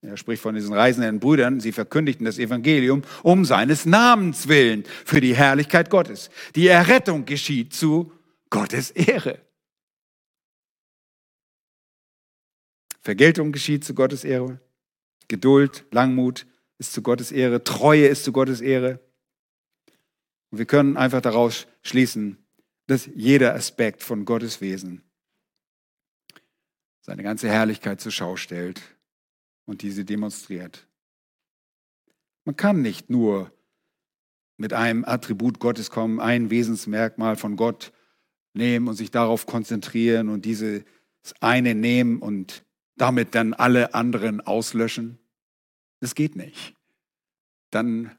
Er 0.03 0.16
spricht 0.16 0.43
von 0.43 0.55
diesen 0.55 0.72
reisenden 0.72 1.20
Brüdern. 1.20 1.61
Sie 1.61 1.72
verkündigten 1.72 2.24
das 2.24 2.39
Evangelium 2.39 3.03
um 3.22 3.45
seines 3.45 3.85
Namens 3.85 4.49
willen 4.49 4.85
für 5.05 5.20
die 5.20 5.37
Herrlichkeit 5.37 5.91
Gottes. 5.91 6.31
Die 6.57 6.68
Errettung 6.68 7.26
geschieht 7.26 7.74
zu 7.74 8.11
Gottes 8.49 8.91
Ehre. 8.91 9.39
Vergeltung 13.11 13.50
geschieht 13.50 13.84
zu 13.84 13.92
Gottes 13.92 14.22
Ehre. 14.22 14.61
Geduld, 15.26 15.84
Langmut 15.90 16.46
ist 16.78 16.92
zu 16.92 17.02
Gottes 17.02 17.32
Ehre. 17.32 17.64
Treue 17.64 18.06
ist 18.06 18.22
zu 18.22 18.30
Gottes 18.30 18.61
Ehre. 18.61 19.00
Und 20.50 20.58
wir 20.58 20.64
können 20.64 20.96
einfach 20.96 21.20
daraus 21.20 21.66
schließen, 21.82 22.38
dass 22.86 23.11
jeder 23.12 23.54
Aspekt 23.54 24.04
von 24.04 24.24
Gottes 24.24 24.61
Wesen 24.61 25.02
seine 27.00 27.24
ganze 27.24 27.48
Herrlichkeit 27.48 28.00
zur 28.00 28.12
Schau 28.12 28.36
stellt 28.36 28.80
und 29.64 29.82
diese 29.82 30.04
demonstriert. 30.04 30.86
Man 32.44 32.54
kann 32.54 32.80
nicht 32.80 33.11
nur 33.11 33.50
mit 34.56 34.72
einem 34.72 35.04
Attribut 35.04 35.58
Gottes 35.58 35.90
kommen, 35.90 36.20
ein 36.20 36.50
Wesensmerkmal 36.50 37.34
von 37.34 37.56
Gott 37.56 37.92
nehmen 38.52 38.86
und 38.86 38.94
sich 38.94 39.11
darauf 39.11 39.46
konzentrieren 39.46 40.28
und 40.28 40.44
dieses 40.44 40.84
eine 41.40 41.74
nehmen 41.74 42.20
und 42.20 42.62
damit 43.01 43.34
dann 43.34 43.55
alle 43.55 43.94
anderen 43.94 44.40
auslöschen. 44.40 45.18
Das 46.01 46.14
geht 46.14 46.36
nicht. 46.36 46.74
Dann 47.70 48.11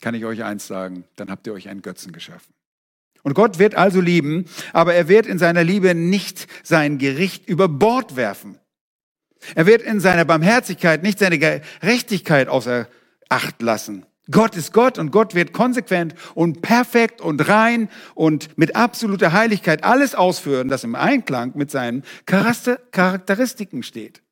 kann 0.00 0.14
ich 0.14 0.24
euch 0.24 0.44
eins 0.44 0.66
sagen, 0.66 1.04
dann 1.16 1.30
habt 1.30 1.46
ihr 1.46 1.52
euch 1.52 1.68
einen 1.68 1.82
Götzen 1.82 2.12
geschaffen. 2.12 2.52
Und 3.22 3.34
Gott 3.34 3.58
wird 3.58 3.74
also 3.74 4.00
lieben, 4.00 4.46
aber 4.72 4.94
er 4.94 5.08
wird 5.08 5.26
in 5.26 5.38
seiner 5.38 5.62
Liebe 5.62 5.94
nicht 5.94 6.48
sein 6.64 6.98
Gericht 6.98 7.48
über 7.48 7.68
Bord 7.68 8.16
werfen. 8.16 8.58
Er 9.54 9.66
wird 9.66 9.82
in 9.82 10.00
seiner 10.00 10.24
Barmherzigkeit 10.24 11.02
nicht 11.02 11.18
seine 11.18 11.38
Gerechtigkeit 11.38 12.48
außer 12.48 12.88
Acht 13.28 13.62
lassen. 13.62 14.04
Gott 14.30 14.56
ist 14.56 14.72
Gott 14.72 14.98
und 14.98 15.10
Gott 15.10 15.34
wird 15.34 15.52
konsequent 15.52 16.14
und 16.34 16.62
perfekt 16.62 17.20
und 17.20 17.48
rein 17.48 17.88
und 18.14 18.56
mit 18.56 18.76
absoluter 18.76 19.32
Heiligkeit 19.32 19.82
alles 19.82 20.14
ausführen, 20.14 20.68
das 20.68 20.84
im 20.84 20.94
Einklang 20.94 21.52
mit 21.56 21.70
seinen 21.70 22.04
Charakteristiken 22.24 23.82
steht. 23.82 24.22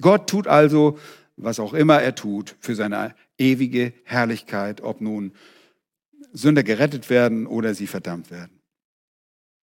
Gott 0.00 0.30
tut 0.30 0.46
also, 0.46 0.98
was 1.36 1.58
auch 1.58 1.74
immer 1.74 2.00
er 2.00 2.14
tut, 2.14 2.56
für 2.60 2.74
seine 2.74 3.14
ewige 3.38 3.92
Herrlichkeit, 4.04 4.80
ob 4.82 5.00
nun 5.00 5.32
Sünder 6.32 6.62
gerettet 6.62 7.10
werden 7.10 7.46
oder 7.46 7.74
sie 7.74 7.86
verdammt 7.86 8.30
werden. 8.30 8.60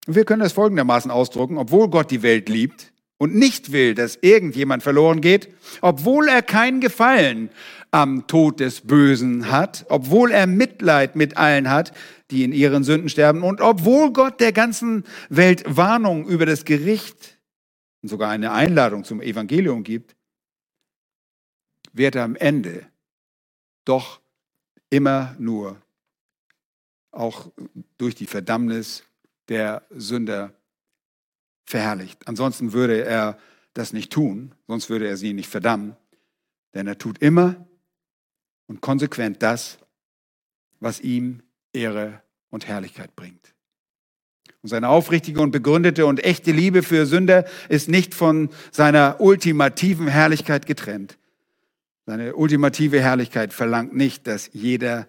Wir 0.05 0.25
können 0.25 0.41
das 0.41 0.53
folgendermaßen 0.53 1.11
ausdrucken, 1.11 1.57
obwohl 1.57 1.89
Gott 1.89 2.11
die 2.11 2.23
Welt 2.23 2.49
liebt, 2.49 2.93
und 3.19 3.35
nicht 3.35 3.71
will, 3.71 3.93
dass 3.93 4.17
irgendjemand 4.21 4.81
verloren 4.81 5.21
geht, 5.21 5.49
obwohl 5.81 6.27
er 6.29 6.41
keinen 6.41 6.79
Gefallen 6.79 7.51
am 7.91 8.27
Tod 8.27 8.59
des 8.59 8.81
Bösen 8.81 9.51
hat, 9.51 9.85
obwohl 9.89 10.31
er 10.31 10.47
Mitleid 10.47 11.15
mit 11.15 11.37
allen 11.37 11.69
hat, 11.69 11.91
die 12.31 12.43
in 12.43 12.53
ihren 12.53 12.83
Sünden 12.83 13.09
sterben 13.09 13.43
und 13.43 13.61
obwohl 13.61 14.13
Gott 14.13 14.39
der 14.39 14.53
ganzen 14.53 15.03
Welt 15.29 15.63
Warnung 15.67 16.27
über 16.27 16.45
das 16.45 16.65
Gericht 16.65 17.37
und 18.01 18.09
sogar 18.09 18.29
eine 18.29 18.53
Einladung 18.53 19.03
zum 19.03 19.21
Evangelium 19.21 19.83
gibt, 19.83 20.15
wird 21.91 22.15
er 22.15 22.23
am 22.23 22.35
Ende 22.35 22.85
doch 23.83 24.21
immer 24.89 25.35
nur 25.39 25.81
auch 27.11 27.51
durch 27.97 28.15
die 28.15 28.27
Verdammnis 28.27 29.03
der 29.49 29.83
Sünder 29.89 30.53
verherrlicht. 31.69 32.27
Ansonsten 32.27 32.73
würde 32.73 33.05
er 33.05 33.37
das 33.75 33.93
nicht 33.93 34.11
tun, 34.11 34.55
sonst 34.67 34.89
würde 34.89 35.07
er 35.07 35.17
sie 35.17 35.33
nicht 35.33 35.49
verdammen. 35.49 35.95
Denn 36.73 36.87
er 36.87 36.97
tut 36.97 37.19
immer 37.19 37.67
und 38.67 38.81
konsequent 38.81 39.43
das, 39.43 39.77
was 40.79 40.99
ihm 40.99 41.43
Ehre 41.71 42.23
und 42.49 42.67
Herrlichkeit 42.67 43.15
bringt. 43.15 43.53
Und 44.61 44.69
seine 44.69 44.89
aufrichtige 44.89 45.41
und 45.41 45.51
begründete 45.51 46.07
und 46.07 46.23
echte 46.23 46.51
Liebe 46.51 46.81
für 46.81 47.05
Sünder 47.05 47.45
ist 47.69 47.87
nicht 47.87 48.15
von 48.15 48.49
seiner 48.71 49.21
ultimativen 49.21 50.07
Herrlichkeit 50.07 50.65
getrennt. 50.65 51.19
Seine 52.07 52.35
ultimative 52.35 52.99
Herrlichkeit 52.99 53.53
verlangt 53.53 53.95
nicht, 53.95 54.25
dass 54.25 54.49
jeder 54.53 55.07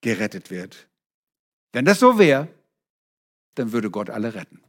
gerettet 0.00 0.50
wird. 0.50 0.88
Wenn 1.72 1.84
das 1.84 2.00
so 2.00 2.18
wäre, 2.18 2.48
dann 3.54 3.70
würde 3.70 3.90
Gott 3.90 4.10
alle 4.10 4.34
retten. 4.34 4.60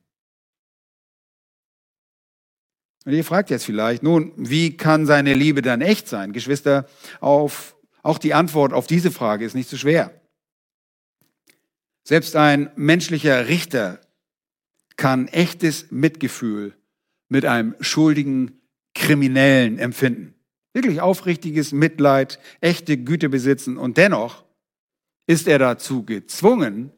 Und 3.06 3.14
ihr 3.14 3.24
fragt 3.24 3.50
jetzt 3.50 3.66
vielleicht, 3.66 4.04
nun, 4.04 4.32
wie 4.38 4.78
kann 4.78 5.06
seine 5.06 5.34
Liebe 5.34 5.62
dann 5.62 5.82
echt 5.82 6.08
sein? 6.08 6.32
Geschwister, 6.32 6.88
auf, 7.20 7.76
auch 8.02 8.18
die 8.18 8.34
Antwort 8.34 8.74
auf 8.74 8.88
diese 8.88 9.12
Frage 9.12 9.46
ist 9.46 9.56
nicht 9.56 9.70
so 9.70 9.78
schwer. 9.78 10.22
Selbst 12.04 12.36
ein 12.36 12.70
menschlicher 12.76 13.48
Richter 13.48 14.00
kann 14.96 15.28
echtes 15.28 15.92
Mitgefühl 15.92 16.76
mit 17.30 17.46
einem 17.46 17.76
schuldigen 17.80 18.62
Kriminellen 18.94 19.80
empfinden. 19.80 20.36
wirklich 20.74 21.02
aufrichtiges 21.02 21.72
Mitleid, 21.72 22.40
echte 22.60 22.98
Güte 22.98 23.30
besitzen 23.30 23.78
und 23.78 23.98
dennoch 23.98 24.44
ist 25.28 25.48
er 25.48 25.60
dazu 25.60 26.04
gezwungen, 26.04 26.92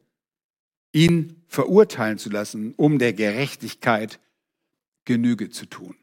ihn 0.94 1.44
verurteilen 1.48 2.18
zu 2.18 2.30
lassen, 2.30 2.74
um 2.78 3.00
der 3.00 3.12
Gerechtigkeit 3.12 4.20
Genüge 5.06 5.50
zu 5.50 5.66
tun. 5.66 5.96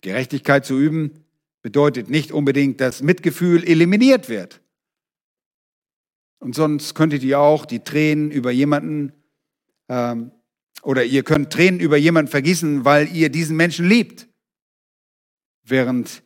Gerechtigkeit 0.00 0.64
zu 0.66 0.78
üben 0.78 1.24
bedeutet 1.62 2.10
nicht 2.10 2.30
unbedingt, 2.32 2.80
dass 2.80 3.02
Mitgefühl 3.02 3.64
eliminiert 3.64 4.28
wird. 4.28 4.60
Und 6.38 6.54
sonst 6.54 6.94
könntet 6.94 7.22
ihr 7.22 7.40
auch 7.40 7.66
die 7.66 7.80
Tränen 7.80 8.30
über 8.30 8.50
jemanden 8.50 9.12
ähm, 9.88 10.30
oder 10.82 11.04
ihr 11.04 11.24
könnt 11.24 11.52
Tränen 11.52 11.80
über 11.80 11.96
jemanden 11.96 12.30
vergießen, 12.30 12.84
weil 12.84 13.08
ihr 13.12 13.30
diesen 13.30 13.56
Menschen 13.56 13.88
liebt, 13.88 14.28
während 15.64 16.22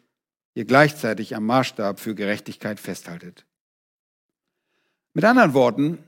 ihr 0.54 0.64
gleichzeitig 0.64 1.34
am 1.34 1.46
Maßstab 1.46 2.00
für 2.00 2.14
Gerechtigkeit 2.14 2.80
festhaltet. 2.80 3.46
Mit 5.14 5.24
anderen 5.24 5.54
Worten, 5.54 5.98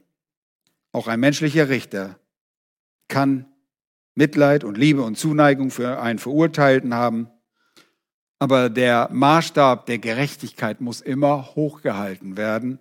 auch 0.93 1.07
ein 1.09 1.21
menschlicher 1.21 1.69
Richter 1.69 2.19
kann 3.09 3.52
Mitleid 4.15 4.65
und 4.65 4.77
Liebe 4.77 5.03
und 5.03 5.17
Zuneigung 5.17 5.71
für 5.71 6.01
einen 6.01 6.19
Verurteilten 6.19 6.95
haben, 6.95 7.29
aber 8.39 8.71
der 8.71 9.09
Maßstab 9.13 9.87
der 9.87 9.99
Gerechtigkeit 9.99 10.81
muss 10.81 11.01
immer 11.01 11.55
hochgehalten 11.55 12.37
werden, 12.37 12.81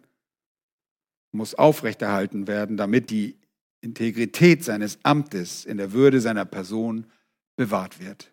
muss 1.32 1.54
aufrechterhalten 1.54 2.48
werden, 2.48 2.78
damit 2.78 3.10
die 3.10 3.40
Integrität 3.82 4.64
seines 4.64 5.00
Amtes 5.04 5.66
in 5.66 5.78
der 5.78 5.92
Würde 5.94 6.20
seiner 6.20 6.46
Person 6.46 7.06
bewahrt 7.56 8.00
wird. 8.00 8.32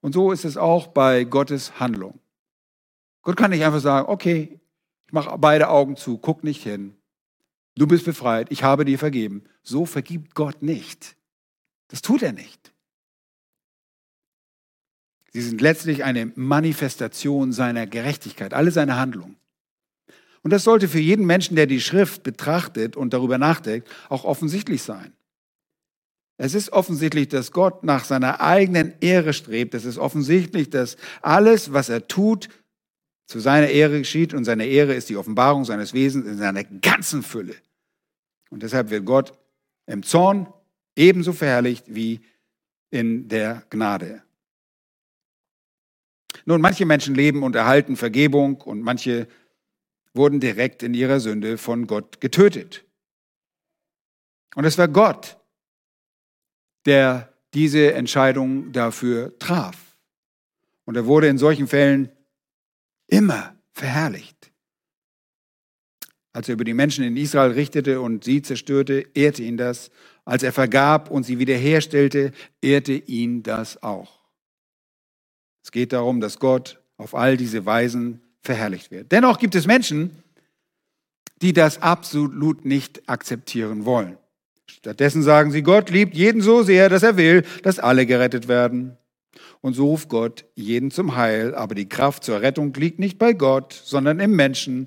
Und 0.00 0.12
so 0.12 0.32
ist 0.32 0.44
es 0.44 0.56
auch 0.56 0.88
bei 0.88 1.24
Gottes 1.24 1.78
Handlung. 1.78 2.18
Gott 3.22 3.36
kann 3.36 3.50
nicht 3.50 3.64
einfach 3.64 3.80
sagen, 3.80 4.08
okay, 4.08 4.60
ich 5.06 5.12
mache 5.12 5.36
beide 5.38 5.68
Augen 5.68 5.96
zu, 5.96 6.18
guck 6.18 6.44
nicht 6.44 6.62
hin. 6.62 6.95
Du 7.76 7.86
bist 7.86 8.04
befreit, 8.04 8.50
ich 8.50 8.62
habe 8.62 8.84
dir 8.84 8.98
vergeben. 8.98 9.44
So 9.62 9.84
vergibt 9.84 10.34
Gott 10.34 10.62
nicht. 10.62 11.16
Das 11.88 12.02
tut 12.02 12.22
er 12.22 12.32
nicht. 12.32 12.72
Sie 15.32 15.42
sind 15.42 15.60
letztlich 15.60 16.02
eine 16.02 16.32
Manifestation 16.34 17.52
seiner 17.52 17.86
Gerechtigkeit, 17.86 18.54
alle 18.54 18.70
seine 18.70 18.96
Handlungen. 18.96 19.36
Und 20.42 20.52
das 20.52 20.64
sollte 20.64 20.88
für 20.88 21.00
jeden 21.00 21.26
Menschen, 21.26 21.56
der 21.56 21.66
die 21.66 21.80
Schrift 21.80 22.22
betrachtet 22.22 22.96
und 22.96 23.12
darüber 23.12 23.36
nachdenkt, 23.36 23.88
auch 24.08 24.24
offensichtlich 24.24 24.82
sein. 24.82 25.12
Es 26.38 26.54
ist 26.54 26.72
offensichtlich, 26.72 27.28
dass 27.28 27.52
Gott 27.52 27.82
nach 27.82 28.04
seiner 28.04 28.40
eigenen 28.40 28.94
Ehre 29.00 29.32
strebt. 29.32 29.74
Es 29.74 29.84
ist 29.84 29.98
offensichtlich, 29.98 30.70
dass 30.70 30.96
alles, 31.20 31.72
was 31.72 31.88
er 31.88 32.08
tut, 32.08 32.48
zu 33.26 33.40
seiner 33.40 33.68
Ehre 33.68 33.98
geschieht 33.98 34.34
und 34.34 34.44
seine 34.44 34.66
Ehre 34.66 34.94
ist 34.94 35.08
die 35.08 35.16
Offenbarung 35.16 35.64
seines 35.64 35.92
Wesens 35.92 36.26
in 36.26 36.38
seiner 36.38 36.64
ganzen 36.64 37.22
Fülle. 37.22 37.56
Und 38.50 38.62
deshalb 38.62 38.90
wird 38.90 39.04
Gott 39.04 39.36
im 39.86 40.02
Zorn 40.02 40.52
ebenso 40.94 41.32
verherrlicht 41.32 41.94
wie 41.94 42.20
in 42.90 43.28
der 43.28 43.64
Gnade. 43.70 44.22
Nun, 46.44 46.60
manche 46.60 46.86
Menschen 46.86 47.14
leben 47.14 47.42
und 47.42 47.56
erhalten 47.56 47.96
Vergebung 47.96 48.60
und 48.60 48.80
manche 48.82 49.26
wurden 50.14 50.38
direkt 50.38 50.82
in 50.82 50.94
ihrer 50.94 51.18
Sünde 51.18 51.58
von 51.58 51.86
Gott 51.88 52.20
getötet. 52.20 52.84
Und 54.54 54.64
es 54.64 54.78
war 54.78 54.88
Gott, 54.88 55.36
der 56.86 57.32
diese 57.52 57.92
Entscheidung 57.94 58.72
dafür 58.72 59.36
traf. 59.38 59.96
Und 60.84 60.96
er 60.96 61.06
wurde 61.06 61.26
in 61.26 61.36
solchen 61.36 61.66
Fällen 61.66 62.10
immer 63.08 63.56
verherrlicht. 63.72 64.52
Als 66.32 66.48
er 66.48 66.54
über 66.54 66.64
die 66.64 66.74
Menschen 66.74 67.04
in 67.04 67.16
Israel 67.16 67.52
richtete 67.52 68.00
und 68.00 68.24
sie 68.24 68.42
zerstörte, 68.42 69.06
ehrte 69.14 69.42
ihn 69.42 69.56
das. 69.56 69.90
Als 70.24 70.42
er 70.42 70.52
vergab 70.52 71.10
und 71.10 71.24
sie 71.24 71.38
wiederherstellte, 71.38 72.32
ehrte 72.60 72.92
ihn 72.92 73.42
das 73.42 73.82
auch. 73.82 74.20
Es 75.64 75.72
geht 75.72 75.92
darum, 75.92 76.20
dass 76.20 76.38
Gott 76.38 76.78
auf 76.98 77.14
all 77.14 77.36
diese 77.36 77.64
Weisen 77.64 78.20
verherrlicht 78.42 78.90
wird. 78.90 79.12
Dennoch 79.12 79.38
gibt 79.38 79.54
es 79.54 79.66
Menschen, 79.66 80.22
die 81.42 81.52
das 81.52 81.82
absolut 81.82 82.64
nicht 82.64 83.08
akzeptieren 83.08 83.84
wollen. 83.84 84.18
Stattdessen 84.66 85.22
sagen 85.22 85.50
sie, 85.50 85.62
Gott 85.62 85.90
liebt 85.90 86.14
jeden 86.14 86.40
so 86.40 86.62
sehr, 86.62 86.88
dass 86.88 87.02
er 87.02 87.16
will, 87.16 87.44
dass 87.62 87.78
alle 87.78 88.06
gerettet 88.06 88.48
werden. 88.48 88.96
Und 89.66 89.74
so 89.74 89.86
ruft 89.86 90.08
Gott 90.08 90.44
jeden 90.54 90.92
zum 90.92 91.16
Heil, 91.16 91.52
aber 91.52 91.74
die 91.74 91.88
Kraft 91.88 92.22
zur 92.22 92.40
Rettung 92.40 92.72
liegt 92.74 93.00
nicht 93.00 93.18
bei 93.18 93.32
Gott, 93.32 93.72
sondern 93.72 94.20
im 94.20 94.30
Menschen. 94.30 94.86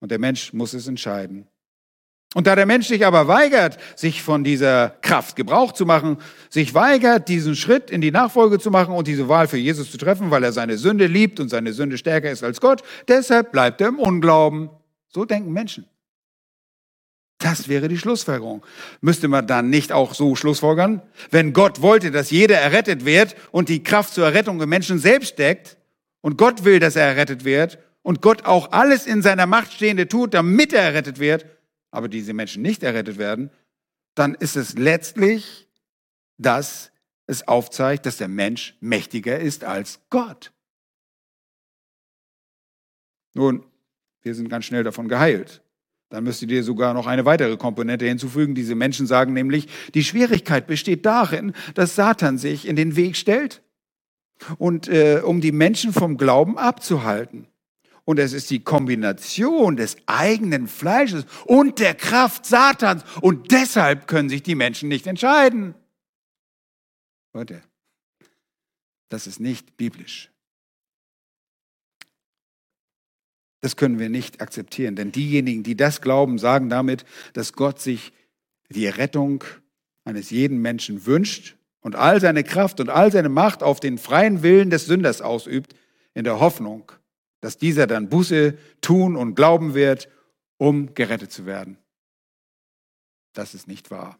Und 0.00 0.10
der 0.10 0.18
Mensch 0.18 0.54
muss 0.54 0.72
es 0.72 0.88
entscheiden. 0.88 1.46
Und 2.34 2.46
da 2.46 2.56
der 2.56 2.64
Mensch 2.64 2.86
sich 2.88 3.04
aber 3.04 3.28
weigert, 3.28 3.76
sich 3.96 4.22
von 4.22 4.42
dieser 4.42 4.96
Kraft 5.02 5.36
Gebrauch 5.36 5.72
zu 5.72 5.84
machen, 5.84 6.16
sich 6.48 6.72
weigert, 6.72 7.28
diesen 7.28 7.54
Schritt 7.54 7.90
in 7.90 8.00
die 8.00 8.12
Nachfolge 8.12 8.58
zu 8.58 8.70
machen 8.70 8.94
und 8.94 9.08
diese 9.08 9.28
Wahl 9.28 9.46
für 9.46 9.58
Jesus 9.58 9.90
zu 9.90 9.98
treffen, 9.98 10.30
weil 10.30 10.42
er 10.42 10.52
seine 10.52 10.78
Sünde 10.78 11.06
liebt 11.06 11.38
und 11.38 11.50
seine 11.50 11.74
Sünde 11.74 11.98
stärker 11.98 12.30
ist 12.30 12.42
als 12.42 12.62
Gott, 12.62 12.82
deshalb 13.08 13.52
bleibt 13.52 13.82
er 13.82 13.88
im 13.88 13.98
Unglauben. 13.98 14.70
So 15.08 15.26
denken 15.26 15.52
Menschen. 15.52 15.84
Das 17.44 17.68
wäre 17.68 17.88
die 17.88 17.98
Schlussfolgerung. 17.98 18.64
Müsste 19.02 19.28
man 19.28 19.46
dann 19.46 19.68
nicht 19.68 19.92
auch 19.92 20.14
so 20.14 20.34
schlussfolgern? 20.34 21.02
Wenn 21.30 21.52
Gott 21.52 21.82
wollte, 21.82 22.10
dass 22.10 22.30
jeder 22.30 22.56
errettet 22.58 23.04
wird 23.04 23.36
und 23.50 23.68
die 23.68 23.82
Kraft 23.82 24.14
zur 24.14 24.24
Errettung 24.24 24.62
im 24.62 24.68
Menschen 24.70 24.98
selbst 24.98 25.34
steckt 25.34 25.76
und 26.22 26.38
Gott 26.38 26.64
will, 26.64 26.78
dass 26.78 26.96
er 26.96 27.06
errettet 27.06 27.44
wird 27.44 27.78
und 28.00 28.22
Gott 28.22 28.46
auch 28.46 28.72
alles 28.72 29.06
in 29.06 29.20
seiner 29.20 29.44
Macht 29.44 29.74
Stehende 29.74 30.08
tut, 30.08 30.32
damit 30.32 30.72
er 30.72 30.84
errettet 30.84 31.18
wird, 31.18 31.44
aber 31.90 32.08
diese 32.08 32.32
Menschen 32.32 32.62
nicht 32.62 32.82
errettet 32.82 33.18
werden, 33.18 33.50
dann 34.14 34.34
ist 34.34 34.56
es 34.56 34.78
letztlich, 34.78 35.68
dass 36.38 36.92
es 37.26 37.46
aufzeigt, 37.46 38.06
dass 38.06 38.16
der 38.16 38.28
Mensch 38.28 38.74
mächtiger 38.80 39.38
ist 39.38 39.64
als 39.64 40.00
Gott. 40.08 40.50
Nun, 43.34 43.66
wir 44.22 44.34
sind 44.34 44.48
ganz 44.48 44.64
schnell 44.64 44.82
davon 44.82 45.08
geheilt. 45.08 45.60
Dann 46.14 46.22
müsst 46.22 46.42
ihr 46.42 46.62
sogar 46.62 46.94
noch 46.94 47.08
eine 47.08 47.24
weitere 47.24 47.56
Komponente 47.56 48.06
hinzufügen. 48.06 48.54
Diese 48.54 48.76
Menschen 48.76 49.08
sagen 49.08 49.32
nämlich, 49.32 49.66
die 49.94 50.04
Schwierigkeit 50.04 50.68
besteht 50.68 51.04
darin, 51.04 51.54
dass 51.74 51.96
Satan 51.96 52.38
sich 52.38 52.68
in 52.68 52.76
den 52.76 52.94
Weg 52.94 53.16
stellt 53.16 53.62
und 54.56 54.86
äh, 54.86 55.22
um 55.24 55.40
die 55.40 55.50
Menschen 55.50 55.92
vom 55.92 56.16
Glauben 56.16 56.56
abzuhalten. 56.56 57.48
Und 58.04 58.20
es 58.20 58.32
ist 58.32 58.48
die 58.50 58.60
Kombination 58.60 59.76
des 59.76 59.96
eigenen 60.06 60.68
Fleisches 60.68 61.26
und 61.46 61.80
der 61.80 61.94
Kraft 61.94 62.46
Satans. 62.46 63.02
Und 63.20 63.50
deshalb 63.50 64.06
können 64.06 64.28
sich 64.28 64.44
die 64.44 64.54
Menschen 64.54 64.88
nicht 64.88 65.08
entscheiden. 65.08 65.74
Leute, 67.32 67.60
das 69.08 69.26
ist 69.26 69.40
nicht 69.40 69.76
biblisch. 69.76 70.30
Das 73.64 73.76
können 73.76 73.98
wir 73.98 74.10
nicht 74.10 74.42
akzeptieren, 74.42 74.94
denn 74.94 75.10
diejenigen, 75.10 75.62
die 75.62 75.74
das 75.74 76.02
glauben, 76.02 76.36
sagen 76.36 76.68
damit, 76.68 77.06
dass 77.32 77.54
Gott 77.54 77.80
sich 77.80 78.12
die 78.68 78.86
Rettung 78.88 79.42
eines 80.04 80.28
jeden 80.28 80.58
Menschen 80.58 81.06
wünscht 81.06 81.56
und 81.80 81.96
all 81.96 82.20
seine 82.20 82.44
Kraft 82.44 82.78
und 82.78 82.90
all 82.90 83.10
seine 83.10 83.30
Macht 83.30 83.62
auf 83.62 83.80
den 83.80 83.96
freien 83.96 84.42
Willen 84.42 84.68
des 84.68 84.84
Sünders 84.84 85.22
ausübt, 85.22 85.74
in 86.12 86.24
der 86.24 86.40
Hoffnung, 86.40 86.92
dass 87.40 87.56
dieser 87.56 87.86
dann 87.86 88.10
Buße 88.10 88.58
tun 88.82 89.16
und 89.16 89.34
glauben 89.34 89.72
wird, 89.72 90.10
um 90.58 90.92
gerettet 90.92 91.32
zu 91.32 91.46
werden. 91.46 91.78
Das 93.32 93.54
ist 93.54 93.66
nicht 93.66 93.90
wahr. 93.90 94.18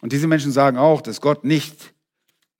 Und 0.00 0.14
diese 0.14 0.28
Menschen 0.28 0.50
sagen 0.50 0.78
auch, 0.78 1.02
dass 1.02 1.20
Gott 1.20 1.44
nicht 1.44 1.92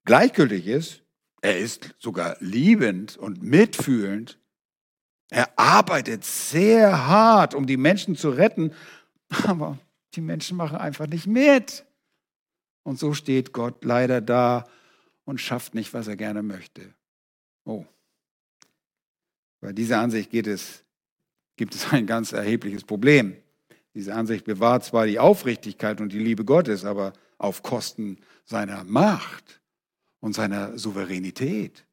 gleichgültig 0.04 0.66
ist. 0.66 1.04
Er 1.40 1.58
ist 1.58 1.94
sogar 1.98 2.36
liebend 2.40 3.16
und 3.16 3.42
mitfühlend 3.42 4.38
er 5.34 5.58
arbeitet 5.58 6.24
sehr 6.24 7.08
hart, 7.08 7.56
um 7.56 7.66
die 7.66 7.76
Menschen 7.76 8.14
zu 8.14 8.30
retten, 8.30 8.72
aber 9.44 9.76
die 10.14 10.20
Menschen 10.20 10.56
machen 10.56 10.76
einfach 10.78 11.08
nicht 11.08 11.26
mit. 11.26 11.84
Und 12.84 13.00
so 13.00 13.14
steht 13.14 13.52
Gott 13.52 13.84
leider 13.84 14.20
da 14.20 14.64
und 15.24 15.40
schafft 15.40 15.74
nicht, 15.74 15.92
was 15.92 16.06
er 16.06 16.14
gerne 16.14 16.44
möchte. 16.44 16.94
Oh. 17.64 17.84
Bei 19.60 19.72
dieser 19.72 19.98
Ansicht 19.98 20.30
geht 20.30 20.46
es, 20.46 20.84
gibt 21.56 21.74
es 21.74 21.92
ein 21.92 22.06
ganz 22.06 22.30
erhebliches 22.30 22.84
Problem. 22.84 23.36
Diese 23.92 24.14
Ansicht 24.14 24.44
bewahrt 24.44 24.84
zwar 24.84 25.06
die 25.06 25.18
Aufrichtigkeit 25.18 26.00
und 26.00 26.12
die 26.12 26.20
Liebe 26.20 26.44
Gottes, 26.44 26.84
aber 26.84 27.12
auf 27.38 27.64
Kosten 27.64 28.18
seiner 28.44 28.84
Macht 28.84 29.60
und 30.20 30.32
seiner 30.32 30.78
Souveränität. 30.78 31.84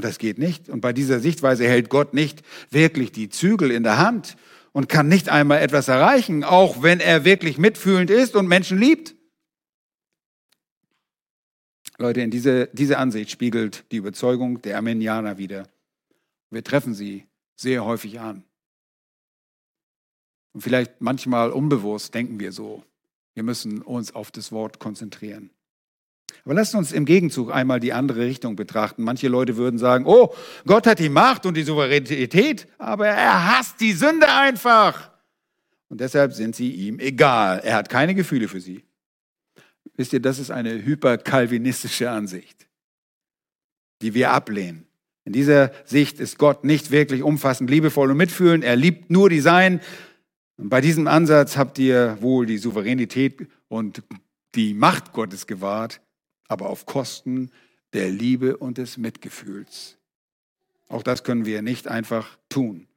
Und 0.00 0.04
das 0.06 0.16
geht 0.16 0.38
nicht. 0.38 0.70
Und 0.70 0.80
bei 0.80 0.94
dieser 0.94 1.20
Sichtweise 1.20 1.68
hält 1.68 1.90
Gott 1.90 2.14
nicht 2.14 2.40
wirklich 2.70 3.12
die 3.12 3.28
Zügel 3.28 3.70
in 3.70 3.82
der 3.82 3.98
Hand 3.98 4.38
und 4.72 4.88
kann 4.88 5.08
nicht 5.08 5.28
einmal 5.28 5.60
etwas 5.60 5.88
erreichen, 5.88 6.42
auch 6.42 6.82
wenn 6.82 7.00
er 7.00 7.26
wirklich 7.26 7.58
mitfühlend 7.58 8.08
ist 8.08 8.34
und 8.34 8.48
Menschen 8.48 8.78
liebt. 8.78 9.14
Leute, 11.98 12.22
in 12.22 12.30
diese, 12.30 12.70
diese 12.72 12.96
Ansicht 12.96 13.30
spiegelt 13.30 13.84
die 13.92 13.98
Überzeugung 13.98 14.62
der 14.62 14.76
Armenianer 14.76 15.36
wieder. 15.36 15.68
Wir 16.48 16.64
treffen 16.64 16.94
sie 16.94 17.26
sehr 17.54 17.84
häufig 17.84 18.20
an. 18.20 18.42
Und 20.54 20.62
vielleicht 20.62 21.02
manchmal 21.02 21.50
unbewusst 21.50 22.14
denken 22.14 22.40
wir 22.40 22.52
so, 22.52 22.82
wir 23.34 23.42
müssen 23.42 23.82
uns 23.82 24.14
auf 24.14 24.30
das 24.30 24.50
Wort 24.50 24.78
konzentrieren. 24.78 25.50
Aber 26.44 26.54
lasst 26.54 26.74
uns 26.74 26.92
im 26.92 27.04
Gegenzug 27.04 27.52
einmal 27.52 27.80
die 27.80 27.92
andere 27.92 28.20
Richtung 28.20 28.56
betrachten. 28.56 29.02
Manche 29.02 29.28
Leute 29.28 29.56
würden 29.56 29.78
sagen, 29.78 30.04
oh, 30.06 30.34
Gott 30.66 30.86
hat 30.86 30.98
die 30.98 31.08
Macht 31.08 31.46
und 31.46 31.56
die 31.56 31.62
Souveränität, 31.62 32.66
aber 32.78 33.08
er 33.08 33.58
hasst 33.58 33.80
die 33.80 33.92
Sünde 33.92 34.28
einfach. 34.28 35.10
Und 35.88 36.00
deshalb 36.00 36.32
sind 36.32 36.54
sie 36.54 36.70
ihm 36.70 37.00
egal. 37.00 37.60
Er 37.64 37.76
hat 37.76 37.88
keine 37.88 38.14
Gefühle 38.14 38.48
für 38.48 38.60
sie. 38.60 38.84
Wisst 39.96 40.12
ihr, 40.12 40.20
das 40.20 40.38
ist 40.38 40.50
eine 40.50 40.84
hyperkalvinistische 40.84 42.10
Ansicht, 42.10 42.68
die 44.00 44.14
wir 44.14 44.30
ablehnen. 44.30 44.86
In 45.24 45.32
dieser 45.32 45.72
Sicht 45.84 46.20
ist 46.20 46.38
Gott 46.38 46.64
nicht 46.64 46.90
wirklich 46.90 47.22
umfassend 47.22 47.70
liebevoll 47.70 48.10
und 48.10 48.16
mitfühlend. 48.16 48.64
Er 48.64 48.76
liebt 48.76 49.10
nur 49.10 49.28
die 49.28 49.40
Seinen. 49.40 49.80
Und 50.56 50.70
bei 50.70 50.80
diesem 50.80 51.06
Ansatz 51.06 51.56
habt 51.56 51.78
ihr 51.78 52.18
wohl 52.20 52.46
die 52.46 52.58
Souveränität 52.58 53.46
und 53.68 54.02
die 54.54 54.74
Macht 54.74 55.12
Gottes 55.12 55.46
gewahrt, 55.46 56.00
aber 56.50 56.68
auf 56.68 56.84
Kosten 56.84 57.50
der 57.92 58.10
Liebe 58.10 58.56
und 58.56 58.76
des 58.76 58.98
Mitgefühls. 58.98 59.96
Auch 60.88 61.04
das 61.04 61.22
können 61.22 61.46
wir 61.46 61.62
nicht 61.62 61.86
einfach 61.86 62.36
tun. 62.48 62.88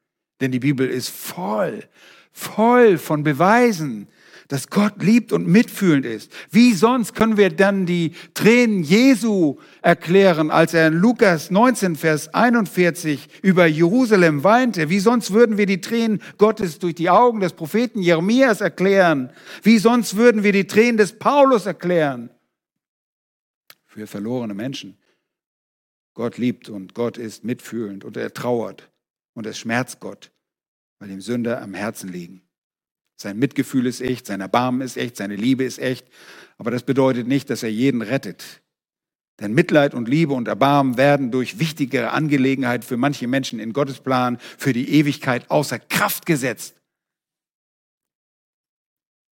Denn 0.41 0.51
die 0.51 0.59
Bibel 0.59 0.89
ist 0.89 1.09
voll, 1.09 1.83
voll 2.31 2.97
von 2.97 3.23
Beweisen, 3.23 4.07
dass 4.47 4.69
Gott 4.71 5.01
liebt 5.01 5.31
und 5.31 5.47
mitfühlend 5.47 6.05
ist. 6.05 6.31
Wie 6.49 6.73
sonst 6.73 7.13
können 7.13 7.37
wir 7.37 7.51
dann 7.51 7.85
die 7.85 8.13
Tränen 8.33 8.81
Jesu 8.81 9.57
erklären, 9.83 10.49
als 10.49 10.73
er 10.73 10.87
in 10.87 10.95
Lukas 10.95 11.51
19, 11.51 11.95
Vers 11.95 12.33
41 12.33 13.29
über 13.43 13.67
Jerusalem 13.67 14.43
weinte? 14.43 14.89
Wie 14.89 14.99
sonst 14.99 15.31
würden 15.31 15.57
wir 15.57 15.67
die 15.67 15.79
Tränen 15.79 16.21
Gottes 16.39 16.79
durch 16.79 16.95
die 16.95 17.11
Augen 17.11 17.39
des 17.39 17.53
Propheten 17.53 18.01
Jeremias 18.01 18.61
erklären? 18.61 19.29
Wie 19.61 19.77
sonst 19.77 20.17
würden 20.17 20.41
wir 20.41 20.51
die 20.51 20.67
Tränen 20.67 20.97
des 20.97 21.13
Paulus 21.13 21.67
erklären? 21.67 22.31
Für 23.93 24.07
verlorene 24.07 24.55
Menschen. 24.55 24.97
Gott 26.15 26.37
liebt 26.37 26.69
und 26.69 26.95
Gott 26.95 27.17
ist 27.17 27.43
mitfühlend 27.43 28.03
und 28.03 28.17
er 28.17 28.33
trauert 28.33 28.91
und 29.33 29.45
es 29.45 29.57
schmerzt 29.57 29.99
Gott, 29.99 30.31
weil 30.99 31.09
dem 31.09 31.21
Sünder 31.21 31.61
am 31.61 31.73
Herzen 31.73 32.11
liegen. 32.11 32.41
Sein 33.15 33.37
Mitgefühl 33.37 33.85
ist 33.85 34.01
echt, 34.01 34.25
sein 34.25 34.41
Erbarmen 34.41 34.81
ist 34.81 34.97
echt, 34.97 35.17
seine 35.17 35.35
Liebe 35.35 35.63
ist 35.63 35.79
echt, 35.79 36.07
aber 36.57 36.71
das 36.71 36.83
bedeutet 36.83 37.27
nicht, 37.27 37.49
dass 37.49 37.63
er 37.63 37.71
jeden 37.71 38.01
rettet. 38.01 38.61
Denn 39.39 39.53
Mitleid 39.53 39.93
und 39.93 40.07
Liebe 40.07 40.33
und 40.33 40.47
Erbarmen 40.47 40.97
werden 40.97 41.31
durch 41.31 41.59
wichtigere 41.59 42.11
Angelegenheiten 42.11 42.83
für 42.83 42.97
manche 42.97 43.27
Menschen 43.27 43.59
in 43.59 43.73
Gottes 43.73 43.99
Plan 43.99 44.37
für 44.57 44.73
die 44.73 44.89
Ewigkeit 44.89 45.49
außer 45.49 45.79
Kraft 45.79 46.25
gesetzt. 46.25 46.81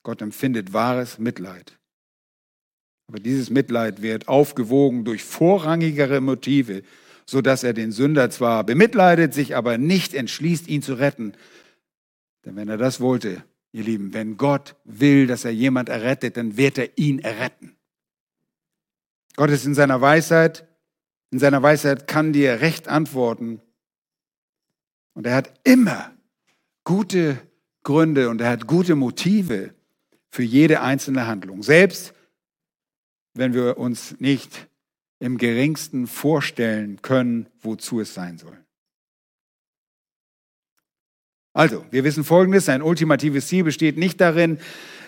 Gott 0.03 0.23
empfindet 0.23 0.73
wahres 0.73 1.19
Mitleid. 1.19 1.80
Aber 3.11 3.19
dieses 3.19 3.51
Mitleid 3.51 4.03
wird 4.03 4.29
aufgewogen 4.29 5.05
durch 5.05 5.25
vorrangigere 5.25 6.21
Motive, 6.21 6.85
so 7.27 7.41
dass 7.41 7.65
er 7.65 7.73
den 7.73 7.91
Sünder 7.91 8.31
zwar 8.31 8.63
bemitleidet, 8.63 9.35
sich 9.35 9.57
aber 9.57 9.79
nicht 9.79 10.15
entschließt, 10.15 10.69
ihn 10.69 10.81
zu 10.81 10.95
retten. 10.95 11.33
Denn 12.45 12.55
wenn 12.55 12.69
er 12.69 12.77
das 12.77 13.01
wollte, 13.01 13.43
ihr 13.73 13.83
Lieben, 13.83 14.15
wenn 14.15 14.37
Gott 14.37 14.77
will, 14.85 15.27
dass 15.27 15.45
er 15.45 15.51
jemand 15.51 15.89
errettet, 15.89 16.37
dann 16.37 16.57
wird 16.57 16.79
er 16.79 16.97
ihn 16.99 17.19
erretten. 17.19 17.75
Gott 19.35 19.51
ist 19.51 19.67
in 19.67 19.75
seiner 19.75 20.01
Weisheit, 20.01 20.69
in 21.33 21.41
seiner 21.41 21.65
Weisheit 21.65 22.07
kann 22.07 22.33
dir 22.33 22.61
recht 22.61 22.87
antworten. 22.87 23.61
Und 25.15 25.27
er 25.27 25.35
hat 25.35 25.53
immer 25.65 26.13
gute 26.85 27.39
Gründe 27.83 28.29
und 28.29 28.41
er 28.41 28.51
hat 28.51 28.69
gute 28.69 28.95
Motive 28.95 29.75
für 30.29 30.45
jede 30.45 30.81
einzelne 30.81 31.27
Handlung. 31.27 31.65
Selbst 31.65 32.15
wenn 33.41 33.55
wir 33.55 33.79
uns 33.79 34.17
nicht 34.21 34.69
im 35.19 35.39
geringsten 35.39 36.07
vorstellen 36.07 37.01
können, 37.01 37.47
wozu 37.63 38.01
es 38.01 38.13
sein 38.13 38.37
soll. 38.37 38.57
Also, 41.55 41.85
wir 41.91 42.05
wissen 42.05 42.23
Folgendes, 42.23 42.67
sein 42.67 42.83
ultimatives 42.83 43.49
Ziel 43.49 43.65
besteht 43.65 43.97
nicht 43.97 44.21
darin, 44.21 44.59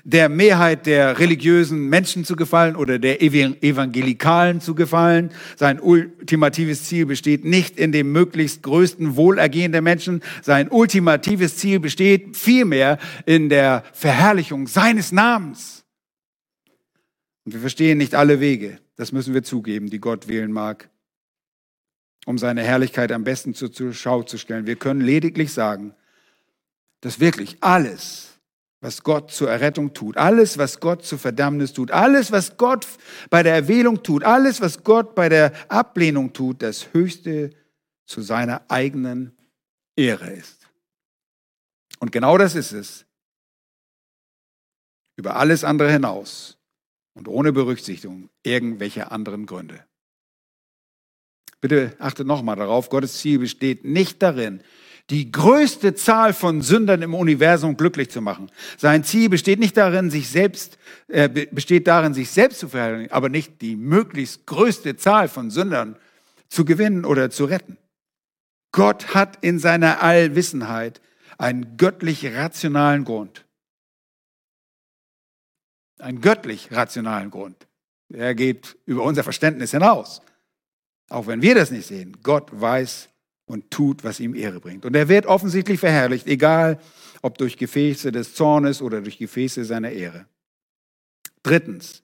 der 0.05 0.31
Mehrheit 0.31 0.87
der 0.87 1.19
religiösen 1.19 1.91
Menschen 1.91 2.25
zu 2.25 2.35
gefallen 2.35 2.75
oder 2.75 2.99
der 2.99 3.23
Evangelikalen 3.23 4.63
zu 4.63 4.75
gefallen. 4.75 5.31
Sein 5.57 5.79
ultimatives 5.79 6.85
Ziel 6.85 7.05
besteht 7.05 7.45
nicht 7.45 7.79
in 7.79 7.93
dem 7.93 8.13
möglichst 8.13 8.63
größten 8.63 9.15
Wohlergehen 9.15 9.73
der 9.73 9.83
Menschen. 9.83 10.23
Sein 10.41 10.71
ultimatives 10.71 11.59
Ziel 11.59 11.81
besteht 11.81 12.37
vielmehr 12.37 12.99
in 13.27 13.51
der 13.51 13.85
Verherrlichung 13.93 14.67
seines 14.67 15.13
Namens. 15.13 15.82
Und 17.45 17.53
wir 17.53 17.61
verstehen 17.61 17.99
nicht 17.99 18.15
alle 18.15 18.41
Wege, 18.41 18.79
das 18.97 19.13
müssen 19.13 19.35
wir 19.35 19.43
zugeben, 19.43 19.91
die 19.91 19.99
Gott 19.99 20.29
wählen 20.29 20.53
mag, 20.53 20.91
um 22.25 22.39
seine 22.39 22.63
Herrlichkeit 22.63 23.11
am 23.11 23.25
besten 23.25 23.55
zur 23.55 23.93
Schau 23.93 24.23
zu 24.23 24.39
stellen. 24.39 24.67
Wir 24.67 24.77
können 24.77 25.01
lediglich 25.01 25.53
sagen, 25.53 25.95
dass 27.01 27.19
wirklich 27.19 27.57
alles, 27.61 28.39
was 28.81 29.03
Gott 29.03 29.33
zur 29.33 29.51
Errettung 29.51 29.93
tut, 29.93 30.17
alles, 30.17 30.57
was 30.57 30.79
Gott 30.79 31.05
zur 31.05 31.19
Verdammnis 31.19 31.73
tut, 31.73 31.91
alles, 31.91 32.31
was 32.31 32.57
Gott 32.57 32.87
bei 33.29 33.43
der 33.43 33.55
Erwählung 33.55 34.05
tut, 34.05 34.23
alles, 34.23 34.61
was 34.61 34.85
Gott 34.85 35.17
bei 35.17 35.29
der 35.29 35.53
Ablehnung 35.69 36.33
tut, 36.33 36.63
das 36.63 36.93
Höchste 36.93 37.51
zu 38.07 38.23
seiner 38.23 38.63
eigenen 38.69 39.37
Ehre 39.97 40.31
ist. 40.31 40.69
Und 41.99 42.13
genau 42.13 42.39
das 42.39 42.55
ist 42.55 42.73
es. 42.73 43.05
Über 45.17 45.37
alles 45.37 45.65
andere 45.65 45.91
hinaus 45.91 46.59
und 47.15 47.29
ohne 47.29 47.53
Berücksichtigung 47.53 48.31
irgendwelcher 48.43 49.13
anderen 49.13 49.47
Gründe. 49.47 49.85
Bitte 51.61 51.95
achtet 51.99 52.27
nochmal 52.27 52.57
darauf, 52.57 52.89
Gottes 52.89 53.19
Ziel 53.19 53.39
besteht 53.39 53.85
nicht 53.85 54.23
darin, 54.23 54.63
die 55.11 55.31
größte 55.31 55.95
Zahl 55.95 56.33
von 56.33 56.63
Sündern 56.63 57.03
im 57.03 57.15
Universum 57.15 57.77
glücklich 57.77 58.11
zu 58.11 58.21
machen. 58.21 58.51
Sein 58.79 59.05
Ziel 59.05 59.29
besteht 59.29 59.59
nicht 59.59 59.77
darin, 59.77 60.11
sich 60.11 60.29
selbst, 60.29 60.79
äh, 61.09 61.29
besteht 61.29 61.87
darin, 61.87 62.15
sich 62.15 62.31
selbst 62.31 62.61
zu 62.61 62.69
verherrlichen, 62.69 63.13
aber 63.13 63.29
nicht 63.29 63.61
die 63.61 63.77
möglichst 63.77 64.47
größte 64.47 64.97
Zahl 64.97 65.29
von 65.29 65.51
Sündern 65.51 65.97
zu 66.49 66.65
gewinnen 66.65 67.05
oder 67.05 67.31
zu 67.31 67.45
retten. 67.45 67.79
Gott 68.73 69.15
hat 69.15 69.39
in 69.45 69.59
seiner 69.59 70.03
Allwissenheit 70.03 71.01
einen 71.39 71.77
göttlich 71.77 72.25
rationalen 72.35 73.05
Grund 73.05 73.45
einen 76.03 76.21
göttlich 76.21 76.71
rationalen 76.73 77.31
Grund. 77.31 77.67
Er 78.13 78.35
geht 78.35 78.77
über 78.85 79.03
unser 79.03 79.23
Verständnis 79.23 79.71
hinaus. 79.71 80.21
Auch 81.09 81.27
wenn 81.27 81.43
wir 81.43 81.55
das 81.55 81.71
nicht 81.71 81.87
sehen. 81.87 82.17
Gott 82.23 82.49
weiß 82.53 83.09
und 83.47 83.71
tut, 83.71 84.05
was 84.05 84.21
ihm 84.21 84.35
Ehre 84.35 84.61
bringt. 84.61 84.85
Und 84.85 84.95
er 84.97 85.09
wird 85.09 85.27
offensichtlich 85.27 85.81
verherrlicht, 85.81 86.27
egal 86.27 86.81
ob 87.23 87.39
durch 87.39 87.57
Gefäße 87.57 88.13
des 88.13 88.35
Zornes 88.35 88.83
oder 88.83 89.01
durch 89.01 89.19
Gefäße 89.19 89.65
seiner 89.65 89.91
Ehre. 89.91 90.27
Drittens, 91.43 92.03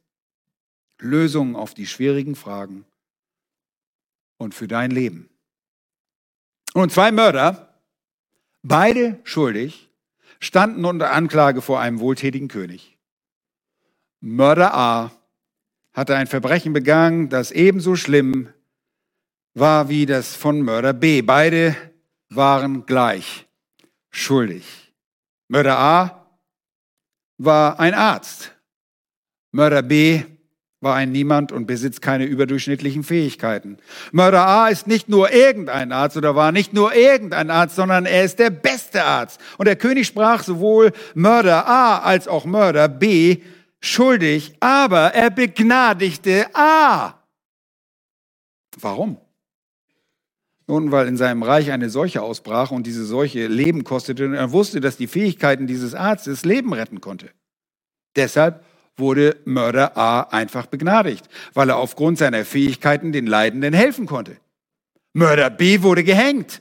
Lösungen 1.01 1.57
auf 1.57 1.75
die 1.75 1.87
schwierigen 1.87 2.35
Fragen 2.35 2.85
und 4.37 4.55
für 4.55 4.69
dein 4.69 4.91
Leben. 4.91 5.29
Und 6.75 6.93
zwei 6.93 7.13
Mörder, 7.13 7.75
beide 8.63 9.19
schuldig, 9.25 9.89
standen 10.41 10.85
unter 10.85 11.13
Anklage 11.13 11.63
vor 11.63 11.81
einem 11.81 12.01
wohltätigen 12.01 12.49
König. 12.49 12.98
Mörder 14.21 14.75
A 14.75 15.13
hatte 15.93 16.17
ein 16.17 16.27
Verbrechen 16.27 16.73
begangen, 16.73 17.29
das 17.29 17.51
ebenso 17.51 17.97
schlimm 17.97 18.49
war 19.55 19.89
wie 19.89 20.07
das 20.07 20.35
von 20.35 20.63
Mörder 20.63 20.93
B. 20.93 21.23
Beide 21.23 21.77
waren 22.29 22.87
gleich 22.87 23.47
schuldig. 24.11 24.93
Mörder 25.49 25.79
A 25.79 26.27
war 27.39 27.81
ein 27.81 27.95
Arzt. 27.95 28.53
Mörder 29.53 29.83
B 29.83 30.23
war 30.81 30.95
ein 30.95 31.11
Niemand 31.11 31.51
und 31.51 31.67
besitzt 31.67 32.03
keine 32.03 32.25
überdurchschnittlichen 32.25 33.03
Fähigkeiten. 33.03 33.79
Mörder 34.13 34.47
A 34.47 34.69
ist 34.69 34.87
nicht 34.87 35.09
nur 35.09 35.33
irgendein 35.33 35.91
Arzt 35.91 36.17
oder 36.17 36.37
war 36.37 36.53
nicht 36.53 36.73
nur 36.73 36.95
irgendein 36.95 37.51
Arzt, 37.51 37.75
sondern 37.75 38.07
er 38.07 38.25
ist 38.25 38.39
der 38.39 38.51
beste 38.51 39.05
Arzt. 39.05 39.41
Und 39.59 39.67
der 39.67 39.77
König 39.77 40.07
sprach 40.07 40.45
sowohl 40.45 40.93
Mörder 41.15 41.67
A 41.67 41.99
als 41.99 42.29
auch 42.29 42.45
Mörder 42.45 42.89
B 42.89 43.39
schuldig, 43.81 44.55
aber 44.61 45.15
er 45.15 45.31
begnadigte 45.31 46.47
A. 46.55 47.15
Warum? 48.81 49.19
Nun, 50.67 50.93
weil 50.93 51.09
in 51.09 51.17
seinem 51.17 51.43
Reich 51.43 51.71
eine 51.71 51.89
Seuche 51.89 52.21
ausbrach 52.21 52.71
und 52.71 52.87
diese 52.87 53.05
Seuche 53.05 53.47
Leben 53.47 53.85
kostete 53.85 54.27
und 54.27 54.35
er 54.35 54.53
wusste, 54.53 54.81
dass 54.81 54.99
die 54.99 55.07
Fähigkeiten 55.07 55.67
dieses 55.67 55.95
Arztes 55.95 56.45
Leben 56.45 56.75
retten 56.75 57.01
konnte. 57.01 57.31
Deshalb 58.17 58.65
wurde 58.97 59.37
Mörder 59.45 59.97
A 59.97 60.23
einfach 60.23 60.67
begnadigt, 60.67 61.29
weil 61.55 61.71
er 61.71 61.79
aufgrund 61.79 62.19
seiner 62.19 62.45
Fähigkeiten 62.45 63.13
den 63.13 63.27
Leidenden 63.27 63.73
helfen 63.73 64.07
konnte. 64.07 64.37
Mörder 65.15 65.49
B 65.49 65.83
wurde 65.83 66.05
gehängt. 66.05 66.61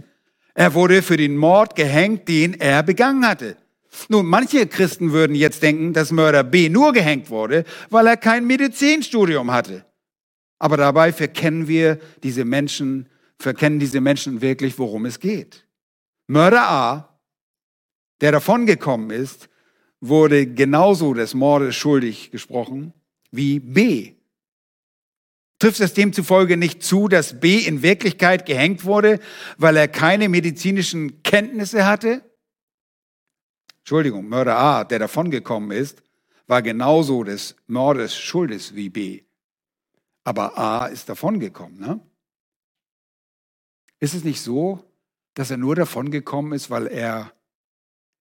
Er 0.53 0.73
wurde 0.73 1.01
für 1.01 1.17
den 1.17 1.35
Mord 1.35 1.75
gehängt, 1.75 2.27
den 2.29 2.53
er 2.53 2.83
begangen 2.83 3.27
hatte. 3.27 3.57
Nun, 4.09 4.25
manche 4.25 4.67
Christen 4.67 5.11
würden 5.11 5.35
jetzt 5.35 5.63
denken, 5.63 5.93
dass 5.93 6.11
Mörder 6.11 6.43
B 6.43 6.69
nur 6.69 6.93
gehängt 6.93 7.29
wurde, 7.29 7.63
weil 7.89 8.07
er 8.07 8.17
kein 8.17 8.45
Medizinstudium 8.45 9.51
hatte. 9.51 9.85
Aber 10.59 10.77
dabei 10.77 11.13
verkennen 11.13 11.67
wir 11.67 11.99
diese 12.23 12.45
Menschen, 12.45 13.09
verkennen 13.39 13.79
diese 13.79 14.01
Menschen 14.01 14.41
wirklich, 14.41 14.77
worum 14.79 15.05
es 15.05 15.19
geht. 15.19 15.67
Mörder 16.27 16.69
A, 16.69 17.19
der 18.21 18.31
davongekommen 18.31 19.11
ist, 19.11 19.49
wurde 19.99 20.47
genauso 20.47 21.13
des 21.13 21.33
Mordes 21.33 21.75
schuldig 21.75 22.31
gesprochen 22.31 22.93
wie 23.31 23.59
B. 23.59 24.13
Trifft 25.59 25.79
es 25.79 25.93
demzufolge 25.93 26.55
nicht 26.55 26.83
zu, 26.83 27.07
dass 27.07 27.39
B 27.39 27.57
in 27.59 27.81
Wirklichkeit 27.81 28.45
gehängt 28.45 28.83
wurde, 28.83 29.19
weil 29.57 29.75
er 29.75 29.87
keine 29.87 30.29
medizinischen 30.29 31.23
Kenntnisse 31.23 31.85
hatte? 31.85 32.21
Entschuldigung, 33.87 34.27
Mörder 34.27 34.57
A, 34.57 34.83
der 34.83 34.99
davongekommen 34.99 35.71
ist, 35.71 36.03
war 36.45 36.61
genauso 36.61 37.23
des 37.23 37.55
Mordes 37.67 38.17
schuldig 38.17 38.75
wie 38.75 38.89
B. 38.89 39.23
Aber 40.25 40.57
A 40.57 40.87
ist 40.87 41.07
davongekommen. 41.07 41.79
Ne? 41.79 42.01
Ist 44.01 44.13
es 44.13 44.25
nicht 44.25 44.41
so, 44.41 44.83
dass 45.35 45.51
er 45.51 45.55
nur 45.55 45.73
davongekommen 45.73 46.51
ist, 46.51 46.69
weil 46.69 46.87
er 46.87 47.31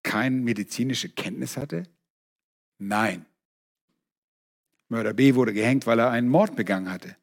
keine 0.05 0.37
medizinische 0.37 1.09
Kenntnis 1.09 1.57
hatte? 1.57 1.83
Nein. 2.79 3.27
Mörder 4.89 5.15
B 5.15 5.35
wurde 5.35 5.53
gehängt, 5.53 5.85
weil 5.89 5.99
er 5.99 6.13
einen 6.13 6.29
Mord 6.29 6.55
begangen 6.55 6.93
hatte. 6.93 7.17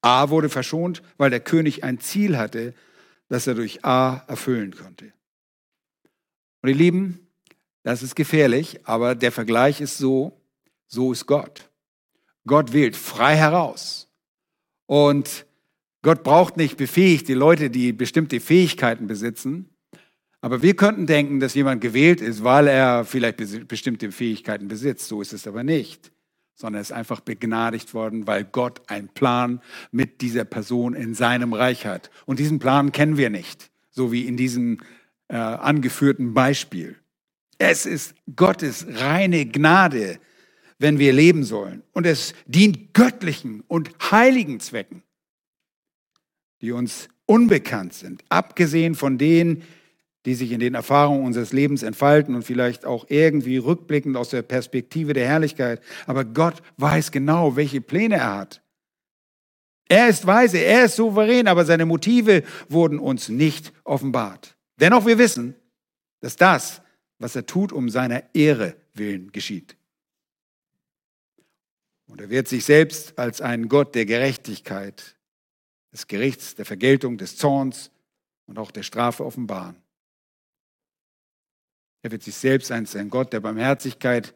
A 0.00 0.30
wurde 0.30 0.48
verschont, 0.48 1.00
weil 1.16 1.30
der 1.30 1.38
König 1.38 1.84
ein 1.84 2.00
Ziel 2.00 2.38
hatte, 2.38 2.74
das 3.28 3.46
er 3.46 3.54
durch 3.54 3.84
A 3.84 4.24
erfüllen 4.26 4.74
konnte. 4.74 5.12
Und 6.60 6.70
ihr 6.70 6.74
Lieben, 6.74 7.27
das 7.88 8.02
ist 8.02 8.16
gefährlich, 8.16 8.80
aber 8.84 9.14
der 9.14 9.32
Vergleich 9.32 9.80
ist 9.80 9.96
so, 9.96 10.38
so 10.88 11.10
ist 11.10 11.24
Gott. 11.24 11.70
Gott 12.46 12.74
wählt 12.74 12.94
frei 12.94 13.34
heraus. 13.34 14.10
Und 14.84 15.46
Gott 16.02 16.22
braucht 16.22 16.58
nicht 16.58 16.76
befähigte 16.76 17.32
Leute, 17.32 17.70
die 17.70 17.94
bestimmte 17.94 18.40
Fähigkeiten 18.40 19.06
besitzen, 19.06 19.70
aber 20.42 20.60
wir 20.60 20.76
könnten 20.76 21.06
denken, 21.06 21.40
dass 21.40 21.54
jemand 21.54 21.80
gewählt 21.80 22.20
ist, 22.20 22.44
weil 22.44 22.66
er 22.66 23.06
vielleicht 23.06 23.38
bestimmte 23.66 24.12
Fähigkeiten 24.12 24.68
besitzt. 24.68 25.08
So 25.08 25.22
ist 25.22 25.32
es 25.32 25.46
aber 25.46 25.64
nicht, 25.64 26.12
sondern 26.56 26.80
er 26.80 26.82
ist 26.82 26.92
einfach 26.92 27.20
begnadigt 27.20 27.94
worden, 27.94 28.26
weil 28.26 28.44
Gott 28.44 28.82
einen 28.90 29.08
Plan 29.08 29.62
mit 29.92 30.20
dieser 30.20 30.44
Person 30.44 30.92
in 30.92 31.14
seinem 31.14 31.54
Reich 31.54 31.86
hat. 31.86 32.10
Und 32.26 32.38
diesen 32.38 32.58
Plan 32.58 32.92
kennen 32.92 33.16
wir 33.16 33.30
nicht, 33.30 33.70
so 33.88 34.12
wie 34.12 34.26
in 34.26 34.36
diesem 34.36 34.78
äh, 35.28 35.36
angeführten 35.36 36.34
Beispiel. 36.34 36.96
Es 37.58 37.86
ist 37.86 38.14
Gottes 38.36 38.86
reine 38.88 39.46
Gnade, 39.46 40.18
wenn 40.78 40.98
wir 40.98 41.12
leben 41.12 41.44
sollen. 41.44 41.82
Und 41.92 42.06
es 42.06 42.34
dient 42.46 42.94
göttlichen 42.94 43.62
und 43.66 43.90
heiligen 44.10 44.60
Zwecken, 44.60 45.02
die 46.60 46.72
uns 46.72 47.08
unbekannt 47.26 47.92
sind, 47.92 48.24
abgesehen 48.28 48.94
von 48.94 49.18
denen, 49.18 49.64
die 50.24 50.34
sich 50.34 50.52
in 50.52 50.60
den 50.60 50.74
Erfahrungen 50.74 51.24
unseres 51.24 51.52
Lebens 51.52 51.82
entfalten 51.82 52.34
und 52.34 52.42
vielleicht 52.42 52.84
auch 52.84 53.06
irgendwie 53.08 53.56
rückblickend 53.56 54.16
aus 54.16 54.30
der 54.30 54.42
Perspektive 54.42 55.12
der 55.12 55.26
Herrlichkeit. 55.26 55.80
Aber 56.06 56.24
Gott 56.24 56.62
weiß 56.76 57.12
genau, 57.12 57.56
welche 57.56 57.80
Pläne 57.80 58.16
er 58.16 58.36
hat. 58.36 58.62
Er 59.88 60.08
ist 60.08 60.26
weise, 60.26 60.58
er 60.58 60.84
ist 60.84 60.96
souverän, 60.96 61.48
aber 61.48 61.64
seine 61.64 61.86
Motive 61.86 62.42
wurden 62.68 62.98
uns 62.98 63.28
nicht 63.28 63.72
offenbart. 63.84 64.56
Dennoch 64.78 65.06
wir 65.06 65.18
wissen, 65.18 65.54
dass 66.20 66.36
das, 66.36 66.82
was 67.18 67.36
er 67.36 67.46
tut, 67.46 67.72
um 67.72 67.88
seiner 67.88 68.34
Ehre 68.34 68.76
willen 68.94 69.32
geschieht. 69.32 69.76
Und 72.06 72.20
er 72.20 72.30
wird 72.30 72.48
sich 72.48 72.64
selbst 72.64 73.18
als 73.18 73.40
einen 73.40 73.68
Gott 73.68 73.94
der 73.94 74.06
Gerechtigkeit, 74.06 75.16
des 75.92 76.06
Gerichts, 76.06 76.54
der 76.54 76.64
Vergeltung, 76.64 77.18
des 77.18 77.36
Zorns 77.36 77.90
und 78.46 78.58
auch 78.58 78.70
der 78.70 78.82
Strafe 78.82 79.24
offenbaren. 79.24 79.76
Er 82.02 82.12
wird 82.12 82.22
sich 82.22 82.34
selbst 82.34 82.70
als 82.70 82.94
ein 82.96 83.10
Gott 83.10 83.32
der 83.32 83.40
Barmherzigkeit, 83.40 84.34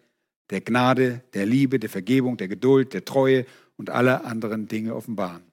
der 0.51 0.61
Gnade, 0.61 1.23
der 1.33 1.47
Liebe, 1.47 1.79
der 1.79 1.89
Vergebung, 1.89 2.37
der 2.37 2.49
Geduld, 2.49 2.93
der 2.93 3.05
Treue 3.05 3.47
und 3.77 3.91
aller 3.91 4.25
anderen 4.25 4.69
Dinge 4.69 4.95
offenbaren. 4.95 5.52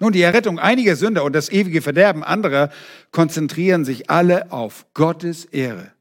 Nun, 0.00 0.12
die 0.12 0.22
Errettung 0.22 0.58
einiger 0.58 0.94
Sünder 0.94 1.24
und 1.24 1.32
das 1.32 1.48
ewige 1.48 1.82
Verderben 1.82 2.22
anderer 2.22 2.70
konzentrieren 3.10 3.84
sich 3.84 4.10
alle 4.10 4.52
auf 4.52 4.86
Gottes 4.94 5.44
Ehre. 5.44 5.92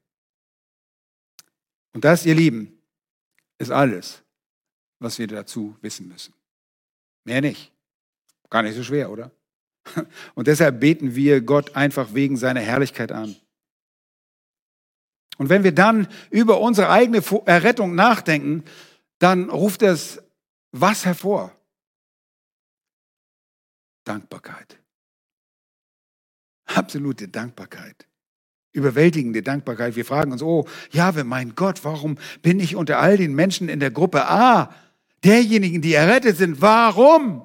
Und 1.94 2.06
das, 2.06 2.26
ihr 2.26 2.36
Lieben, 2.36 2.78
ist 3.58 3.72
alles, 3.72 4.22
was 5.00 5.18
wir 5.18 5.28
dazu 5.28 5.76
wissen 5.82 6.08
müssen. 6.08 6.34
Mehr 7.24 7.42
nicht. 7.42 7.72
Gar 8.50 8.62
nicht 8.64 8.76
so 8.76 8.84
schwer, 8.84 9.10
oder? 9.10 9.32
Und 10.36 10.48
deshalb 10.48 10.80
beten 10.80 11.16
wir 11.16 11.42
Gott 11.42 11.76
einfach 11.76 12.14
wegen 12.14 12.38
seiner 12.38 12.62
Herrlichkeit 12.62 13.12
an. 13.12 13.36
Und 15.38 15.50
wenn 15.50 15.64
wir 15.64 15.74
dann 15.74 16.08
über 16.30 16.60
unsere 16.60 16.90
eigene 16.90 17.22
Errettung 17.46 17.96
nachdenken, 17.96 18.64
dann 19.20 19.50
ruft 19.50 19.82
es 19.82 20.22
was 20.72 21.06
hervor? 21.06 21.57
Dankbarkeit. 24.08 24.80
Absolute 26.66 27.28
Dankbarkeit. 27.28 28.08
Überwältigende 28.72 29.42
Dankbarkeit. 29.42 29.96
Wir 29.96 30.06
fragen 30.06 30.32
uns, 30.32 30.42
oh, 30.42 30.68
ja, 30.92 31.12
mein 31.24 31.56
Gott, 31.56 31.84
warum 31.84 32.18
bin 32.42 32.60
ich 32.60 32.76
unter 32.76 33.00
all 33.00 33.18
den 33.18 33.34
Menschen 33.34 33.70
in 33.70 33.80
der 33.80 33.92
Gruppe 33.92 34.30
A, 34.30 34.74
derjenigen, 35.24 35.82
die 35.82 35.94
errettet 35.94 36.38
sind, 36.38 36.62
warum? 36.62 37.42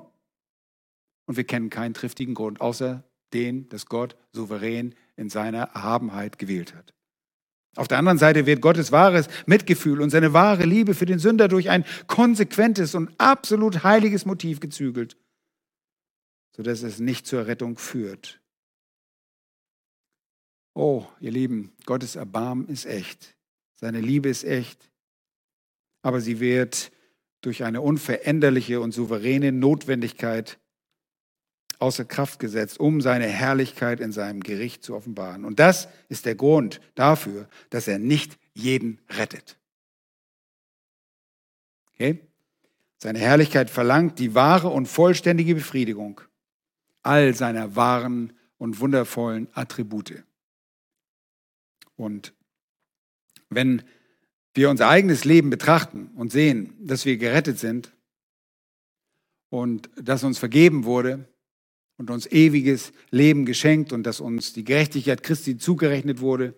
Und 1.27 1.37
wir 1.37 1.45
kennen 1.45 1.71
keinen 1.71 1.95
triftigen 1.95 2.35
Grund, 2.35 2.61
außer 2.61 3.05
den, 3.33 3.69
dass 3.69 3.87
Gott 3.87 4.17
souverän 4.33 4.95
in 5.17 5.31
seiner 5.31 5.63
Erhabenheit 5.75 6.39
gewählt 6.39 6.75
hat. 6.75 6.93
Auf 7.77 7.89
der 7.89 7.97
anderen 7.99 8.19
Seite 8.19 8.45
wird 8.45 8.61
Gottes 8.61 8.93
wahres 8.93 9.29
Mitgefühl 9.47 10.03
und 10.03 10.11
seine 10.11 10.35
wahre 10.35 10.65
Liebe 10.65 10.95
für 10.95 11.07
den 11.07 11.19
Sünder 11.19 11.49
durch 11.49 11.71
ein 11.71 11.85
konsequentes 12.07 12.95
und 12.95 13.11
absolut 13.19 13.83
heiliges 13.83 14.27
Motiv 14.27 14.61
gezügelt, 14.61 15.17
sodass 16.57 16.83
es 16.83 16.99
nicht 16.99 17.27
zur 17.27 17.47
Rettung 17.47 17.79
führt. 17.79 18.41
Oh, 20.75 21.07
ihr 21.21 21.31
Lieben, 21.31 21.73
Gottes 21.85 22.17
Erbarmen 22.17 22.69
ist 22.69 22.87
echt, 22.87 23.37
seine 23.75 24.01
Liebe 24.01 24.29
ist 24.29 24.45
echt, 24.45 24.91
aber 26.03 26.21
sie 26.21 26.41
wird 26.41 26.93
durch 27.43 27.65
eine 27.65 27.81
unveränderliche 27.81 28.81
und 28.81 28.93
souveräne 28.93 29.53
Notwendigkeit 29.53 30.59
außer 31.79 32.05
Kraft 32.05 32.39
gesetzt, 32.39 32.79
um 32.79 33.01
seine 33.01 33.27
Herrlichkeit 33.27 34.01
in 34.01 34.13
seinem 34.13 34.41
Gericht 34.41 34.85
zu 34.85 34.95
offenbaren. 34.95 35.45
Und 35.45 35.59
das 35.59 35.89
ist 36.09 36.27
der 36.27 36.37
Grund 36.37 36.81
dafür, 36.95 37.49
dass 37.71 37.89
er 37.89 37.99
nicht 37.99 38.39
jeden 38.55 39.01
rettet. 39.11 39.59
Okay? 41.93 42.21
Seine 42.99 43.19
Herrlichkeit 43.19 43.69
verlangt 43.69 44.21
die 44.21 44.35
wahre 44.35 44.69
und 44.69 44.87
vollständige 44.87 45.57
Befriedigung 45.57 46.21
all 47.03 47.35
seiner 47.35 47.77
wahren 47.77 48.33
und 48.59 48.81
wundervollen 48.81 49.49
Attribute. 49.53 50.25
Und 51.97 52.33
wenn 53.51 53.83
wir 54.55 54.71
unser 54.71 54.89
eigenes 54.89 55.25
Leben 55.25 55.51
betrachten 55.51 56.11
und 56.15 56.33
sehen, 56.33 56.75
dass 56.81 57.05
wir 57.05 57.17
gerettet 57.17 57.59
sind 57.59 57.93
und 59.51 59.91
dass 59.97 60.25
uns 60.25 60.39
vergeben 60.39 60.85
wurde, 60.85 61.29
und 62.03 62.11
uns 62.11 62.27
ewiges 62.27 62.93
Leben 63.11 63.47
geschenkt 63.47 63.93
und 63.93 64.03
dass 64.03 64.21
uns 64.21 64.53
die 64.53 64.65
Gerechtigkeit 64.65 65.23
Christi 65.23 65.57
zugerechnet 65.57 66.21
wurde 66.21 66.55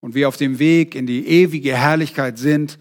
und 0.00 0.14
wir 0.14 0.26
auf 0.26 0.38
dem 0.38 0.58
Weg 0.58 0.94
in 0.94 1.06
die 1.06 1.26
ewige 1.26 1.76
Herrlichkeit 1.76 2.38
sind, 2.38 2.78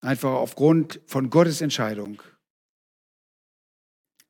einfach 0.00 0.32
aufgrund 0.32 1.00
von 1.06 1.30
Gottes 1.30 1.60
Entscheidung, 1.60 2.20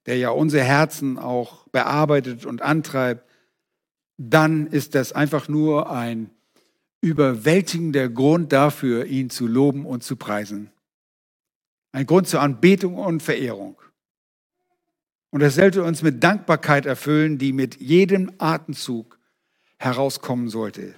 der 0.07 0.17
ja 0.17 0.31
unsere 0.31 0.65
Herzen 0.65 1.19
auch 1.19 1.69
bearbeitet 1.69 2.47
und 2.47 2.63
antreibt, 2.63 3.29
dann 4.19 4.67
ist 4.67 4.95
das 4.95 5.13
einfach 5.13 5.49
nur 5.49 5.91
ein 5.91 6.31
überwältigender 7.01 8.09
Grund 8.09 8.53
dafür, 8.53 9.05
ihn 9.05 9.31
zu 9.31 9.47
loben 9.47 9.85
und 9.85 10.03
zu 10.03 10.17
preisen. 10.17 10.71
Ein 11.93 12.07
Grund 12.07 12.29
zur 12.29 12.41
Anbetung 12.41 12.97
und 12.97 13.23
Verehrung. 13.23 13.81
Und 15.31 15.41
das 15.41 15.57
sollte 15.57 15.83
uns 15.83 16.03
mit 16.03 16.23
Dankbarkeit 16.23 16.87
erfüllen, 16.87 17.39
die 17.39 17.53
mit 17.53 17.81
jedem 17.81 18.33
Atemzug 18.39 19.19
herauskommen 19.79 20.49
sollte. 20.49 20.95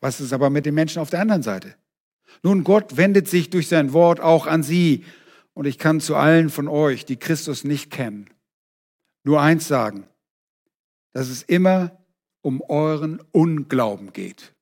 Was 0.00 0.20
ist 0.20 0.32
aber 0.32 0.50
mit 0.50 0.66
den 0.66 0.74
Menschen 0.74 1.00
auf 1.00 1.10
der 1.10 1.20
anderen 1.20 1.42
Seite? 1.42 1.74
Nun, 2.42 2.64
Gott 2.64 2.96
wendet 2.96 3.28
sich 3.28 3.50
durch 3.50 3.68
sein 3.68 3.92
Wort 3.92 4.20
auch 4.20 4.46
an 4.46 4.62
sie. 4.62 5.04
Und 5.56 5.64
ich 5.64 5.78
kann 5.78 6.00
zu 6.02 6.16
allen 6.16 6.50
von 6.50 6.68
euch, 6.68 7.06
die 7.06 7.16
Christus 7.16 7.64
nicht 7.64 7.90
kennen, 7.90 8.28
nur 9.24 9.40
eins 9.40 9.66
sagen, 9.66 10.06
dass 11.14 11.30
es 11.30 11.42
immer 11.42 11.96
um 12.42 12.60
euren 12.60 13.22
Unglauben 13.32 14.12
geht. 14.12 14.52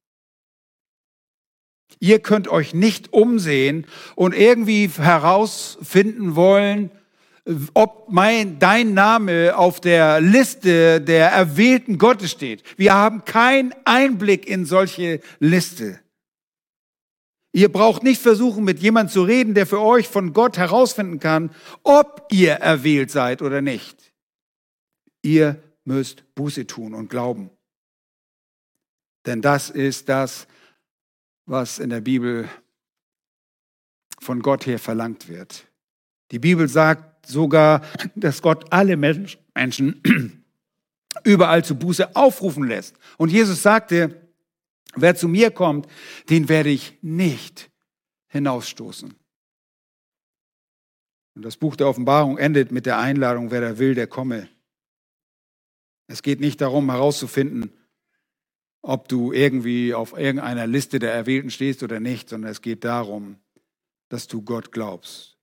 Ihr 1.99 2.21
könnt 2.21 2.47
euch 2.47 2.75
nicht 2.75 3.13
umsehen 3.13 3.89
und 4.15 4.37
irgendwie 4.37 4.89
herausfinden 4.89 6.37
wollen, 6.37 6.93
ob 7.75 8.07
mein, 8.13 8.61
dein 8.61 8.95
Name 8.95 9.59
auf 9.59 9.81
der 9.81 10.21
Liste 10.21 11.01
der 11.01 11.31
erwählten 11.31 11.99
Gottes 11.99 12.31
steht. 12.31 12.63
Wir 12.77 12.95
haben 12.95 13.25
keinen 13.25 13.75
Einblick 13.85 14.47
in 14.47 14.65
solche 14.65 15.21
Liste. 15.41 15.99
Ihr 17.55 17.71
braucht 17.71 18.03
nicht 18.03 18.21
versuchen, 18.21 18.65
mit 18.65 18.81
jemand 18.81 19.13
zu 19.13 19.23
reden, 19.23 19.55
der 19.55 19.65
für 19.65 19.81
euch 19.81 20.09
von 20.09 20.33
Gott 20.33 20.59
herausfinden 20.59 21.21
kann, 21.21 21.55
ob 21.85 22.27
ihr 22.33 22.55
erwählt 22.55 23.13
seid 23.13 23.43
oder 23.43 23.63
nicht. 23.63 24.13
Ihr 25.23 25.63
müsst 25.85 26.25
Buße 26.35 26.67
tun 26.67 26.95
und 26.95 27.09
glauben. 27.09 27.51
Denn 29.25 29.41
das 29.41 29.71
ist 29.71 30.09
das, 30.09 30.49
was 31.47 31.79
in 31.79 31.91
der 31.91 32.01
Bibel 32.01 32.49
von 34.19 34.43
Gott 34.43 34.67
her 34.67 34.81
verlangt 34.81 35.29
wird. 35.29 35.69
Die 36.33 36.41
Bibel 36.41 36.67
sagt 36.67 37.27
sogar, 37.29 37.83
dass 38.17 38.43
Gott 38.43 38.65
alle 38.73 38.97
Menschen 38.97 40.03
überall 41.23 41.65
zu 41.65 41.77
Buße 41.77 42.17
aufrufen 42.17 42.67
lässt. 42.67 42.97
Und 43.17 43.31
Jesus 43.31 43.63
sagte, 43.63 44.24
wer 44.95 45.15
zu 45.17 45.29
mir 45.29 45.51
kommt, 45.51 45.87
den 46.31 46.49
werde 46.49 46.71
ich 46.71 46.99
nicht 47.03 47.71
hinausstoßen. 48.29 49.15
Und 51.35 51.43
das 51.43 51.57
Buch 51.57 51.77
der 51.77 51.89
Offenbarung 51.89 52.39
endet 52.39 52.71
mit 52.71 52.87
der 52.87 52.99
Einladung, 52.99 53.51
wer 53.51 53.61
da 53.61 53.79
will, 53.79 53.95
der 53.95 54.07
komme. 54.07 54.49
Es 56.07 56.23
geht 56.23 56.41
nicht 56.41 56.61
darum 56.61 56.91
herauszufinden, 56.91 57.73
ob 58.83 59.09
du 59.09 59.33
irgendwie 59.33 59.95
auf 59.95 60.13
irgendeiner 60.13 60.67
Liste 60.67 60.99
der 60.99 61.13
Erwählten 61.13 61.51
stehst 61.51 61.83
oder 61.83 62.01
nicht, 62.01 62.29
sondern 62.29 62.51
es 62.51 62.61
geht 62.61 62.85
darum, 62.85 63.39
dass 64.11 64.27
du 64.27 64.43
Gott 64.43 64.71
glaubst 64.71 65.39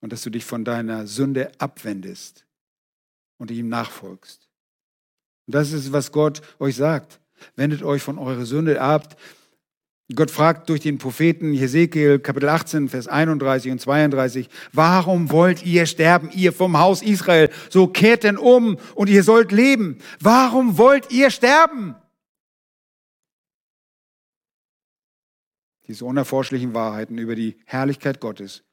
und 0.00 0.12
dass 0.12 0.22
du 0.22 0.30
dich 0.30 0.44
von 0.44 0.64
deiner 0.64 1.06
Sünde 1.06 1.50
abwendest 1.58 2.46
und 3.38 3.50
ihm 3.50 3.68
nachfolgst. 3.68 4.48
Und 5.46 5.54
das 5.54 5.72
ist, 5.72 5.92
was 5.92 6.12
Gott 6.12 6.42
euch 6.60 6.76
sagt. 6.76 7.20
Wendet 7.56 7.82
euch 7.82 8.02
von 8.02 8.18
eurer 8.18 8.44
Sünde 8.44 8.80
ab, 8.80 9.16
Gott 10.14 10.30
fragt 10.30 10.68
durch 10.68 10.80
den 10.80 10.98
Propheten 10.98 11.52
Hesekiel 11.54 12.18
Kapitel 12.18 12.48
18, 12.48 12.88
Vers 12.88 13.06
31 13.06 13.70
und 13.70 13.80
32, 13.80 14.48
warum 14.72 15.30
wollt 15.30 15.64
ihr 15.64 15.86
sterben, 15.86 16.30
ihr 16.32 16.52
vom 16.52 16.78
Haus 16.78 17.02
Israel? 17.02 17.50
So 17.68 17.86
kehrt 17.86 18.24
denn 18.24 18.36
um 18.36 18.76
und 18.94 19.08
ihr 19.08 19.22
sollt 19.22 19.52
leben. 19.52 19.98
Warum 20.18 20.78
wollt 20.78 21.12
ihr 21.12 21.30
sterben? 21.30 21.94
Diese 25.86 26.04
unerforschlichen 26.04 26.74
Wahrheiten 26.74 27.18
über 27.18 27.34
die 27.34 27.56
Herrlichkeit 27.64 28.20
Gottes 28.20 28.64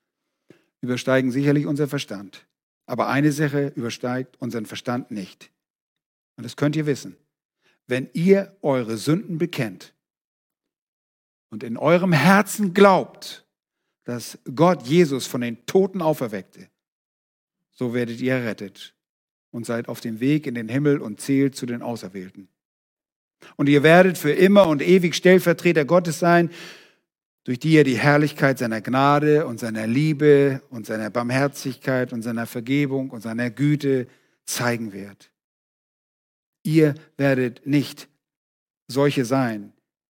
übersteigen 0.81 1.31
sicherlich 1.31 1.65
unser 1.65 1.87
Verstand. 1.87 2.47
Aber 2.85 3.09
eine 3.09 3.31
Sache 3.31 3.73
übersteigt 3.75 4.39
unseren 4.39 4.65
Verstand 4.65 5.11
nicht. 5.11 5.51
Und 6.37 6.45
das 6.45 6.55
könnt 6.55 6.75
ihr 6.75 6.85
wissen. 6.85 7.17
Wenn 7.87 8.09
ihr 8.13 8.55
eure 8.61 8.97
Sünden 8.97 9.37
bekennt, 9.37 9.93
und 11.49 11.63
in 11.63 11.77
eurem 11.77 12.13
Herzen 12.13 12.73
glaubt, 12.73 13.45
dass 14.03 14.37
Gott 14.55 14.83
Jesus 14.87 15.27
von 15.27 15.41
den 15.41 15.65
Toten 15.65 16.01
auferweckte, 16.01 16.69
so 17.71 17.93
werdet 17.93 18.19
ihr 18.21 18.33
errettet 18.33 18.95
und 19.51 19.65
seid 19.65 19.87
auf 19.87 20.01
dem 20.01 20.19
Weg 20.19 20.47
in 20.47 20.55
den 20.55 20.69
Himmel 20.69 20.99
und 20.99 21.21
zählt 21.21 21.55
zu 21.55 21.65
den 21.65 21.81
Auserwählten. 21.81 22.47
Und 23.55 23.69
ihr 23.69 23.83
werdet 23.83 24.17
für 24.17 24.31
immer 24.31 24.67
und 24.67 24.81
ewig 24.81 25.15
Stellvertreter 25.15 25.85
Gottes 25.85 26.19
sein, 26.19 26.49
durch 27.43 27.59
die 27.59 27.75
er 27.75 27.83
die 27.83 27.97
Herrlichkeit 27.97 28.57
seiner 28.57 28.81
Gnade 28.81 29.45
und 29.45 29.59
seiner 29.59 29.87
Liebe 29.87 30.61
und 30.69 30.85
seiner 30.85 31.09
Barmherzigkeit 31.09 32.11
und 32.11 32.23
seiner 32.23 32.45
Vergebung 32.45 33.11
und 33.11 33.21
seiner 33.21 33.49
Güte 33.51 34.07
zeigen 34.43 34.91
wird. 34.91 35.31
Ihr 36.67 36.95
werdet 37.15 37.65
nicht 37.65 38.09
solche 38.89 39.23
sein, 39.23 39.71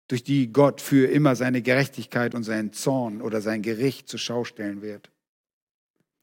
durch 0.09 0.25
die 0.25 0.53
Gott 0.53 0.81
für 0.81 1.07
immer 1.07 1.37
seine 1.37 1.63
Gerechtigkeit 1.63 2.35
und 2.35 2.43
seinen 2.43 2.73
Zorn 2.73 3.23
oder 3.23 3.41
sein 3.41 3.63
Gericht 3.63 4.09
zur 4.09 4.19
Schau 4.19 4.43
stellen 4.43 4.83
wird. 4.83 5.13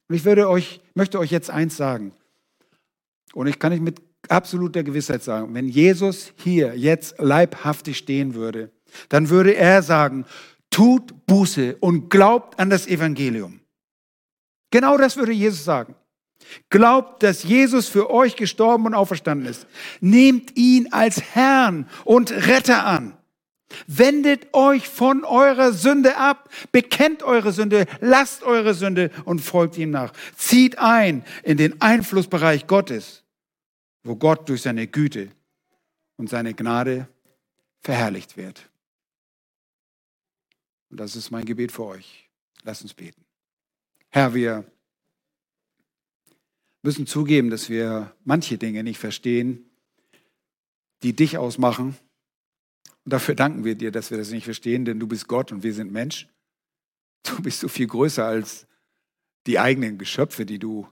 Und 0.10 0.18
ich 0.18 0.26
würde 0.26 0.50
euch, 0.50 0.82
möchte 0.96 1.18
euch 1.20 1.32
jetzt 1.32 1.50
eins 1.50 1.78
sagen. 1.78 2.12
Und 3.34 3.48
ich 3.48 3.58
kann 3.58 3.72
nicht 3.72 3.82
mit 3.82 4.02
absoluter 4.28 4.84
Gewissheit 4.84 5.24
sagen, 5.24 5.54
wenn 5.54 5.70
Jesus 5.70 6.34
hier 6.36 6.78
jetzt 6.78 7.18
leibhaftig 7.20 7.98
stehen 7.98 8.34
würde, 8.34 8.70
dann 9.08 9.30
würde 9.30 9.56
er 9.56 9.82
sagen, 9.82 10.26
tut 10.70 11.26
Buße 11.26 11.78
und 11.80 12.10
glaubt 12.10 12.60
an 12.60 12.70
das 12.70 12.86
Evangelium. 12.86 13.62
Genau 14.72 14.98
das 14.98 15.16
würde 15.16 15.32
Jesus 15.32 15.64
sagen. 15.64 15.96
Glaubt, 16.70 17.24
dass 17.24 17.44
Jesus 17.44 17.88
für 17.88 18.10
euch 18.10 18.36
gestorben 18.36 18.86
und 18.86 18.94
auferstanden 18.94 19.48
ist. 19.48 19.68
Nehmt 20.00 20.56
ihn 20.56 20.92
als 20.92 21.22
Herrn 21.36 21.90
und 22.06 22.32
Retter 22.32 22.86
an. 22.86 23.18
Wendet 23.86 24.54
euch 24.54 24.88
von 24.88 25.26
eurer 25.26 25.74
Sünde 25.74 26.18
ab, 26.18 26.50
bekennt 26.72 27.22
eure 27.24 27.52
Sünde, 27.52 27.86
lasst 28.00 28.44
eure 28.44 28.74
Sünde 28.74 29.12
und 29.26 29.40
folgt 29.40 29.78
ihm 29.78 29.92
nach. 29.92 30.14
Zieht 30.38 30.80
ein 30.80 31.26
in 31.44 31.58
den 31.58 31.82
Einflussbereich 31.82 32.68
Gottes, 32.68 33.24
wo 34.04 34.16
Gott 34.16 34.48
durch 34.48 34.62
seine 34.62 34.88
Güte 34.88 35.30
und 36.16 36.30
seine 36.30 36.54
Gnade 36.54 37.08
verherrlicht 37.82 38.38
wird. 38.38 38.70
Und 40.90 41.00
das 41.00 41.16
ist 41.16 41.32
mein 41.32 41.44
Gebet 41.44 41.72
für 41.72 41.86
euch. 41.86 42.30
Lasst 42.64 42.84
uns 42.84 42.94
beten. 42.94 43.24
Herr, 44.10 44.34
wir 44.34 44.64
müssen 46.82 47.08
zugeben, 47.08 47.50
dass 47.50 47.70
wir 47.70 48.16
manche 48.24 48.58
Dinge 48.58 48.84
nicht 48.84 49.00
verstehen, 49.00 49.70
die 51.04 51.16
dich 51.16 51.38
ausmachen 51.38 51.98
und 53.08 53.14
dafür 53.14 53.36
danken 53.36 53.64
wir 53.64 53.76
dir, 53.76 53.90
dass 53.90 54.12
wir 54.12 54.18
das 54.18 54.32
nicht 54.32 54.44
verstehen, 54.44 54.84
denn 54.84 55.00
du 55.00 55.08
bist 55.08 55.30
Gott 55.30 55.54
und 55.54 55.64
wir 55.64 55.74
sind 55.74 55.94
Mensch. 55.94 56.28
Du 57.24 57.42
bist 57.42 57.62
so 57.62 57.70
viel 57.70 57.88
größer 57.88 58.26
als 58.26 58.68
die 59.46 59.60
eigenen 59.60 59.98
Geschöpfe, 59.98 60.46
die 60.46 60.60
du 60.60 60.90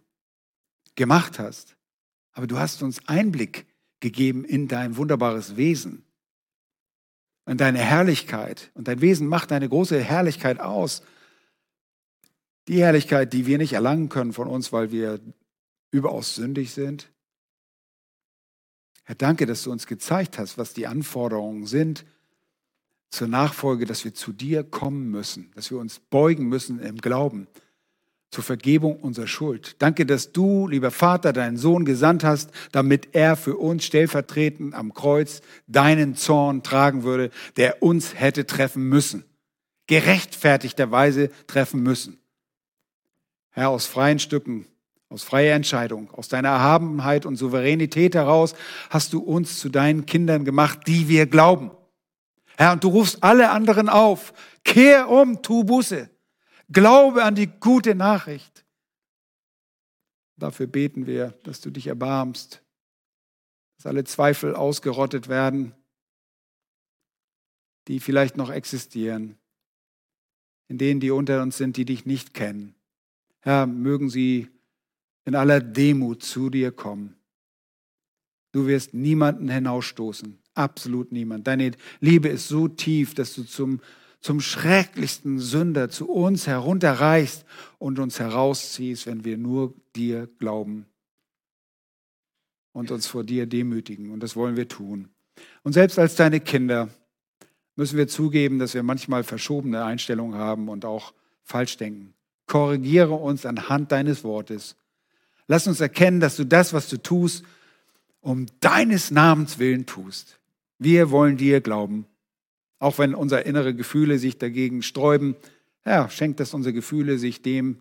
gemacht 0.96 1.40
hast. 1.40 1.76
Aber 2.32 2.48
du 2.48 2.58
hast 2.58 2.82
uns 2.84 3.06
Einblick 3.10 3.66
gegeben 4.00 4.46
in 4.46 4.70
dein 4.70 4.96
wunderbares 4.96 5.58
Wesen, 5.58 6.06
in 7.46 7.58
deine 7.58 7.80
Herrlichkeit. 7.80 8.72
Und 8.76 8.88
dein 8.88 9.02
Wesen 9.02 9.28
macht 9.28 9.52
deine 9.52 9.68
große 9.68 10.02
Herrlichkeit 10.02 10.62
aus. 10.62 11.04
Die 12.70 12.80
Herrlichkeit, 12.80 13.34
die 13.34 13.46
wir 13.46 13.58
nicht 13.58 13.74
erlangen 13.74 14.08
können 14.08 14.32
von 14.32 14.48
uns, 14.48 14.72
weil 14.72 14.94
wir 14.94 15.20
überaus 15.96 16.36
sündig 16.36 16.74
sind. 16.74 17.10
Herr, 19.04 19.16
danke, 19.16 19.46
dass 19.46 19.64
du 19.64 19.72
uns 19.72 19.88
gezeigt 19.88 20.38
hast, 20.38 20.58
was 20.58 20.74
die 20.74 20.88
Anforderungen 20.88 21.66
sind 21.68 22.06
zur 23.10 23.28
Nachfolge, 23.28 23.86
dass 23.86 24.04
wir 24.04 24.14
zu 24.14 24.34
dir 24.34 24.64
kommen 24.64 25.10
müssen, 25.10 25.52
dass 25.56 25.72
wir 25.72 25.78
uns 25.78 26.00
beugen 26.00 26.48
müssen 26.48 26.80
im 26.80 26.98
Glauben 26.98 27.48
zur 28.32 28.44
Vergebung 28.44 29.00
unserer 29.00 29.28
Schuld. 29.28 29.76
Danke, 29.80 30.06
dass 30.06 30.34
du, 30.34 30.68
lieber 30.68 30.92
Vater, 30.92 31.32
deinen 31.32 31.56
Sohn 31.56 31.86
gesandt 31.86 32.24
hast, 32.24 32.52
damit 32.74 33.10
er 33.14 33.38
für 33.38 33.56
uns 33.56 33.86
stellvertretend 33.86 34.74
am 34.74 34.94
Kreuz 34.94 35.42
deinen 35.68 36.16
Zorn 36.16 36.62
tragen 36.62 37.04
würde, 37.04 37.30
der 37.56 37.82
uns 37.82 38.16
hätte 38.16 38.46
treffen 38.46 38.90
müssen, 38.90 39.24
gerechtfertigterweise 39.88 41.30
treffen 41.48 41.82
müssen. 41.82 42.18
Herr, 43.52 43.70
aus 43.70 43.86
freien 43.86 44.20
Stücken 44.20 44.68
aus 45.10 45.24
freier 45.24 45.56
Entscheidung, 45.56 46.12
aus 46.12 46.28
deiner 46.28 46.50
Erhabenheit 46.50 47.26
und 47.26 47.36
Souveränität 47.36 48.16
heraus 48.16 48.56
hast 48.90 49.14
du 49.14 49.20
uns 49.20 49.60
zu 49.60 49.70
deinen 49.70 50.06
Kindern 50.06 50.46
gemacht, 50.46 50.80
die 50.88 51.08
wir 51.08 51.28
glauben. 51.28 51.72
Herr, 52.58 52.74
und 52.74 52.84
du 52.84 52.90
rufst 52.90 53.24
alle 53.24 53.52
anderen 53.52 53.90
auf, 53.90 54.34
kehr 54.64 55.10
um, 55.10 55.42
tu 55.42 55.64
Buße, 55.64 56.10
glaube 56.72 57.24
an 57.24 57.36
die 57.36 57.48
gute 57.48 57.96
Nachricht. 57.96 58.66
Dafür 60.38 60.68
beten 60.68 61.06
wir, 61.06 61.34
dass 61.44 61.62
du 61.62 61.70
dich 61.70 61.88
erbarmst, 61.88 62.62
dass 63.78 63.86
alle 63.86 64.04
Zweifel 64.04 64.56
ausgerottet 64.56 65.28
werden, 65.28 65.74
die 67.88 68.00
vielleicht 68.00 68.36
noch 68.36 68.50
existieren, 68.50 69.38
in 70.68 70.78
denen, 70.78 71.00
die 71.00 71.12
unter 71.12 71.42
uns 71.42 71.58
sind, 71.58 71.78
die 71.78 71.86
dich 71.86 72.06
nicht 72.06 72.34
kennen. 72.34 72.76
Herr, 73.42 73.68
mögen 73.68 74.10
sie 74.10 74.50
in 75.26 75.36
aller 75.36 75.60
Demut 75.60 76.24
zu 76.24 76.50
dir 76.50 76.72
kommen. 76.72 77.16
Du 78.52 78.68
wirst 78.68 78.94
niemanden 78.94 79.50
hinausstoßen. 79.50 80.40
absolut 80.54 81.12
niemand. 81.12 81.46
Deine 81.46 81.72
Liebe 82.00 82.30
ist 82.30 82.48
so 82.48 82.70
tief, 82.70 83.14
dass 83.14 83.34
du 83.34 83.44
zum, 83.44 83.82
zum 84.22 84.40
schrecklichsten 84.40 85.40
Sünder 85.40 85.90
zu 85.90 86.10
uns 86.10 86.48
herunterreichst 86.48 87.44
und 87.78 88.00
uns 88.00 88.20
herausziehst, 88.20 89.08
wenn 89.08 89.26
wir 89.26 89.38
nur 89.38 89.74
dir 89.94 90.30
glauben 90.40 90.86
und 92.72 92.92
uns 92.92 93.08
vor 93.08 93.26
dir 93.26 93.46
demütigen. 93.46 94.12
Und 94.12 94.22
das 94.22 94.38
wollen 94.38 94.56
wir 94.56 94.70
tun. 94.70 95.10
Und 95.64 95.74
selbst 95.74 96.00
als 96.00 96.16
deine 96.16 96.40
Kinder 96.40 96.88
müssen 97.76 97.98
wir 97.98 98.08
zugeben, 98.08 98.60
dass 98.60 98.74
wir 98.74 98.84
manchmal 98.84 99.26
verschobene 99.26 99.84
Einstellungen 99.84 100.38
haben 100.40 100.70
und 100.70 100.86
auch 100.86 101.14
falsch 101.44 101.76
denken. 101.76 102.14
Korrigiere 102.48 103.14
uns 103.14 103.46
anhand 103.46 103.92
deines 103.92 104.24
Wortes. 104.24 104.78
Lass 105.48 105.68
uns 105.68 105.80
erkennen, 105.80 106.20
dass 106.20 106.36
du 106.36 106.46
das, 106.46 106.74
was 106.74 106.90
du 106.90 106.98
tust, 106.98 107.44
um 108.22 108.48
deines 108.60 109.12
Namens 109.12 109.60
willen 109.60 109.86
tust. 109.86 110.40
Wir 110.80 111.12
wollen 111.12 111.38
dir 111.38 111.62
glauben. 111.62 112.06
Auch 112.80 112.98
wenn 112.98 113.16
unsere 113.16 113.42
innere 113.42 113.74
Gefühle 113.74 114.20
sich 114.20 114.38
dagegen 114.38 114.82
sträuben, 114.82 115.36
ja, 115.86 116.10
schenkt 116.10 116.40
dass 116.40 116.54
unsere 116.54 116.74
Gefühle 116.74 117.20
sich 117.20 117.42
dem 117.42 117.78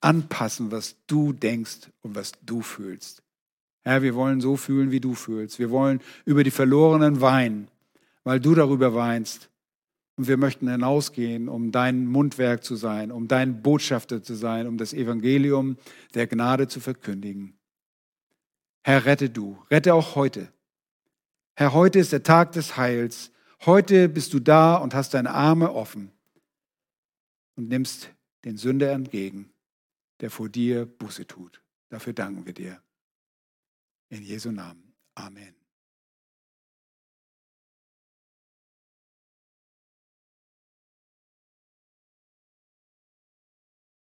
anpassen, 0.00 0.70
was 0.70 0.96
du 1.06 1.32
denkst 1.32 1.88
und 2.02 2.14
was 2.14 2.32
du 2.44 2.60
fühlst. 2.60 3.22
Herr, 3.82 4.02
wir 4.02 4.14
wollen 4.14 4.40
so 4.40 4.56
fühlen, 4.56 4.90
wie 4.90 5.00
du 5.00 5.14
fühlst. 5.14 5.58
Wir 5.58 5.70
wollen 5.70 6.00
über 6.24 6.44
die 6.44 6.50
Verlorenen 6.50 7.20
weinen, 7.20 7.68
weil 8.24 8.40
du 8.40 8.54
darüber 8.54 8.94
weinst. 8.94 9.48
Und 10.16 10.28
wir 10.28 10.38
möchten 10.38 10.68
hinausgehen, 10.68 11.48
um 11.48 11.72
dein 11.72 12.06
Mundwerk 12.06 12.64
zu 12.64 12.74
sein, 12.74 13.12
um 13.12 13.28
dein 13.28 13.62
Botschafter 13.62 14.22
zu 14.22 14.34
sein, 14.34 14.66
um 14.66 14.78
das 14.78 14.94
Evangelium 14.94 15.76
der 16.14 16.26
Gnade 16.26 16.68
zu 16.68 16.80
verkündigen. 16.80 17.58
Herr, 18.82 19.04
rette 19.04 19.28
du, 19.28 19.58
rette 19.70 19.92
auch 19.94 20.14
heute. 20.14 20.52
Herr, 21.54 21.74
heute 21.74 21.98
ist 21.98 22.12
der 22.12 22.22
Tag 22.22 22.52
des 22.52 22.76
Heils. 22.76 23.30
Heute 23.64 24.08
bist 24.08 24.32
du 24.32 24.40
da 24.40 24.76
und 24.76 24.94
hast 24.94 25.12
deine 25.14 25.32
Arme 25.32 25.72
offen 25.72 26.12
und 27.56 27.68
nimmst 27.68 28.10
den 28.44 28.56
Sünder 28.56 28.92
entgegen, 28.92 29.50
der 30.20 30.30
vor 30.30 30.48
dir 30.48 30.86
Buße 30.86 31.26
tut. 31.26 31.60
Dafür 31.88 32.12
danken 32.12 32.46
wir 32.46 32.52
dir. 32.52 32.80
In 34.08 34.22
Jesu 34.22 34.50
Namen. 34.50 34.94
Amen. 35.14 35.65